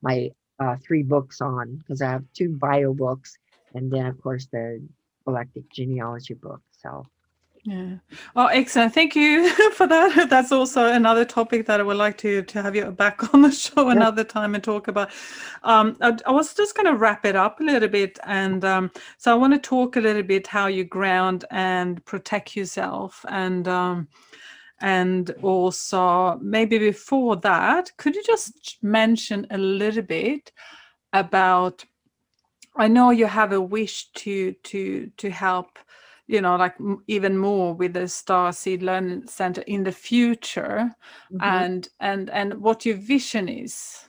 my 0.02 0.30
uh, 0.58 0.76
three 0.84 1.02
books 1.02 1.40
on 1.40 1.76
because 1.76 2.02
I 2.02 2.10
have 2.10 2.24
two 2.34 2.50
bio 2.50 2.92
books 2.92 3.36
and 3.74 3.90
then 3.90 4.06
of 4.06 4.20
course 4.20 4.46
the 4.52 4.82
galactic 5.24 5.70
genealogy 5.70 6.34
book. 6.34 6.60
So. 6.72 7.06
Yeah. 7.64 7.96
Oh, 8.36 8.46
excellent. 8.46 8.94
Thank 8.94 9.14
you 9.14 9.50
for 9.72 9.86
that. 9.86 10.30
That's 10.30 10.50
also 10.50 10.86
another 10.86 11.26
topic 11.26 11.66
that 11.66 11.78
I 11.78 11.82
would 11.82 11.98
like 11.98 12.16
to 12.18 12.42
to 12.42 12.62
have 12.62 12.74
you 12.74 12.86
back 12.90 13.34
on 13.34 13.42
the 13.42 13.50
show 13.50 13.90
another 13.90 14.24
time 14.24 14.54
and 14.54 14.64
talk 14.64 14.88
about. 14.88 15.10
Um, 15.62 15.96
I, 16.00 16.16
I 16.26 16.30
was 16.30 16.54
just 16.54 16.74
going 16.74 16.86
to 16.86 16.96
wrap 16.96 17.26
it 17.26 17.36
up 17.36 17.60
a 17.60 17.62
little 17.62 17.88
bit, 17.88 18.18
and 18.24 18.64
um, 18.64 18.90
so 19.18 19.30
I 19.30 19.34
want 19.34 19.52
to 19.52 19.58
talk 19.58 19.96
a 19.96 20.00
little 20.00 20.22
bit 20.22 20.46
how 20.46 20.68
you 20.68 20.84
ground 20.84 21.44
and 21.50 22.02
protect 22.06 22.56
yourself, 22.56 23.26
and 23.28 23.68
um, 23.68 24.08
and 24.80 25.30
also 25.42 26.38
maybe 26.40 26.78
before 26.78 27.36
that, 27.36 27.96
could 27.96 28.14
you 28.14 28.22
just 28.24 28.78
mention 28.82 29.46
a 29.50 29.58
little 29.58 30.02
bit 30.02 30.52
about? 31.12 31.84
I 32.76 32.88
know 32.88 33.10
you 33.10 33.26
have 33.26 33.52
a 33.52 33.60
wish 33.60 34.10
to 34.12 34.52
to 34.52 35.10
to 35.16 35.30
help 35.30 35.78
you 36.26 36.40
know 36.40 36.56
like 36.56 36.76
even 37.08 37.36
more 37.36 37.74
with 37.74 37.94
the 37.94 38.06
star 38.06 38.52
seed 38.52 38.82
learning 38.82 39.26
center 39.26 39.62
in 39.62 39.82
the 39.82 39.92
future 39.92 40.94
mhm. 41.32 41.42
and 41.42 41.88
and 41.98 42.30
and 42.30 42.54
what 42.60 42.86
your 42.86 42.96
vision 42.96 43.48
is 43.48 44.08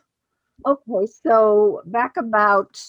Okay, 0.66 1.08
so 1.26 1.82
back 1.86 2.18
about 2.18 2.80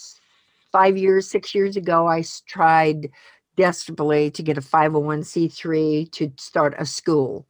five 0.72 0.96
years, 0.96 1.28
six 1.28 1.54
years 1.54 1.76
ago, 1.76 2.06
i 2.06 2.22
tried 2.46 3.10
desperately 3.56 4.30
to 4.30 4.42
get 4.42 4.58
a 4.58 4.62
501c3 4.62 6.10
to 6.12 6.32
start 6.36 6.74
a 6.78 6.84
school. 6.84 7.46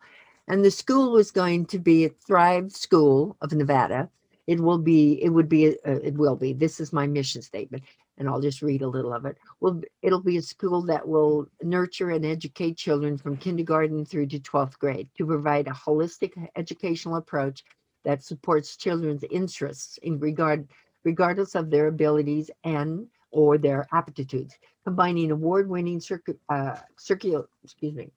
And 0.52 0.62
the 0.62 0.70
school 0.70 1.12
was 1.12 1.30
going 1.30 1.64
to 1.68 1.78
be 1.78 2.04
a 2.04 2.10
Thrive 2.10 2.72
School 2.72 3.38
of 3.40 3.54
Nevada. 3.54 4.10
It 4.46 4.60
will 4.60 4.76
be, 4.76 5.14
it 5.24 5.30
would 5.30 5.48
be, 5.48 5.70
uh, 5.86 6.00
it 6.02 6.12
will 6.12 6.36
be, 6.36 6.52
this 6.52 6.78
is 6.78 6.92
my 6.92 7.06
mission 7.06 7.40
statement, 7.40 7.84
and 8.18 8.28
I'll 8.28 8.42
just 8.42 8.60
read 8.60 8.82
a 8.82 8.86
little 8.86 9.14
of 9.14 9.24
it. 9.24 9.38
Well, 9.60 9.80
it'll 10.02 10.20
be 10.20 10.36
a 10.36 10.42
school 10.42 10.82
that 10.82 11.08
will 11.08 11.48
nurture 11.62 12.10
and 12.10 12.26
educate 12.26 12.76
children 12.76 13.16
from 13.16 13.38
kindergarten 13.38 14.04
through 14.04 14.26
to 14.26 14.40
12th 14.40 14.78
grade 14.78 15.08
to 15.16 15.24
provide 15.24 15.68
a 15.68 15.70
holistic 15.70 16.32
educational 16.54 17.16
approach 17.16 17.64
that 18.04 18.22
supports 18.22 18.76
children's 18.76 19.24
interests 19.30 19.96
in 20.02 20.18
regard 20.18 20.68
regardless 21.02 21.54
of 21.54 21.70
their 21.70 21.86
abilities 21.86 22.50
and 22.64 23.06
or 23.30 23.56
their 23.56 23.88
aptitudes 23.94 24.58
combining 24.84 25.30
award-winning 25.30 25.98
circu- 25.98 26.38
uh, 26.50 26.76
circular 26.98 27.48
excuse 27.64 27.94
me 27.94 28.10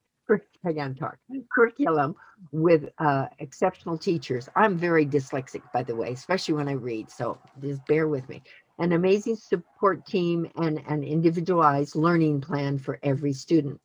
curriculum 1.51 2.15
with 2.51 2.89
uh, 2.99 3.27
exceptional 3.39 3.97
teachers. 3.97 4.49
I'm 4.55 4.77
very 4.77 5.05
dyslexic 5.05 5.61
by 5.73 5.83
the 5.83 5.95
way 5.95 6.11
especially 6.11 6.55
when 6.55 6.67
i 6.67 6.73
read 6.73 7.09
so 7.09 7.39
just 7.61 7.85
bear 7.85 8.07
with 8.07 8.27
me. 8.29 8.41
An 8.79 8.91
amazing 8.91 9.37
support 9.37 10.05
team 10.05 10.49
and 10.57 10.81
an 10.87 11.03
individualized 11.03 11.95
learning 11.95 12.41
plan 12.41 12.77
for 12.77 12.99
every 13.03 13.33
student. 13.33 13.79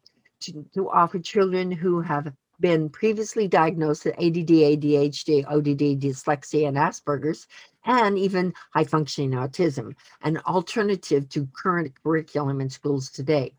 To, 0.44 0.64
to 0.74 0.88
offer 0.88 1.18
children 1.18 1.70
who 1.70 2.00
have 2.00 2.32
been 2.60 2.88
previously 2.88 3.48
diagnosed 3.48 4.04
with 4.04 4.14
ADD, 4.14 4.48
ADHD, 4.48 5.44
ODD, 5.46 6.00
dyslexia, 6.00 6.68
and 6.68 6.76
Asperger's, 6.76 7.46
and 7.84 8.18
even 8.18 8.52
high 8.74 8.84
functioning 8.84 9.32
autism, 9.32 9.94
an 10.22 10.38
alternative 10.46 11.28
to 11.30 11.48
current 11.54 11.92
curriculum 12.02 12.60
in 12.60 12.68
schools 12.68 13.10
today. 13.10 13.52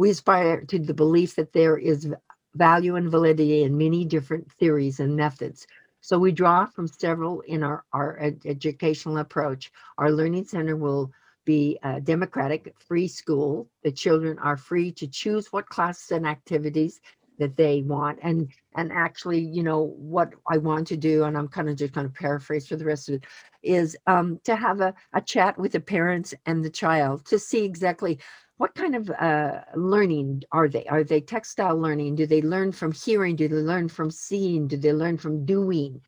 We 0.00 0.08
aspire 0.08 0.64
to 0.64 0.78
the 0.78 0.94
belief 0.94 1.36
that 1.36 1.52
there 1.52 1.76
is 1.76 2.10
value 2.54 2.96
and 2.96 3.10
validity 3.10 3.64
in 3.64 3.76
many 3.76 4.06
different 4.06 4.50
theories 4.50 4.98
and 4.98 5.14
methods. 5.14 5.66
So 6.00 6.18
we 6.18 6.32
draw 6.32 6.64
from 6.64 6.88
several 6.88 7.42
in 7.42 7.62
our, 7.62 7.84
our 7.92 8.18
ed- 8.18 8.40
educational 8.46 9.18
approach. 9.18 9.70
Our 9.98 10.10
learning 10.10 10.46
center 10.46 10.74
will 10.74 11.12
be 11.44 11.78
a 11.82 12.00
democratic, 12.00 12.74
free 12.78 13.08
school. 13.08 13.68
The 13.82 13.92
children 13.92 14.38
are 14.38 14.56
free 14.56 14.90
to 14.92 15.06
choose 15.06 15.52
what 15.52 15.68
classes 15.68 16.12
and 16.12 16.26
activities 16.26 17.02
that 17.38 17.56
they 17.56 17.82
want 17.82 18.18
and 18.22 18.48
and 18.76 18.92
actually 18.92 19.40
you 19.40 19.62
know 19.62 19.94
what 19.96 20.34
i 20.50 20.58
want 20.58 20.86
to 20.86 20.96
do 20.96 21.24
and 21.24 21.38
i'm 21.38 21.48
kind 21.48 21.70
of 21.70 21.76
just 21.76 21.94
going 21.94 22.06
to 22.06 22.12
paraphrase 22.12 22.68
for 22.68 22.76
the 22.76 22.84
rest 22.84 23.08
of 23.08 23.14
it 23.14 23.24
is 23.62 23.96
um, 24.06 24.38
to 24.44 24.54
have 24.54 24.82
a, 24.82 24.92
a 25.14 25.22
chat 25.22 25.58
with 25.58 25.72
the 25.72 25.80
parents 25.80 26.34
and 26.44 26.62
the 26.62 26.68
child 26.68 27.24
to 27.24 27.38
see 27.38 27.64
exactly 27.64 28.18
what 28.60 28.74
kind 28.74 28.94
of 28.94 29.08
uh, 29.08 29.60
learning 29.74 30.42
are 30.52 30.68
they 30.68 30.84
are 30.84 31.02
they 31.02 31.20
textile 31.22 31.78
learning 31.78 32.14
do 32.14 32.26
they 32.26 32.42
learn 32.42 32.70
from 32.70 32.92
hearing 32.92 33.34
do 33.34 33.48
they 33.48 33.56
learn 33.56 33.88
from 33.88 34.10
seeing 34.10 34.68
do 34.68 34.76
they 34.76 34.92
learn 34.92 35.16
from 35.16 35.46
doing 35.46 35.98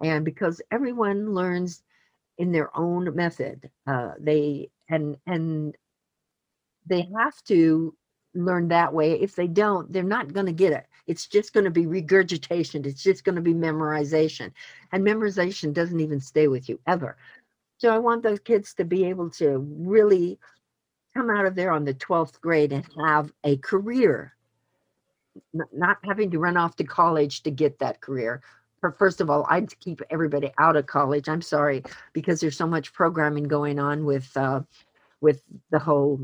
and 0.00 0.24
because 0.24 0.62
everyone 0.70 1.34
learns 1.34 1.82
in 2.38 2.52
their 2.52 2.70
own 2.76 3.12
method 3.16 3.68
uh, 3.88 4.12
they 4.20 4.70
and 4.88 5.16
and 5.26 5.76
they 6.86 7.08
have 7.18 7.42
to 7.42 7.92
learn 8.34 8.68
that 8.68 8.92
way. 8.92 9.20
If 9.20 9.34
they 9.34 9.48
don't, 9.48 9.92
they're 9.92 10.02
not 10.02 10.32
going 10.32 10.46
to 10.46 10.52
get 10.52 10.72
it. 10.72 10.86
It's 11.06 11.26
just 11.26 11.52
going 11.52 11.64
to 11.64 11.70
be 11.70 11.86
regurgitation. 11.86 12.84
It's 12.84 13.02
just 13.02 13.24
going 13.24 13.34
to 13.36 13.40
be 13.40 13.54
memorization. 13.54 14.52
And 14.92 15.04
memorization 15.04 15.72
doesn't 15.72 16.00
even 16.00 16.20
stay 16.20 16.46
with 16.46 16.68
you 16.68 16.78
ever. 16.86 17.16
So 17.78 17.90
I 17.90 17.98
want 17.98 18.22
those 18.22 18.40
kids 18.40 18.74
to 18.74 18.84
be 18.84 19.04
able 19.06 19.30
to 19.30 19.58
really 19.58 20.38
come 21.16 21.30
out 21.30 21.46
of 21.46 21.54
there 21.54 21.72
on 21.72 21.84
the 21.84 21.94
12th 21.94 22.40
grade 22.40 22.72
and 22.72 22.86
have 23.06 23.32
a 23.44 23.56
career, 23.56 24.34
not 25.72 25.96
having 26.04 26.30
to 26.30 26.38
run 26.38 26.56
off 26.56 26.76
to 26.76 26.84
college 26.84 27.42
to 27.42 27.50
get 27.50 27.78
that 27.78 28.00
career. 28.00 28.42
First 28.98 29.20
of 29.20 29.30
all, 29.30 29.46
I'd 29.48 29.78
keep 29.80 30.00
everybody 30.10 30.52
out 30.58 30.76
of 30.76 30.86
college. 30.86 31.28
I'm 31.28 31.42
sorry 31.42 31.82
because 32.12 32.40
there's 32.40 32.56
so 32.56 32.68
much 32.68 32.92
programming 32.92 33.44
going 33.44 33.80
on 33.80 34.04
with 34.04 34.30
uh, 34.36 34.60
with 35.20 35.42
the 35.70 35.78
whole 35.78 36.20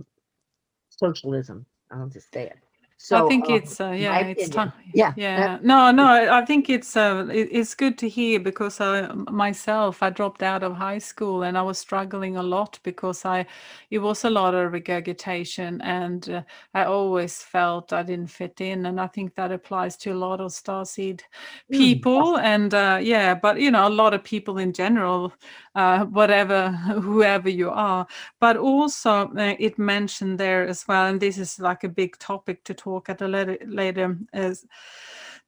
socialism. 0.91 1.67
I'll 1.91 2.09
just 2.09 2.33
say 2.33 2.47
it. 2.47 2.59
So 3.05 3.17
i 3.17 3.29
think 3.29 3.49
um, 3.49 3.57
it's 3.57 3.81
uh, 3.81 3.91
yeah 3.91 4.17
it's 4.21 4.49
time. 4.49 4.73
yeah, 4.95 5.13
yeah. 5.17 5.59
no 5.63 5.91
no 5.91 6.07
i 6.07 6.45
think 6.45 6.71
it's 6.71 6.97
uh 6.97 7.27
it, 7.33 7.49
it's 7.51 7.75
good 7.75 7.99
to 7.99 8.09
hear 8.09 8.39
because 8.39 8.81
I 8.81 9.09
myself 9.29 10.03
i 10.03 10.11
dropped 10.11 10.43
out 10.43 10.63
of 10.63 10.77
high 10.77 10.99
school 10.99 11.43
and 11.43 11.59
i 11.59 11.63
was 11.63 11.79
struggling 11.79 12.37
a 12.37 12.43
lot 12.43 12.79
because 12.85 13.25
i 13.25 13.45
it 13.91 13.99
was 13.99 14.25
a 14.25 14.31
lot 14.31 14.55
of 14.55 14.73
regurgitation 14.73 15.81
and 15.83 16.29
uh, 16.31 16.43
i 16.75 16.85
always 16.85 17.43
felt 17.43 17.93
i 17.93 18.03
didn't 18.05 18.31
fit 18.31 18.61
in 18.61 18.87
and 18.87 19.01
i 19.01 19.09
think 19.09 19.35
that 19.35 19.51
applies 19.51 19.97
to 19.97 20.11
a 20.13 20.15
lot 20.27 20.41
of 20.41 20.53
starseed 20.53 21.23
Mm, 21.71 21.79
people 21.79 22.39
and 22.39 22.75
uh, 22.75 22.99
yeah 23.03 23.35
but 23.35 23.59
you 23.61 23.71
know 23.71 23.89
a 23.89 23.91
lot 23.91 24.15
of 24.15 24.23
people 24.23 24.59
in 24.59 24.73
general 24.73 25.33
uh, 25.75 26.05
whatever 26.07 26.71
whoever 27.03 27.49
you 27.49 27.71
are. 27.71 28.07
But 28.41 28.57
also 28.57 29.29
uh, 29.37 29.55
it 29.59 29.79
mentioned 29.79 30.39
there 30.39 30.67
as 30.67 30.87
well 30.89 31.07
and 31.07 31.21
this 31.21 31.39
is 31.39 31.59
like 31.59 31.85
a 31.85 31.89
big 31.89 32.19
topic 32.19 32.65
to 32.65 32.75
talk 32.75 33.09
at 33.09 33.23
a 33.23 33.29
later 33.29 33.59
later 33.67 34.19
as 34.33 34.65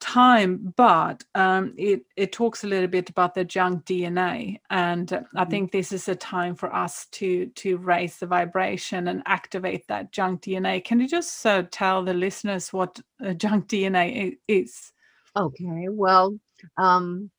time 0.01 0.73
but 0.77 1.25
um, 1.35 1.73
it 1.79 2.05
it 2.17 2.33
talks 2.33 2.65
a 2.65 2.67
little 2.67 2.89
bit 2.89 3.09
about 3.09 3.35
the 3.35 3.45
junk 3.45 3.85
dna 3.85 4.59
and 4.71 5.25
i 5.37 5.45
Mhm. 5.45 5.51
think 5.51 5.71
this 5.71 5.93
is 5.93 6.09
a 6.09 6.15
time 6.15 6.55
for 6.55 6.75
us 6.75 7.07
to 7.07 7.47
to 7.55 7.79
raise 7.79 8.19
the 8.19 8.27
vibration 8.27 9.09
and 9.09 9.23
activate 9.27 9.87
that 9.87 10.11
junk 10.13 10.43
dna 10.43 10.85
can 10.85 11.01
you 11.01 11.09
just 11.09 11.47
uh, 11.47 11.63
tell 11.71 12.05
the 12.05 12.13
listeners 12.13 12.73
what 12.73 13.01
uh, 13.25 13.33
junk 13.35 13.69
dna 13.69 14.37
is? 14.49 14.93
Okay, 15.37 15.89
well, 15.89 16.39
um, 16.77 17.31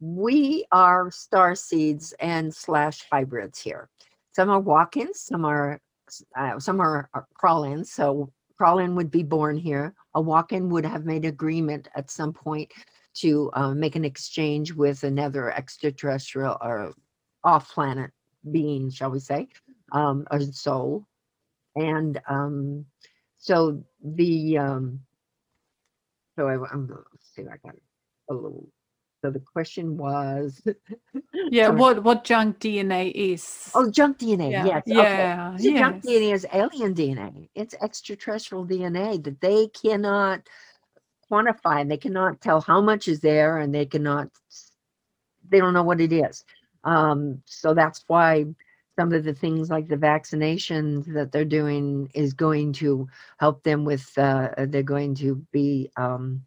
we 0.00 0.64
are 0.72 1.10
star 1.10 1.54
seeds 1.54 2.14
and 2.20 2.54
slash 2.54 3.04
hybrids 3.10 3.60
here. 3.60 3.88
Some 4.32 4.50
are 4.50 4.60
walk-ins, 4.60 5.20
some 5.20 5.44
are 5.44 5.80
uh, 6.36 6.58
some 6.58 6.80
are, 6.80 7.08
are 7.12 7.26
crawl-ins. 7.34 7.92
So 7.92 8.32
crawl-in 8.56 8.94
would 8.94 9.10
be 9.10 9.22
born 9.22 9.56
here. 9.58 9.94
A 10.14 10.20
walk-in 10.20 10.70
would 10.70 10.86
have 10.86 11.04
made 11.04 11.24
agreement 11.24 11.88
at 11.94 12.10
some 12.10 12.32
point 12.32 12.72
to 13.14 13.50
uh, 13.54 13.74
make 13.74 13.96
an 13.96 14.04
exchange 14.04 14.72
with 14.72 15.02
another 15.02 15.50
extraterrestrial 15.52 16.56
or 16.60 16.92
off-planet 17.44 18.10
being, 18.50 18.90
shall 18.90 19.10
we 19.10 19.18
say, 19.18 19.48
um, 19.92 20.26
a 20.30 20.40
soul. 20.40 21.06
And 21.76 22.20
um, 22.28 22.86
so 23.36 23.82
the 24.02 24.58
um, 24.58 25.00
so 26.36 26.48
I, 26.48 26.54
I'm 26.54 26.86
gonna 26.86 27.00
see. 27.34 27.42
I 27.42 27.56
got 27.64 27.74
a 28.30 28.34
little. 28.34 28.68
So 29.22 29.30
the 29.30 29.40
question 29.40 29.96
was. 29.96 30.60
Yeah, 31.50 31.68
what 31.68 32.02
what 32.02 32.24
junk 32.24 32.58
DNA 32.58 33.12
is. 33.14 33.70
Oh, 33.74 33.90
junk 33.90 34.18
DNA. 34.18 34.50
yeah, 34.52 34.64
Yes. 34.64 34.82
Okay. 34.86 34.98
yeah, 34.98 35.56
See, 35.58 35.74
junk. 35.78 36.02
DNA 36.02 36.32
is 36.34 36.46
alien 36.52 36.94
DNA. 36.94 37.48
It's 37.54 37.74
extraterrestrial 37.80 38.66
DNA 38.66 39.22
that 39.24 39.40
they 39.40 39.68
cannot 39.68 40.40
quantify 41.30 41.80
and 41.80 41.90
they 41.90 41.96
cannot 41.96 42.40
tell 42.40 42.60
how 42.60 42.80
much 42.80 43.08
is 43.08 43.20
there 43.20 43.58
and 43.58 43.74
they 43.74 43.86
cannot. 43.86 44.28
They 45.48 45.58
don't 45.58 45.74
know 45.74 45.82
what 45.82 46.00
it 46.00 46.12
is. 46.12 46.44
Um, 46.84 47.42
so 47.46 47.72
that's 47.74 48.04
why 48.06 48.46
some 48.98 49.12
of 49.12 49.24
the 49.24 49.34
things 49.34 49.70
like 49.70 49.88
the 49.88 49.96
vaccinations 49.96 51.06
that 51.14 51.30
they're 51.30 51.44
doing 51.44 52.10
is 52.14 52.34
going 52.34 52.72
to 52.74 53.08
help 53.38 53.62
them 53.62 53.84
with, 53.84 54.10
uh, 54.18 54.48
they're 54.66 54.82
going 54.82 55.14
to 55.16 55.36
be, 55.52 55.90
um, 55.96 56.42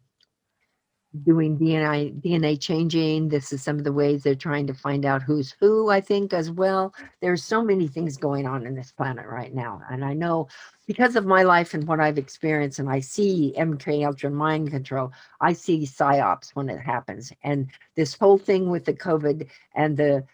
doing 1.24 1.58
DNA 1.58 2.18
DNA 2.22 2.58
changing. 2.58 3.28
This 3.28 3.52
is 3.52 3.62
some 3.62 3.78
of 3.78 3.84
the 3.84 3.92
ways 3.92 4.22
they're 4.22 4.34
trying 4.34 4.66
to 4.66 4.74
find 4.74 5.04
out 5.04 5.22
who's 5.22 5.54
who, 5.60 5.90
I 5.90 6.00
think, 6.00 6.32
as 6.32 6.50
well 6.50 6.94
there's 7.20 7.42
so 7.42 7.62
many 7.62 7.86
things 7.86 8.16
going 8.16 8.46
on 8.46 8.66
in 8.66 8.74
this 8.74 8.92
planet 8.92 9.26
right 9.26 9.54
now. 9.54 9.80
And 9.90 10.04
I 10.04 10.14
know 10.14 10.48
because 10.86 11.16
of 11.16 11.24
my 11.24 11.42
life 11.42 11.74
and 11.74 11.86
what 11.86 12.00
I've 12.00 12.18
experienced, 12.18 12.78
and 12.78 12.90
I 12.90 13.00
see 13.00 13.54
MK 13.56 14.06
Ultra 14.06 14.30
mind 14.30 14.70
control, 14.70 15.12
I 15.40 15.52
see 15.52 15.86
psyops 15.86 16.50
when 16.54 16.68
it 16.68 16.80
happens. 16.80 17.32
And 17.44 17.68
this 17.94 18.14
whole 18.14 18.38
thing 18.38 18.70
with 18.70 18.84
the 18.84 18.94
COVID 18.94 19.48
and 19.74 19.96
the 19.96 20.24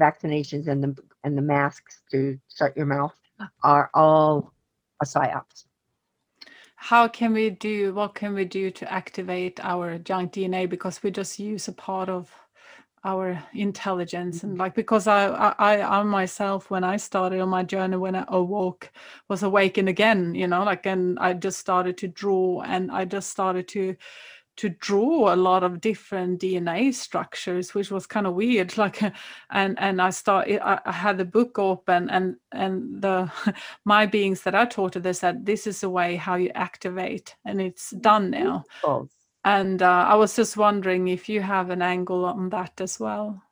vaccinations 0.00 0.68
and 0.68 0.82
the 0.82 0.96
and 1.24 1.36
the 1.36 1.42
masks 1.42 2.02
to 2.10 2.38
shut 2.54 2.76
your 2.76 2.86
mouth 2.86 3.14
are 3.62 3.90
all 3.92 4.52
a 5.02 5.04
psyops. 5.04 5.67
How 6.80 7.08
can 7.08 7.32
we 7.32 7.50
do? 7.50 7.92
What 7.92 8.14
can 8.14 8.34
we 8.34 8.44
do 8.44 8.70
to 8.70 8.92
activate 8.92 9.58
our 9.60 9.98
junk 9.98 10.32
DNA? 10.32 10.68
Because 10.70 11.02
we 11.02 11.10
just 11.10 11.38
use 11.38 11.66
a 11.66 11.72
part 11.72 12.08
of 12.08 12.32
our 13.04 13.42
intelligence 13.54 14.42
and 14.42 14.52
mm-hmm. 14.52 14.60
like 14.60 14.74
because 14.74 15.06
I, 15.06 15.28
I 15.28 15.54
I 15.58 16.00
I 16.00 16.02
myself 16.02 16.70
when 16.70 16.84
I 16.84 16.96
started 16.96 17.40
on 17.40 17.48
my 17.48 17.62
journey 17.62 17.96
when 17.96 18.16
I 18.16 18.24
awoke 18.28 18.90
was 19.28 19.42
awakened 19.42 19.88
again 19.88 20.34
you 20.34 20.48
know 20.48 20.64
like 20.64 20.84
and 20.84 21.18
I 21.18 21.34
just 21.34 21.58
started 21.58 21.96
to 21.98 22.08
draw 22.08 22.62
and 22.62 22.90
I 22.90 23.04
just 23.04 23.30
started 23.30 23.68
to 23.68 23.94
to 24.58 24.68
draw 24.68 25.32
a 25.32 25.36
lot 25.36 25.62
of 25.62 25.80
different 25.80 26.40
DNA 26.40 26.92
structures 26.92 27.74
which 27.74 27.90
was 27.90 28.06
kind 28.06 28.26
of 28.26 28.34
weird 28.34 28.76
like 28.82 29.00
and 29.50 29.78
and 29.78 30.02
I 30.02 30.10
started 30.10 30.60
I, 30.60 30.92
had 30.92 31.18
the 31.18 31.24
book 31.24 31.58
open 31.58 32.10
and 32.10 32.36
and 32.52 33.00
the 33.00 33.32
my 33.84 34.06
beings 34.06 34.42
that 34.42 34.54
I 34.54 34.66
taught 34.66 34.92
to 34.92 35.00
they 35.00 35.12
said 35.12 35.46
this 35.46 35.66
is 35.66 35.80
the 35.80 35.90
way 35.90 36.16
how 36.16 36.34
you 36.34 36.50
activate 36.54 37.34
and 37.44 37.60
it's 37.60 37.90
done 37.90 38.30
now 38.30 38.64
Both. 38.82 39.10
and 39.44 39.82
uh, 39.82 40.06
I 40.08 40.14
was 40.16 40.36
just 40.36 40.56
wondering 40.56 41.08
if 41.08 41.28
you 41.28 41.40
have 41.40 41.70
an 41.70 41.82
angle 41.82 42.24
on 42.24 42.50
that 42.50 42.80
as 42.80 43.00
well. 43.00 43.42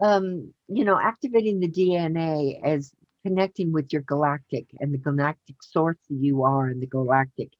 Um, 0.00 0.52
you 0.66 0.84
know, 0.84 0.98
activating 1.00 1.60
the 1.60 1.68
DNA 1.68 2.60
as 2.64 2.92
connecting 3.24 3.72
with 3.72 3.92
your 3.92 4.02
galactic 4.02 4.66
and 4.80 4.92
the 4.92 4.98
galactic 4.98 5.56
source 5.62 5.98
you 6.08 6.42
are 6.42 6.66
and 6.66 6.82
the 6.82 6.88
galactic 6.88 7.50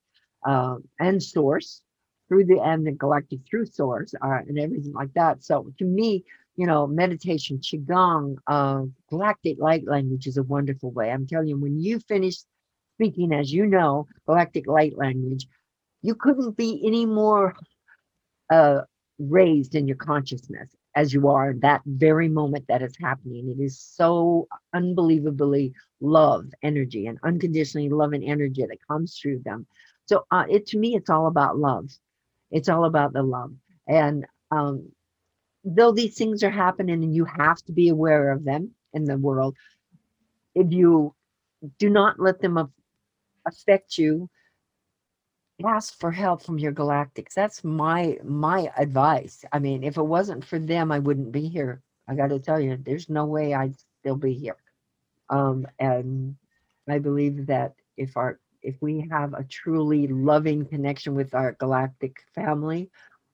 um, 0.45 0.83
and 0.99 1.23
source 1.23 1.83
through 2.33 2.47
the 2.47 2.63
end 2.63 2.89
and 2.89 2.99
galactic 2.99 3.41
through 3.47 3.67
source 3.67 4.15
uh, 4.25 4.39
and 4.49 4.59
everything 4.59 4.95
like 4.95 5.13
that. 5.13 5.45
So 5.45 5.71
to 5.79 5.85
me, 5.85 6.25
you 6.57 6.67
know, 6.67 6.87
meditation, 6.87 7.59
qigong, 7.59 8.37
uh, 8.47 8.85
galactic 9.11 9.59
light 9.59 9.87
language 9.87 10.27
is 10.27 10.39
a 10.39 10.43
wonderful 10.43 10.93
way. 10.93 11.11
I'm 11.11 11.27
telling 11.27 11.49
you, 11.49 11.59
when 11.59 11.79
you 11.79 12.01
finish 12.01 12.37
speaking, 12.97 13.35
as 13.35 13.53
you 13.53 13.67
know, 13.67 14.07
galactic 14.27 14.67
light 14.67 14.97
language, 14.97 15.47
you 16.01 16.15
couldn't 16.15 16.57
be 16.57 16.83
any 16.87 17.05
more 17.05 17.55
uh, 18.51 18.81
raised 19.19 19.75
in 19.75 19.87
your 19.87 19.99
consciousness 19.99 20.75
as 20.97 21.13
you 21.13 21.29
are 21.29 21.51
in 21.51 21.61
that 21.61 21.83
very 21.85 22.31
moment 22.31 22.65
that 22.69 22.81
is 22.81 22.95
happening. 22.99 23.51
It 23.51 23.63
is 23.63 23.79
so 23.79 24.49
unbelievably 24.73 25.75
love 26.01 26.47
energy 26.63 27.09
and 27.09 27.19
unconditionally 27.25 27.91
love 27.91 28.15
and 28.15 28.25
energy 28.25 28.65
that 28.67 28.87
comes 28.89 29.19
through 29.19 29.41
them. 29.45 29.67
So 30.07 30.25
uh, 30.31 30.45
it 30.49 30.67
to 30.69 30.79
me, 30.79 30.97
it's 30.97 31.11
all 31.11 31.27
about 31.27 31.59
love. 31.59 31.91
It's 32.53 32.71
all 32.71 32.87
about 32.87 33.15
the 33.15 33.25
love. 33.25 33.53
And 33.89 34.27
um, 34.53 34.93
though 35.65 35.93
these 35.93 36.17
things 36.17 36.45
are 36.45 36.51
happening 36.51 37.05
and 37.05 37.15
you 37.15 37.27
have 37.27 37.59
to 37.65 37.73
be 37.73 37.91
aware 37.91 38.31
of 38.33 38.45
them 38.45 38.73
in 38.95 39.05
the 39.05 39.19
world, 39.19 39.57
if 40.55 40.73
you 40.73 41.15
do 41.79 41.91
not 41.91 42.21
let 42.21 42.41
them 42.41 42.59
af- 42.59 42.71
affect 43.47 43.99
you 43.99 44.29
ask 45.65 45.99
for 45.99 46.11
help 46.11 46.43
from 46.43 46.59
your 46.59 46.73
galactics. 46.73 47.35
That's 47.35 47.65
my 47.65 48.19
my 48.25 48.71
advice. 48.77 49.45
I 49.53 49.59
mean 49.59 49.85
if 49.85 49.97
it 49.97 50.03
wasn't 50.03 50.45
for 50.45 50.59
them 50.59 50.93
i 50.93 50.99
wouldn't 50.99 51.33
be 51.33 51.49
here. 51.49 51.83
I 52.09 52.15
got 52.15 52.29
to 52.29 52.41
tell 52.41 52.61
you 52.61 52.77
there's 52.77 53.09
no 53.09 53.27
way 53.27 53.55
i'd 53.55 53.77
still 54.01 54.17
be 54.17 54.35
here. 54.35 54.57
Um 55.31 55.67
and 55.79 56.37
i 56.89 56.99
believe 56.99 57.47
that 57.47 57.75
if 57.97 58.17
our 58.17 58.41
if 58.63 58.77
we 58.81 59.07
have 59.11 59.35
a 59.35 59.45
truly 59.45 60.07
loving 60.09 60.65
connection 60.67 61.15
with 61.15 61.35
our 61.35 61.53
galactic 61.53 62.25
family 62.35 62.91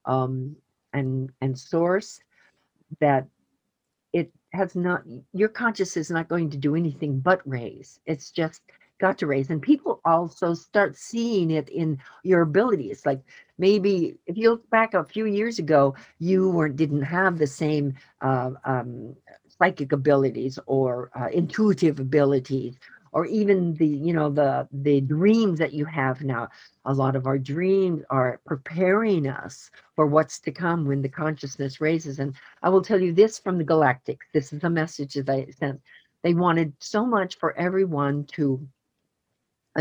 um 0.07 0.57
and 0.93 1.31
and 1.41 1.59
source 1.59 2.21
that 3.01 3.27
it 4.13 4.33
has 4.53 4.75
not 4.75 5.03
your 5.33 5.49
consciousness 5.49 6.07
is 6.07 6.11
not 6.11 6.29
going 6.29 6.51
to 6.51 6.57
do 6.57 6.75
anything 6.75 7.21
but 7.21 7.41
raise. 7.47 8.01
It's 8.07 8.31
just 8.31 8.63
got 8.99 9.19
to 9.19 9.27
raise. 9.27 9.51
And 9.51 9.63
people 9.63 10.01
also 10.05 10.55
start 10.55 10.97
seeing 10.97 11.51
it 11.51 11.69
in 11.69 11.99
your 12.25 12.43
abilities 12.43 13.07
like 13.07 13.21
maybe 13.59 14.17
if 14.27 14.37
you 14.37 14.51
look 14.51 14.69
back 14.71 14.95
a 14.95 15.05
few 15.05 15.27
years 15.27 15.59
ago 15.59 15.95
you 16.19 16.49
weren't 16.51 16.77
didn't 16.77 17.03
have 17.03 17.39
the 17.39 17.47
same 17.47 17.95
uh, 18.23 18.51
um, 18.65 19.15
psychic 19.59 19.93
abilities 19.93 20.59
or 20.67 21.11
uh, 21.21 21.29
intuitive 21.33 22.01
abilities 22.01 22.77
or 23.13 23.27
even 23.27 23.75
the 23.75 23.87
you 23.87 24.13
know 24.13 24.31
the 24.31 24.69
the 24.73 25.01
dreams 25.01 25.59
that 25.59 25.73
you 25.73 25.85
have 25.85 26.23
now 26.23 26.49
a 26.85 26.93
lot 26.93 27.17
of 27.17 27.27
our 27.27 27.39
dreams 27.39 28.03
are 28.11 28.41
preparing 28.47 29.27
us 29.29 29.71
for 29.97 30.07
what's 30.07 30.41
to 30.41 30.51
come 30.51 30.85
when 30.85 31.03
the 31.03 31.09
consciousness 31.09 31.81
raises 31.81 32.19
and 32.19 32.35
i 32.63 32.69
will 32.69 32.83
tell 32.83 33.01
you 33.01 33.13
this 33.13 33.39
from 33.39 33.59
the 33.59 33.65
galactics 33.65 34.27
this 34.33 34.53
is 34.53 34.65
a 34.65 34.71
message 34.71 35.15
that 35.15 35.31
i 35.31 35.47
sent 35.59 35.81
they 36.23 36.35
wanted 36.35 36.73
so 36.81 37.07
much 37.07 37.39
for 37.39 37.57
everyone 37.57 38.25
to 38.25 38.67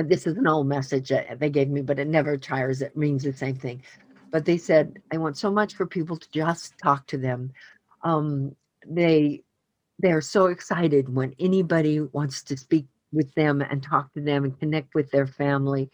this 0.04 0.28
is 0.28 0.38
an 0.38 0.48
old 0.48 0.68
message 0.68 1.10
that 1.10 1.40
they 1.40 1.50
gave 1.50 1.70
me, 1.70 1.82
but 1.82 2.00
it 2.00 2.08
never 2.08 2.38
tires. 2.38 2.82
It 2.82 2.96
means 2.96 3.24
the 3.24 3.34
same 3.34 3.56
thing. 3.56 3.84
But 4.32 4.46
they 4.46 4.58
said, 4.58 5.02
I 5.12 5.18
want 5.18 5.38
so 5.38 5.52
much 5.52 5.76
for 5.76 5.86
people 5.86 6.18
to 6.18 6.28
just 6.32 6.78
talk 6.78 7.08
to 7.08 7.18
them. 7.18 7.52
Um, 8.04 8.56
they 8.86 9.44
they're 10.00 10.22
so 10.22 10.46
excited 10.46 11.14
when 11.14 11.34
anybody 11.40 12.00
wants 12.00 12.44
to 12.44 12.56
speak 12.56 12.86
with 13.12 13.34
them 13.36 13.62
and 13.62 13.82
talk 13.82 14.14
to 14.14 14.22
them 14.22 14.44
and 14.44 14.60
connect 14.60 14.94
with 14.96 15.10
their 15.12 15.28
family 15.28 15.90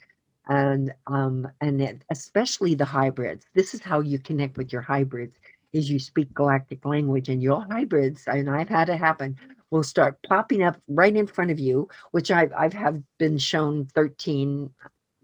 and 0.47 0.93
um 1.07 1.47
and 1.61 2.03
especially 2.09 2.75
the 2.75 2.85
hybrids. 2.85 3.45
This 3.53 3.73
is 3.73 3.81
how 3.81 4.01
you 4.01 4.19
connect 4.19 4.57
with 4.57 4.73
your 4.73 4.81
hybrids 4.81 5.37
is 5.73 5.89
you 5.89 5.99
speak 5.99 6.33
galactic 6.33 6.85
language 6.85 7.29
and 7.29 7.41
your 7.41 7.65
hybrids 7.69 8.23
and 8.27 8.49
i've 8.49 8.69
had 8.69 8.89
it 8.89 8.97
happen 8.97 9.35
will 9.71 9.83
start 9.83 10.17
popping 10.27 10.63
up 10.63 10.77
right 10.87 11.15
in 11.15 11.25
front 11.25 11.49
of 11.49 11.59
you 11.59 11.87
which 12.11 12.29
i've 12.31 12.53
i've 12.53 12.73
have 12.73 13.01
been 13.17 13.37
shown 13.37 13.85
13 13.95 14.69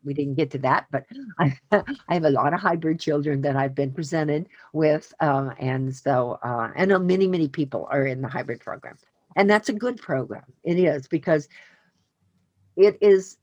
we 0.04 0.14
didn't 0.14 0.36
get 0.36 0.50
to 0.50 0.58
that 0.58 0.88
but 0.92 1.06
i 1.40 1.56
i 1.72 2.14
have 2.14 2.26
a 2.26 2.30
lot 2.30 2.54
of 2.54 2.60
hybrid 2.60 3.00
children 3.00 3.42
that 3.42 3.56
i've 3.56 3.76
been 3.76 3.92
presented 3.92 4.48
with 4.74 5.14
uh, 5.20 5.52
and 5.60 5.96
so 5.96 6.40
uh, 6.44 6.72
and 6.76 6.90
many 7.06 7.28
many 7.28 7.48
people 7.48 7.88
are 7.92 8.06
in 8.06 8.22
the 8.22 8.28
hybrid 8.28 8.60
program. 8.60 8.98
And 9.36 9.50
that's 9.50 9.70
a 9.70 9.74
good 9.74 9.98
program. 9.98 10.44
It 10.64 10.80
is 10.80 11.08
because 11.08 11.48
it 12.80 12.98
is 13.02 13.38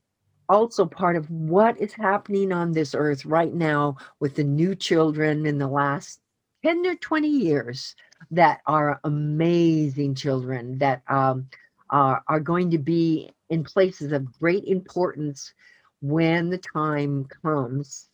also 0.49 0.85
part 0.85 1.15
of 1.15 1.29
what 1.29 1.79
is 1.79 1.93
happening 1.93 2.51
on 2.51 2.71
this 2.71 2.95
earth 2.95 3.25
right 3.25 3.53
now 3.53 3.95
with 4.19 4.35
the 4.35 4.43
new 4.43 4.73
children 4.73 5.45
in 5.45 5.57
the 5.57 5.67
last 5.67 6.19
10 6.65 6.85
or 6.85 6.95
20 6.95 7.27
years 7.27 7.95
that 8.31 8.61
are 8.65 8.99
amazing 9.03 10.15
children 10.15 10.77
that 10.79 11.03
um, 11.07 11.47
are, 11.91 12.23
are 12.27 12.39
going 12.39 12.71
to 12.71 12.79
be 12.79 13.29
in 13.49 13.63
places 13.63 14.11
of 14.11 14.31
great 14.39 14.63
importance 14.65 15.53
when 16.01 16.49
the 16.49 16.57
time 16.57 17.25
comes 17.43 18.09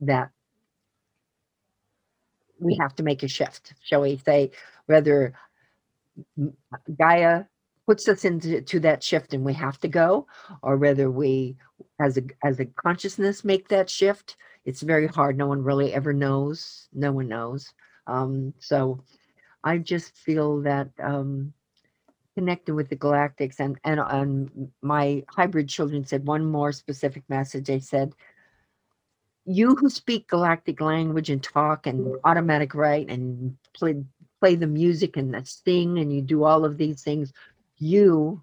that 0.00 0.30
we 2.60 2.76
have 2.80 2.94
to 2.94 3.02
make 3.02 3.22
a 3.22 3.28
shift, 3.28 3.74
shall 3.82 4.02
we 4.02 4.16
say, 4.24 4.50
whether 4.86 5.34
Gaia 6.98 7.44
puts 7.88 8.06
us 8.06 8.26
into 8.26 8.60
to 8.60 8.78
that 8.78 9.02
shift 9.02 9.32
and 9.32 9.42
we 9.42 9.54
have 9.54 9.80
to 9.80 9.88
go, 9.88 10.26
or 10.62 10.76
whether 10.76 11.10
we 11.10 11.56
as 11.98 12.18
a 12.18 12.22
as 12.44 12.60
a 12.60 12.66
consciousness 12.66 13.44
make 13.44 13.66
that 13.68 13.88
shift. 13.88 14.36
It's 14.66 14.82
very 14.82 15.06
hard. 15.06 15.38
No 15.38 15.46
one 15.46 15.64
really 15.64 15.94
ever 15.94 16.12
knows. 16.12 16.88
No 16.92 17.12
one 17.12 17.28
knows. 17.28 17.72
Um, 18.06 18.52
so 18.58 19.02
I 19.64 19.78
just 19.78 20.14
feel 20.18 20.60
that 20.62 20.90
um, 21.02 21.54
connected 22.36 22.74
with 22.74 22.90
the 22.90 22.96
galactics 22.96 23.58
and 23.58 23.78
and 23.84 24.00
and 24.00 24.70
my 24.82 25.24
hybrid 25.30 25.70
children 25.70 26.04
said 26.04 26.26
one 26.26 26.44
more 26.44 26.72
specific 26.72 27.22
message 27.30 27.68
they 27.68 27.80
said 27.80 28.12
you 29.46 29.74
who 29.76 29.88
speak 29.88 30.28
galactic 30.28 30.80
language 30.82 31.30
and 31.30 31.42
talk 31.42 31.86
and 31.86 32.16
automatic 32.24 32.74
write 32.74 33.08
and 33.08 33.56
play 33.72 33.96
play 34.40 34.54
the 34.54 34.66
music 34.66 35.16
and 35.16 35.34
sing 35.48 35.98
and 35.98 36.12
you 36.14 36.20
do 36.22 36.44
all 36.44 36.64
of 36.64 36.76
these 36.76 37.02
things 37.02 37.32
you 37.78 38.42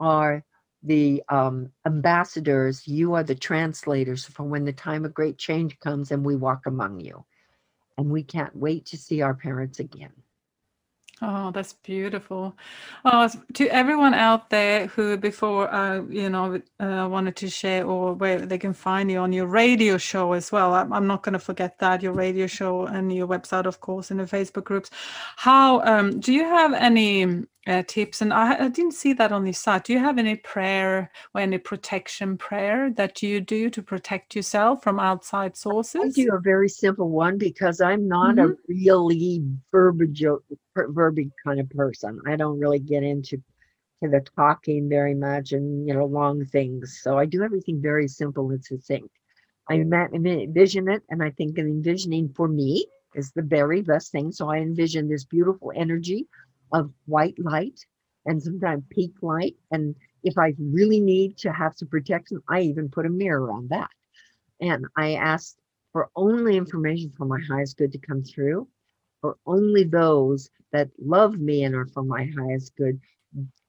are 0.00 0.44
the 0.82 1.22
um, 1.28 1.70
ambassadors 1.86 2.86
you 2.86 3.14
are 3.14 3.24
the 3.24 3.34
translators 3.34 4.24
for 4.24 4.44
when 4.44 4.64
the 4.64 4.72
time 4.72 5.04
of 5.04 5.12
great 5.12 5.36
change 5.36 5.78
comes 5.80 6.12
and 6.12 6.24
we 6.24 6.36
walk 6.36 6.66
among 6.66 7.00
you 7.00 7.24
and 7.96 8.10
we 8.10 8.22
can't 8.22 8.54
wait 8.54 8.86
to 8.86 8.96
see 8.96 9.20
our 9.20 9.34
parents 9.34 9.80
again 9.80 10.12
Oh, 11.20 11.50
that's 11.50 11.72
beautiful. 11.72 12.56
Oh, 13.04 13.28
to 13.54 13.68
everyone 13.68 14.14
out 14.14 14.50
there 14.50 14.86
who 14.86 15.16
before, 15.16 15.72
uh, 15.74 16.02
you 16.02 16.30
know, 16.30 16.62
uh, 16.78 17.08
wanted 17.10 17.34
to 17.36 17.48
share 17.48 17.84
or 17.84 18.14
where 18.14 18.46
they 18.46 18.58
can 18.58 18.72
find 18.72 19.10
you 19.10 19.18
on 19.18 19.32
your 19.32 19.46
radio 19.46 19.98
show 19.98 20.32
as 20.32 20.52
well. 20.52 20.74
I'm, 20.74 20.92
I'm 20.92 21.08
not 21.08 21.24
going 21.24 21.32
to 21.32 21.40
forget 21.40 21.78
that 21.80 22.02
your 22.02 22.12
radio 22.12 22.46
show 22.46 22.86
and 22.86 23.12
your 23.12 23.26
website, 23.26 23.66
of 23.66 23.80
course, 23.80 24.12
and 24.12 24.20
the 24.20 24.24
Facebook 24.24 24.64
groups. 24.64 24.90
How 25.36 25.80
um, 25.82 26.20
do 26.20 26.32
you 26.32 26.44
have 26.44 26.72
any 26.72 27.44
uh, 27.68 27.82
tips? 27.86 28.22
And 28.22 28.32
I, 28.32 28.64
I 28.64 28.68
didn't 28.68 28.94
see 28.94 29.12
that 29.12 29.30
on 29.30 29.44
the 29.44 29.52
site. 29.52 29.84
Do 29.84 29.92
you 29.92 29.98
have 29.98 30.18
any 30.18 30.36
prayer 30.36 31.10
or 31.34 31.40
any 31.40 31.58
protection 31.58 32.36
prayer 32.36 32.90
that 32.92 33.22
you 33.22 33.40
do 33.40 33.70
to 33.70 33.82
protect 33.82 34.34
yourself 34.34 34.82
from 34.82 34.98
outside 34.98 35.56
sources? 35.56 36.02
I 36.04 36.22
do 36.22 36.34
a 36.34 36.40
very 36.40 36.68
simple 36.68 37.10
one 37.10 37.38
because 37.38 37.80
I'm 37.80 38.08
not 38.08 38.38
a 38.38 38.54
really 38.68 39.42
verbiage 39.70 40.24
verbiage 40.74 41.30
kind 41.44 41.60
of 41.60 41.68
person. 41.70 42.20
I 42.26 42.36
don't 42.36 42.58
really 42.58 42.80
get 42.80 43.02
into 43.02 43.42
to 44.02 44.08
the 44.08 44.24
talking 44.36 44.88
very 44.88 45.14
much 45.14 45.52
and 45.52 45.86
you 45.86 45.94
know 45.94 46.06
long 46.06 46.44
things. 46.46 47.00
So 47.02 47.18
I 47.18 47.26
do 47.26 47.42
everything 47.42 47.82
very 47.82 48.08
simple 48.08 48.50
and 48.50 48.64
succinct. 48.64 49.10
I 49.70 49.74
envision 49.74 50.88
it, 50.88 51.02
and 51.10 51.22
I 51.22 51.30
think 51.30 51.58
an 51.58 51.66
envisioning 51.66 52.32
for 52.34 52.48
me 52.48 52.86
is 53.14 53.32
the 53.32 53.42
very 53.42 53.82
best 53.82 54.12
thing. 54.12 54.32
So 54.32 54.48
I 54.48 54.58
envision 54.58 55.08
this 55.08 55.24
beautiful 55.24 55.72
energy 55.74 56.26
of 56.72 56.92
white 57.06 57.38
light 57.38 57.80
and 58.26 58.42
sometimes 58.42 58.84
peak 58.90 59.12
light. 59.22 59.56
And 59.70 59.94
if 60.22 60.36
I 60.38 60.54
really 60.58 61.00
need 61.00 61.38
to 61.38 61.52
have 61.52 61.74
some 61.76 61.88
protection, 61.88 62.42
I 62.48 62.60
even 62.62 62.88
put 62.88 63.06
a 63.06 63.10
mirror 63.10 63.50
on 63.50 63.68
that. 63.68 63.90
And 64.60 64.86
I 64.96 65.14
ask 65.14 65.56
for 65.92 66.08
only 66.16 66.56
information 66.56 67.12
from 67.16 67.28
my 67.28 67.40
highest 67.48 67.76
good 67.78 67.92
to 67.92 67.98
come 67.98 68.22
through, 68.22 68.68
for 69.20 69.36
only 69.46 69.84
those 69.84 70.50
that 70.72 70.90
love 70.98 71.38
me 71.38 71.64
and 71.64 71.74
are 71.74 71.86
for 71.86 72.02
my 72.02 72.28
highest 72.36 72.76
good 72.76 73.00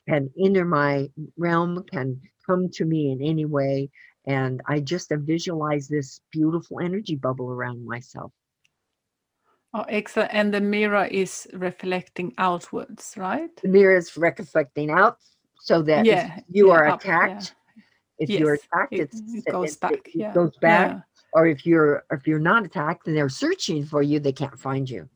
can 0.07 0.29
enter 0.43 0.65
my 0.65 1.07
realm, 1.37 1.83
can 1.91 2.19
come 2.45 2.69
to 2.69 2.85
me 2.85 3.11
in 3.11 3.21
any 3.21 3.45
way. 3.45 3.89
And 4.25 4.61
I 4.67 4.79
just 4.79 5.11
visualize 5.11 5.87
this 5.87 6.21
beautiful 6.31 6.79
energy 6.79 7.15
bubble 7.15 7.51
around 7.51 7.85
myself. 7.85 8.31
Oh, 9.74 9.86
excellent. 9.88 10.34
And 10.34 10.53
the 10.53 10.61
mirror 10.61 11.05
is 11.05 11.47
reflecting 11.53 12.34
outwards, 12.38 13.13
right? 13.17 13.55
The 13.61 13.67
mirror 13.67 13.97
is 13.97 14.15
reflecting 14.17 14.89
out 14.89 15.17
so 15.61 15.82
that 15.84 15.99
if 16.01 16.07
Yeah, 16.07 16.39
you 16.49 16.67
yeah, 16.67 16.74
are 16.74 16.88
up, 16.88 17.03
yeah. 17.05 17.11
attacked, 17.11 17.55
if 18.17 18.30
you're 18.30 18.55
attacked, 18.55 18.93
it- 18.93 19.01
it's, 19.13 19.22
it 19.45 19.51
goes 19.51 19.76
back, 19.78 19.91
it 19.93 20.15
yeah, 20.15 20.34
goes 20.34 20.57
back. 20.57 20.91
yeah. 20.91 21.01
Or 21.34 21.45
if 21.45 21.63
you're 21.65 22.03
if 22.11 22.26
you're 22.26 22.39
not 22.39 22.65
attacked 22.65 23.05
and 23.07 23.15
they're 23.15 23.30
searching 23.30 23.86
for 23.86 24.01
you, 24.01 24.20
they 24.20 24.34
can't 24.34 24.59
find 24.59 24.89
you. 24.89 25.07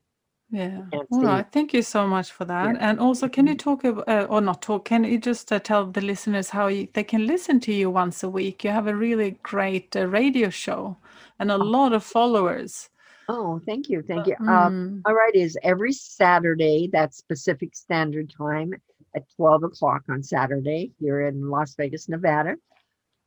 Yeah. 0.52 0.84
All 0.94 1.24
right. 1.24 1.52
Thank 1.52 1.74
you 1.74 1.82
so 1.82 2.06
much 2.06 2.32
for 2.32 2.46
that. 2.46 2.78
And 2.80 3.00
also, 3.00 3.28
can 3.28 3.48
you 3.48 3.56
talk 3.56 3.84
ab- 3.84 4.04
uh, 4.08 4.28
or 4.30 4.40
not 4.40 4.62
talk? 4.62 4.86
Can 4.86 5.04
you 5.04 5.18
just 5.18 5.52
uh, 5.52 5.58
tell 5.58 5.88
the 5.88 6.02
listeners 6.02 6.52
how 6.52 6.68
you, 6.68 6.88
they 6.94 7.04
can 7.04 7.26
listen 7.26 7.60
to 7.62 7.74
you 7.74 7.90
once 7.90 8.22
a 8.22 8.30
week? 8.30 8.64
You 8.64 8.70
have 8.70 8.86
a 8.86 8.96
really 8.96 9.32
great 9.42 9.96
uh, 9.96 10.06
radio 10.06 10.52
show 10.52 10.98
and 11.40 11.50
a 11.50 11.58
lot 11.58 11.94
of 11.94 12.04
followers. 12.04 12.90
Oh, 13.30 13.62
thank 13.66 13.90
you, 13.90 14.02
thank 14.02 14.28
you. 14.28 14.36
Uh, 14.48 14.70
Mm. 14.70 15.02
all 15.06 15.14
right, 15.14 15.34
is 15.36 15.58
every 15.64 15.94
Saturday, 15.94 16.90
that's 16.92 17.22
Pacific 17.22 17.74
Standard 17.76 18.32
Time 18.38 18.74
at 19.16 19.24
12 19.36 19.64
o'clock 19.64 20.04
on 20.10 20.22
Saturday 20.24 20.92
here 21.00 21.22
in 21.28 21.50
Las 21.50 21.76
Vegas, 21.76 22.10
Nevada. 22.10 22.56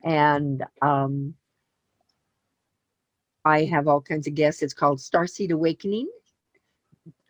And 0.04 0.62
um, 0.82 1.34
I 3.44 3.64
have 3.64 3.86
all 3.88 4.00
kinds 4.00 4.26
of 4.26 4.34
guests. 4.34 4.62
It's 4.62 4.74
called 4.74 4.98
Starseed 4.98 5.52
Awakening 5.52 6.08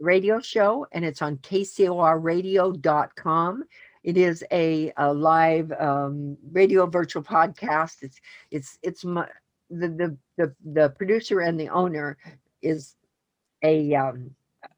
radio 0.00 0.40
show, 0.40 0.86
and 0.92 1.04
it's 1.04 1.20
on 1.22 1.36
kcorradio.com. 1.38 3.64
It 4.02 4.16
is 4.16 4.44
a, 4.50 4.92
a 4.96 5.12
live 5.12 5.70
um, 5.72 6.36
radio 6.52 6.86
virtual 6.86 7.22
podcast. 7.22 8.02
It's 8.02 8.18
it's 8.50 8.78
it's 8.82 9.04
my 9.04 9.28
the 9.68 9.88
the 9.88 10.16
the, 10.36 10.54
the 10.64 10.88
producer 10.90 11.40
and 11.40 11.58
the 11.60 11.68
owner 11.68 12.16
is 12.66 12.96
a 13.62 13.94
um, 13.94 14.30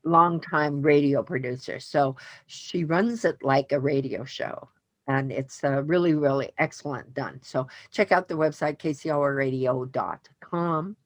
longtime 0.05 0.83
radio 0.83 1.23
producer. 1.23 1.81
So 1.81 2.17
she 2.47 2.85
runs 2.85 3.25
it 3.25 3.43
like 3.43 3.73
a 3.73 3.81
radio 3.81 4.25
show. 4.25 4.69
And 5.09 5.33
it's 5.33 5.65
uh, 5.65 5.83
really, 5.85 6.15
really 6.15 6.51
excellent 6.59 7.15
done. 7.15 7.41
So 7.43 7.67
check 7.91 8.13
out 8.13 8.29
the 8.29 8.35
website, 8.35 8.79
kcorradio.com. 8.79 10.97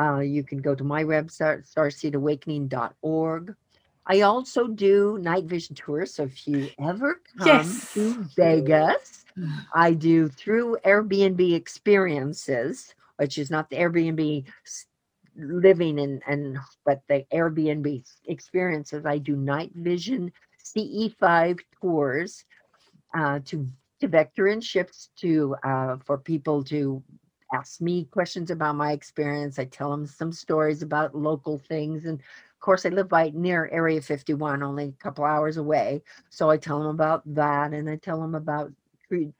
Uh, 0.00 0.20
you 0.20 0.42
can 0.42 0.58
go 0.58 0.74
to 0.74 0.84
my 0.84 1.04
website, 1.04 1.70
starseedawakening.org. 1.70 3.54
I 4.06 4.20
also 4.22 4.66
do 4.68 5.18
night 5.20 5.44
vision 5.44 5.76
tours. 5.76 6.14
So 6.14 6.24
if 6.24 6.48
you 6.48 6.70
ever 6.80 7.20
come 7.38 7.46
Yes. 7.46 7.92
to 7.94 8.24
Vegas, 8.36 9.24
I 9.74 9.92
do 9.92 10.28
through 10.28 10.78
Airbnb 10.84 11.54
experiences, 11.54 12.94
which 13.18 13.38
is 13.38 13.50
not 13.50 13.70
the 13.70 13.76
Airbnb 13.76 14.44
living 15.36 15.98
and 15.98 16.22
and 16.26 16.58
but 16.84 17.02
the 17.08 17.24
Airbnb 17.32 18.02
experiences. 18.26 19.06
I 19.06 19.18
do 19.18 19.36
night 19.36 19.72
vision 19.74 20.32
CE5 20.62 21.58
tours 21.80 22.44
uh, 23.14 23.40
to 23.46 23.66
to 24.00 24.08
vector 24.08 24.48
and 24.48 24.62
ships 24.62 25.10
to 25.16 25.56
uh, 25.64 25.96
for 26.04 26.18
people 26.18 26.64
to 26.64 27.02
ask 27.54 27.80
me 27.80 28.04
questions 28.06 28.50
about 28.50 28.76
my 28.76 28.92
experience. 28.92 29.58
I 29.58 29.64
tell 29.66 29.90
them 29.90 30.06
some 30.06 30.32
stories 30.32 30.82
about 30.82 31.14
local 31.14 31.58
things 31.58 32.04
and. 32.04 32.20
Of 32.62 32.66
course, 32.66 32.86
I 32.86 32.90
live 32.90 33.10
right 33.10 33.34
near 33.34 33.68
Area 33.72 34.00
51, 34.00 34.62
only 34.62 34.84
a 34.84 35.02
couple 35.02 35.24
hours 35.24 35.56
away. 35.56 36.00
So 36.30 36.48
I 36.48 36.56
tell 36.56 36.78
them 36.78 36.90
about 36.90 37.22
that, 37.34 37.72
and 37.72 37.90
I 37.90 37.96
tell 37.96 38.20
them 38.20 38.36
about 38.36 38.70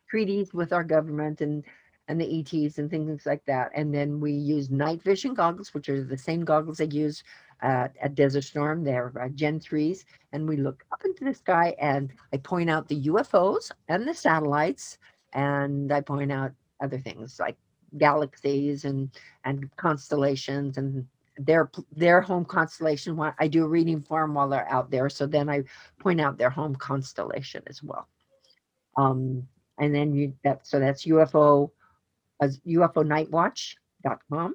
treaties 0.08 0.52
with 0.52 0.72
our 0.72 0.82
government 0.82 1.40
and 1.40 1.64
and 2.08 2.20
the 2.20 2.40
ETs 2.40 2.78
and 2.78 2.90
things 2.90 3.26
like 3.26 3.44
that. 3.46 3.70
And 3.74 3.94
then 3.94 4.20
we 4.20 4.32
use 4.32 4.70
night 4.70 5.02
vision 5.02 5.34
goggles, 5.34 5.72
which 5.72 5.88
are 5.88 6.02
the 6.02 6.18
same 6.18 6.44
goggles 6.44 6.78
they 6.78 6.86
use 6.86 7.22
uh, 7.62 7.88
at 8.00 8.14
Desert 8.14 8.42
Storm. 8.42 8.82
They're 8.82 9.12
uh, 9.20 9.28
Gen 9.28 9.60
3s. 9.60 10.04
And 10.32 10.48
we 10.48 10.56
look 10.56 10.84
up 10.92 11.04
into 11.04 11.24
the 11.24 11.34
sky 11.34 11.74
and 11.80 12.12
I 12.32 12.38
point 12.38 12.70
out 12.70 12.88
the 12.88 13.02
UFOs 13.04 13.70
and 13.88 14.06
the 14.06 14.14
satellites. 14.14 14.98
And 15.32 15.92
I 15.92 16.00
point 16.00 16.32
out 16.32 16.52
other 16.80 16.98
things 16.98 17.38
like 17.38 17.56
galaxies 17.98 18.84
and, 18.84 19.10
and 19.44 19.74
constellations 19.76 20.78
and 20.78 21.06
their 21.38 21.70
their 21.92 22.20
home 22.20 22.44
constellation. 22.44 23.18
I 23.38 23.48
do 23.48 23.64
a 23.64 23.68
reading 23.68 24.00
for 24.00 24.20
them 24.20 24.34
while 24.34 24.48
they're 24.48 24.70
out 24.70 24.90
there. 24.90 25.08
So 25.08 25.26
then 25.26 25.48
I 25.48 25.62
point 25.98 26.20
out 26.20 26.36
their 26.36 26.50
home 26.50 26.74
constellation 26.76 27.62
as 27.68 27.82
well. 27.82 28.06
Um, 28.96 29.48
and 29.78 29.94
then 29.94 30.12
you 30.12 30.34
that 30.44 30.66
so 30.66 30.78
that's 30.78 31.06
UFO 31.06 31.70
as 32.42 32.58
UFONightWatch.com. 32.66 34.54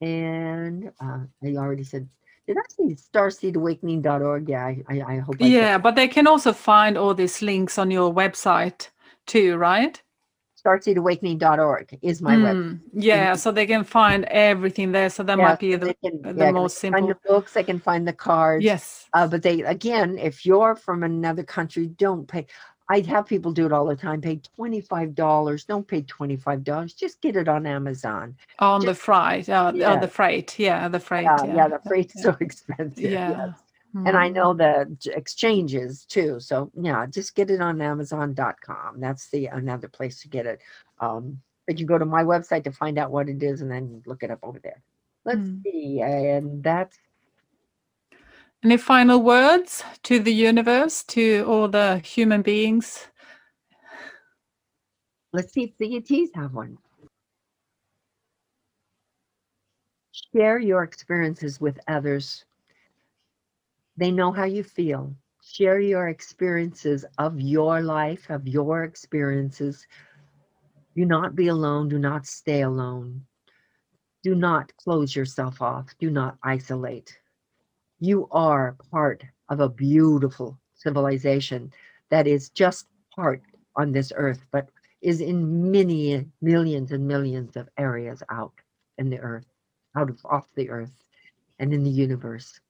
And 0.00 0.90
uh, 1.00 1.18
I 1.42 1.56
already 1.56 1.84
said, 1.84 2.08
did 2.46 2.56
I 2.58 2.62
say 2.68 2.94
starseedawakening.org? 2.94 4.48
Yeah, 4.48 4.66
I, 4.66 4.82
I, 4.88 5.02
I 5.14 5.18
hope 5.20 5.36
I 5.36 5.44
did. 5.44 5.52
Yeah, 5.52 5.78
but 5.78 5.94
they 5.94 6.08
can 6.08 6.26
also 6.26 6.52
find 6.52 6.98
all 6.98 7.14
these 7.14 7.40
links 7.40 7.78
on 7.78 7.90
your 7.90 8.12
website 8.12 8.88
too, 9.26 9.56
right? 9.56 10.02
Starseedawakening.org 10.66 11.98
is 12.02 12.20
my 12.20 12.36
web. 12.36 12.56
Mm, 12.56 12.80
yeah, 12.94 13.34
so 13.34 13.52
they 13.52 13.66
can 13.66 13.84
find 13.84 14.24
everything 14.26 14.92
there. 14.92 15.08
So 15.10 15.22
that 15.22 15.38
Yeah, 15.38 15.48
might 15.48 15.58
be 15.58 15.76
the 15.76 15.94
can- 16.02 16.22
the 16.22 16.34
yeah, 16.44 16.50
most 16.50 16.80
can 16.80 16.92
Find 16.92 17.08
the 17.08 17.16
books, 17.26 17.52
they 17.54 17.64
can 17.64 17.78
find 17.78 18.06
the 18.08 18.12
cards. 18.12 18.64
yes. 18.64 19.06
Uh, 19.14 19.28
but 19.28 19.42
they, 19.42 19.62
again, 19.62 20.18
if 20.18 20.44
you're 20.44 20.74
from 20.74 21.02
another 21.02 21.44
country, 21.44 21.86
don't 21.86 22.26
pay. 22.26 22.46
I 22.88 23.00
have 23.00 23.26
people 23.26 23.52
do 23.52 23.66
it 23.66 23.72
all 23.72 23.86
the 23.86 23.96
time. 23.96 24.20
Pay 24.20 24.40
$25. 24.58 25.66
Don't 25.66 25.88
pay 25.88 26.02
$25. 26.02 26.96
Just 26.96 27.20
get 27.22 27.36
it 27.36 27.48
on 27.48 27.66
Amazon. 27.66 28.36
on 28.58 28.84
the 28.84 28.94
freight, 28.94 29.48
uh, 29.48 29.72
yeah. 29.74 29.92
uh, 29.92 30.00
the 30.00 30.08
freight, 30.08 30.58
yeah, 30.58 30.86
the 30.88 31.00
freight, 31.00 31.24
Yeah, 31.24 31.44
yeah, 31.44 31.54
yeah, 31.56 31.68
the 31.68 31.80
freight's 31.88 32.14
yeah. 32.16 32.22
so 32.22 32.36
expensive. 32.40 32.98
yeah. 32.98 33.30
yes. 33.46 33.58
and 33.94 34.16
I 34.16 34.28
Mm. 34.28 34.34
know 34.34 34.54
the 34.54 34.96
exchanges 35.16 36.04
too. 36.04 36.40
So 36.40 36.70
yeah, 36.74 37.06
just 37.06 37.34
get 37.34 37.50
it 37.50 37.60
on 37.60 37.80
Amazon.com. 37.80 39.00
That's 39.00 39.30
the 39.30 39.46
another 39.46 39.88
place 39.88 40.20
to 40.22 40.28
get 40.28 40.46
it. 40.46 40.60
Um, 41.00 41.40
but 41.66 41.78
you 41.78 41.86
go 41.86 41.96
to 41.98 42.04
my 42.04 42.22
website 42.24 42.64
to 42.64 42.72
find 42.72 42.98
out 42.98 43.10
what 43.12 43.28
it 43.28 43.42
is, 43.42 43.62
and 43.62 43.70
then 43.70 44.02
look 44.04 44.22
it 44.22 44.30
up 44.30 44.40
over 44.42 44.58
there. 44.58 44.82
Let's 45.24 45.40
Mm. 45.40 45.62
see, 45.62 46.00
and 46.02 46.62
that's 46.62 46.98
Any 48.64 48.78
final 48.78 49.20
words 49.20 49.84
to 50.04 50.18
the 50.18 50.32
universe, 50.32 51.04
to 51.08 51.44
all 51.46 51.68
the 51.68 51.98
human 51.98 52.40
beings? 52.40 53.08
Let's 55.34 55.52
see 55.52 55.64
if 55.64 55.76
the 55.76 55.96
ETs 55.98 56.30
have 56.34 56.54
one. 56.54 56.78
Share 60.32 60.58
your 60.58 60.82
experiences 60.82 61.60
with 61.60 61.78
others. 61.88 62.46
They 63.98 64.10
know 64.10 64.32
how 64.32 64.44
you 64.44 64.64
feel. 64.64 65.14
Share 65.42 65.78
your 65.78 66.08
experiences 66.08 67.04
of 67.18 67.38
your 67.38 67.82
life, 67.82 68.30
of 68.30 68.48
your 68.48 68.84
experiences. 68.84 69.86
Do 70.96 71.04
not 71.04 71.36
be 71.36 71.48
alone. 71.48 71.90
Do 71.90 71.98
not 71.98 72.24
stay 72.24 72.62
alone. 72.62 73.26
Do 74.22 74.34
not 74.34 74.74
close 74.78 75.14
yourself 75.14 75.60
off. 75.60 75.94
Do 75.98 76.08
not 76.08 76.38
isolate. 76.42 77.18
You 78.00 78.28
are 78.30 78.76
part 78.90 79.24
of 79.48 79.60
a 79.60 79.68
beautiful 79.68 80.58
civilization 80.74 81.72
that 82.10 82.26
is 82.26 82.50
just 82.50 82.86
part 83.14 83.42
on 83.76 83.92
this 83.92 84.12
earth, 84.14 84.44
but 84.52 84.68
is 85.02 85.20
in 85.20 85.70
many 85.70 86.26
millions 86.40 86.92
and 86.92 87.06
millions 87.06 87.56
of 87.56 87.68
areas 87.78 88.22
out 88.30 88.52
in 88.98 89.10
the 89.10 89.18
earth, 89.18 89.46
out 89.96 90.10
of 90.10 90.20
off 90.24 90.46
the 90.54 90.70
earth 90.70 91.04
and 91.58 91.72
in 91.74 91.82
the 91.82 91.90
universe. 91.90 92.60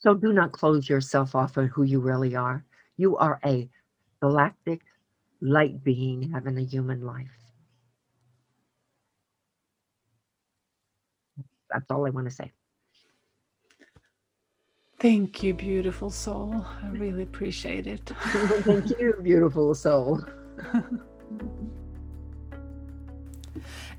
So 0.00 0.14
do 0.14 0.32
not 0.32 0.52
close 0.52 0.88
yourself 0.88 1.34
off 1.34 1.58
on 1.58 1.68
who 1.68 1.82
you 1.84 2.00
really 2.00 2.34
are. 2.36 2.64
You 2.96 3.16
are 3.16 3.40
a 3.44 3.68
galactic 4.20 4.82
light 5.40 5.82
being 5.84 6.30
having 6.32 6.58
a 6.58 6.62
human 6.64 7.02
life. 7.02 7.30
That's 11.70 11.90
all 11.90 12.06
I 12.06 12.10
want 12.10 12.28
to 12.28 12.34
say. 12.34 12.52
Thank 15.02 15.42
you, 15.42 15.52
beautiful 15.52 16.08
soul. 16.10 16.64
I 16.80 16.86
really 16.90 17.24
appreciate 17.24 17.88
it. 17.88 18.12
Thank 18.62 18.90
you, 19.00 19.16
beautiful 19.20 19.74
soul. 19.74 20.20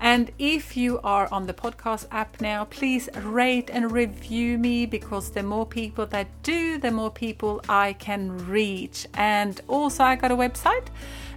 And 0.00 0.30
if 0.38 0.76
you 0.76 1.00
are 1.04 1.28
on 1.32 1.46
the 1.46 1.54
podcast 1.54 2.06
app 2.10 2.40
now, 2.40 2.64
please 2.64 3.08
rate 3.22 3.70
and 3.72 3.90
review 3.90 4.58
me 4.58 4.84
because 4.84 5.30
the 5.30 5.42
more 5.42 5.64
people 5.64 6.06
that 6.06 6.26
do, 6.42 6.76
the 6.76 6.90
more 6.90 7.10
people 7.10 7.62
I 7.68 7.94
can 7.94 8.36
reach. 8.46 9.06
And 9.14 9.60
also, 9.68 10.04
I 10.04 10.16
got 10.16 10.30
a 10.32 10.36
website 10.36 10.88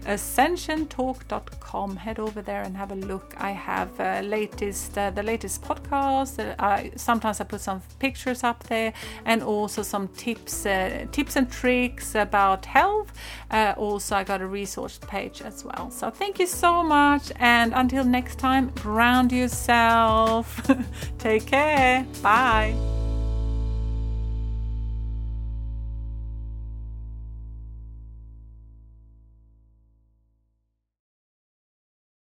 ascensiontalk.com. 0.06 1.98
Head 1.98 2.20
over 2.20 2.42
there 2.42 2.62
and 2.62 2.78
have 2.78 2.92
a 2.92 2.96
look. 2.96 3.34
I 3.38 3.52
have 3.52 4.00
uh, 4.00 4.22
latest 4.24 4.98
uh, 4.98 5.12
the 5.12 5.24
latest 5.24 5.62
podcast. 5.62 6.56
Uh, 6.60 6.90
sometimes 6.96 7.42
I 7.42 7.44
put 7.44 7.62
some 7.62 7.82
pictures 8.00 8.44
up 8.44 8.64
there 8.64 8.94
and 9.26 9.44
also 9.44 9.84
some 9.84 10.08
tips 10.10 10.66
uh, 10.66 11.06
tips 11.12 11.36
and 11.36 11.52
tricks 11.52 12.16
about 12.16 12.66
health. 12.66 13.12
Uh, 13.52 13.74
also, 13.78 14.16
I 14.16 14.24
got 14.24 14.42
a 14.42 14.48
resource 14.48 15.00
page 15.08 15.42
as 15.42 15.64
well. 15.64 15.92
So 15.92 16.10
thank 16.10 16.40
you 16.40 16.48
so 16.48 16.84
much, 16.84 17.32
and 17.38 17.74
until 17.74 18.04
next 18.04 18.40
time, 18.40 18.72
ground 18.82 19.32
yourself. 19.32 20.62
Take 21.20 21.48
care. 21.48 22.06
Bye. 22.22 22.95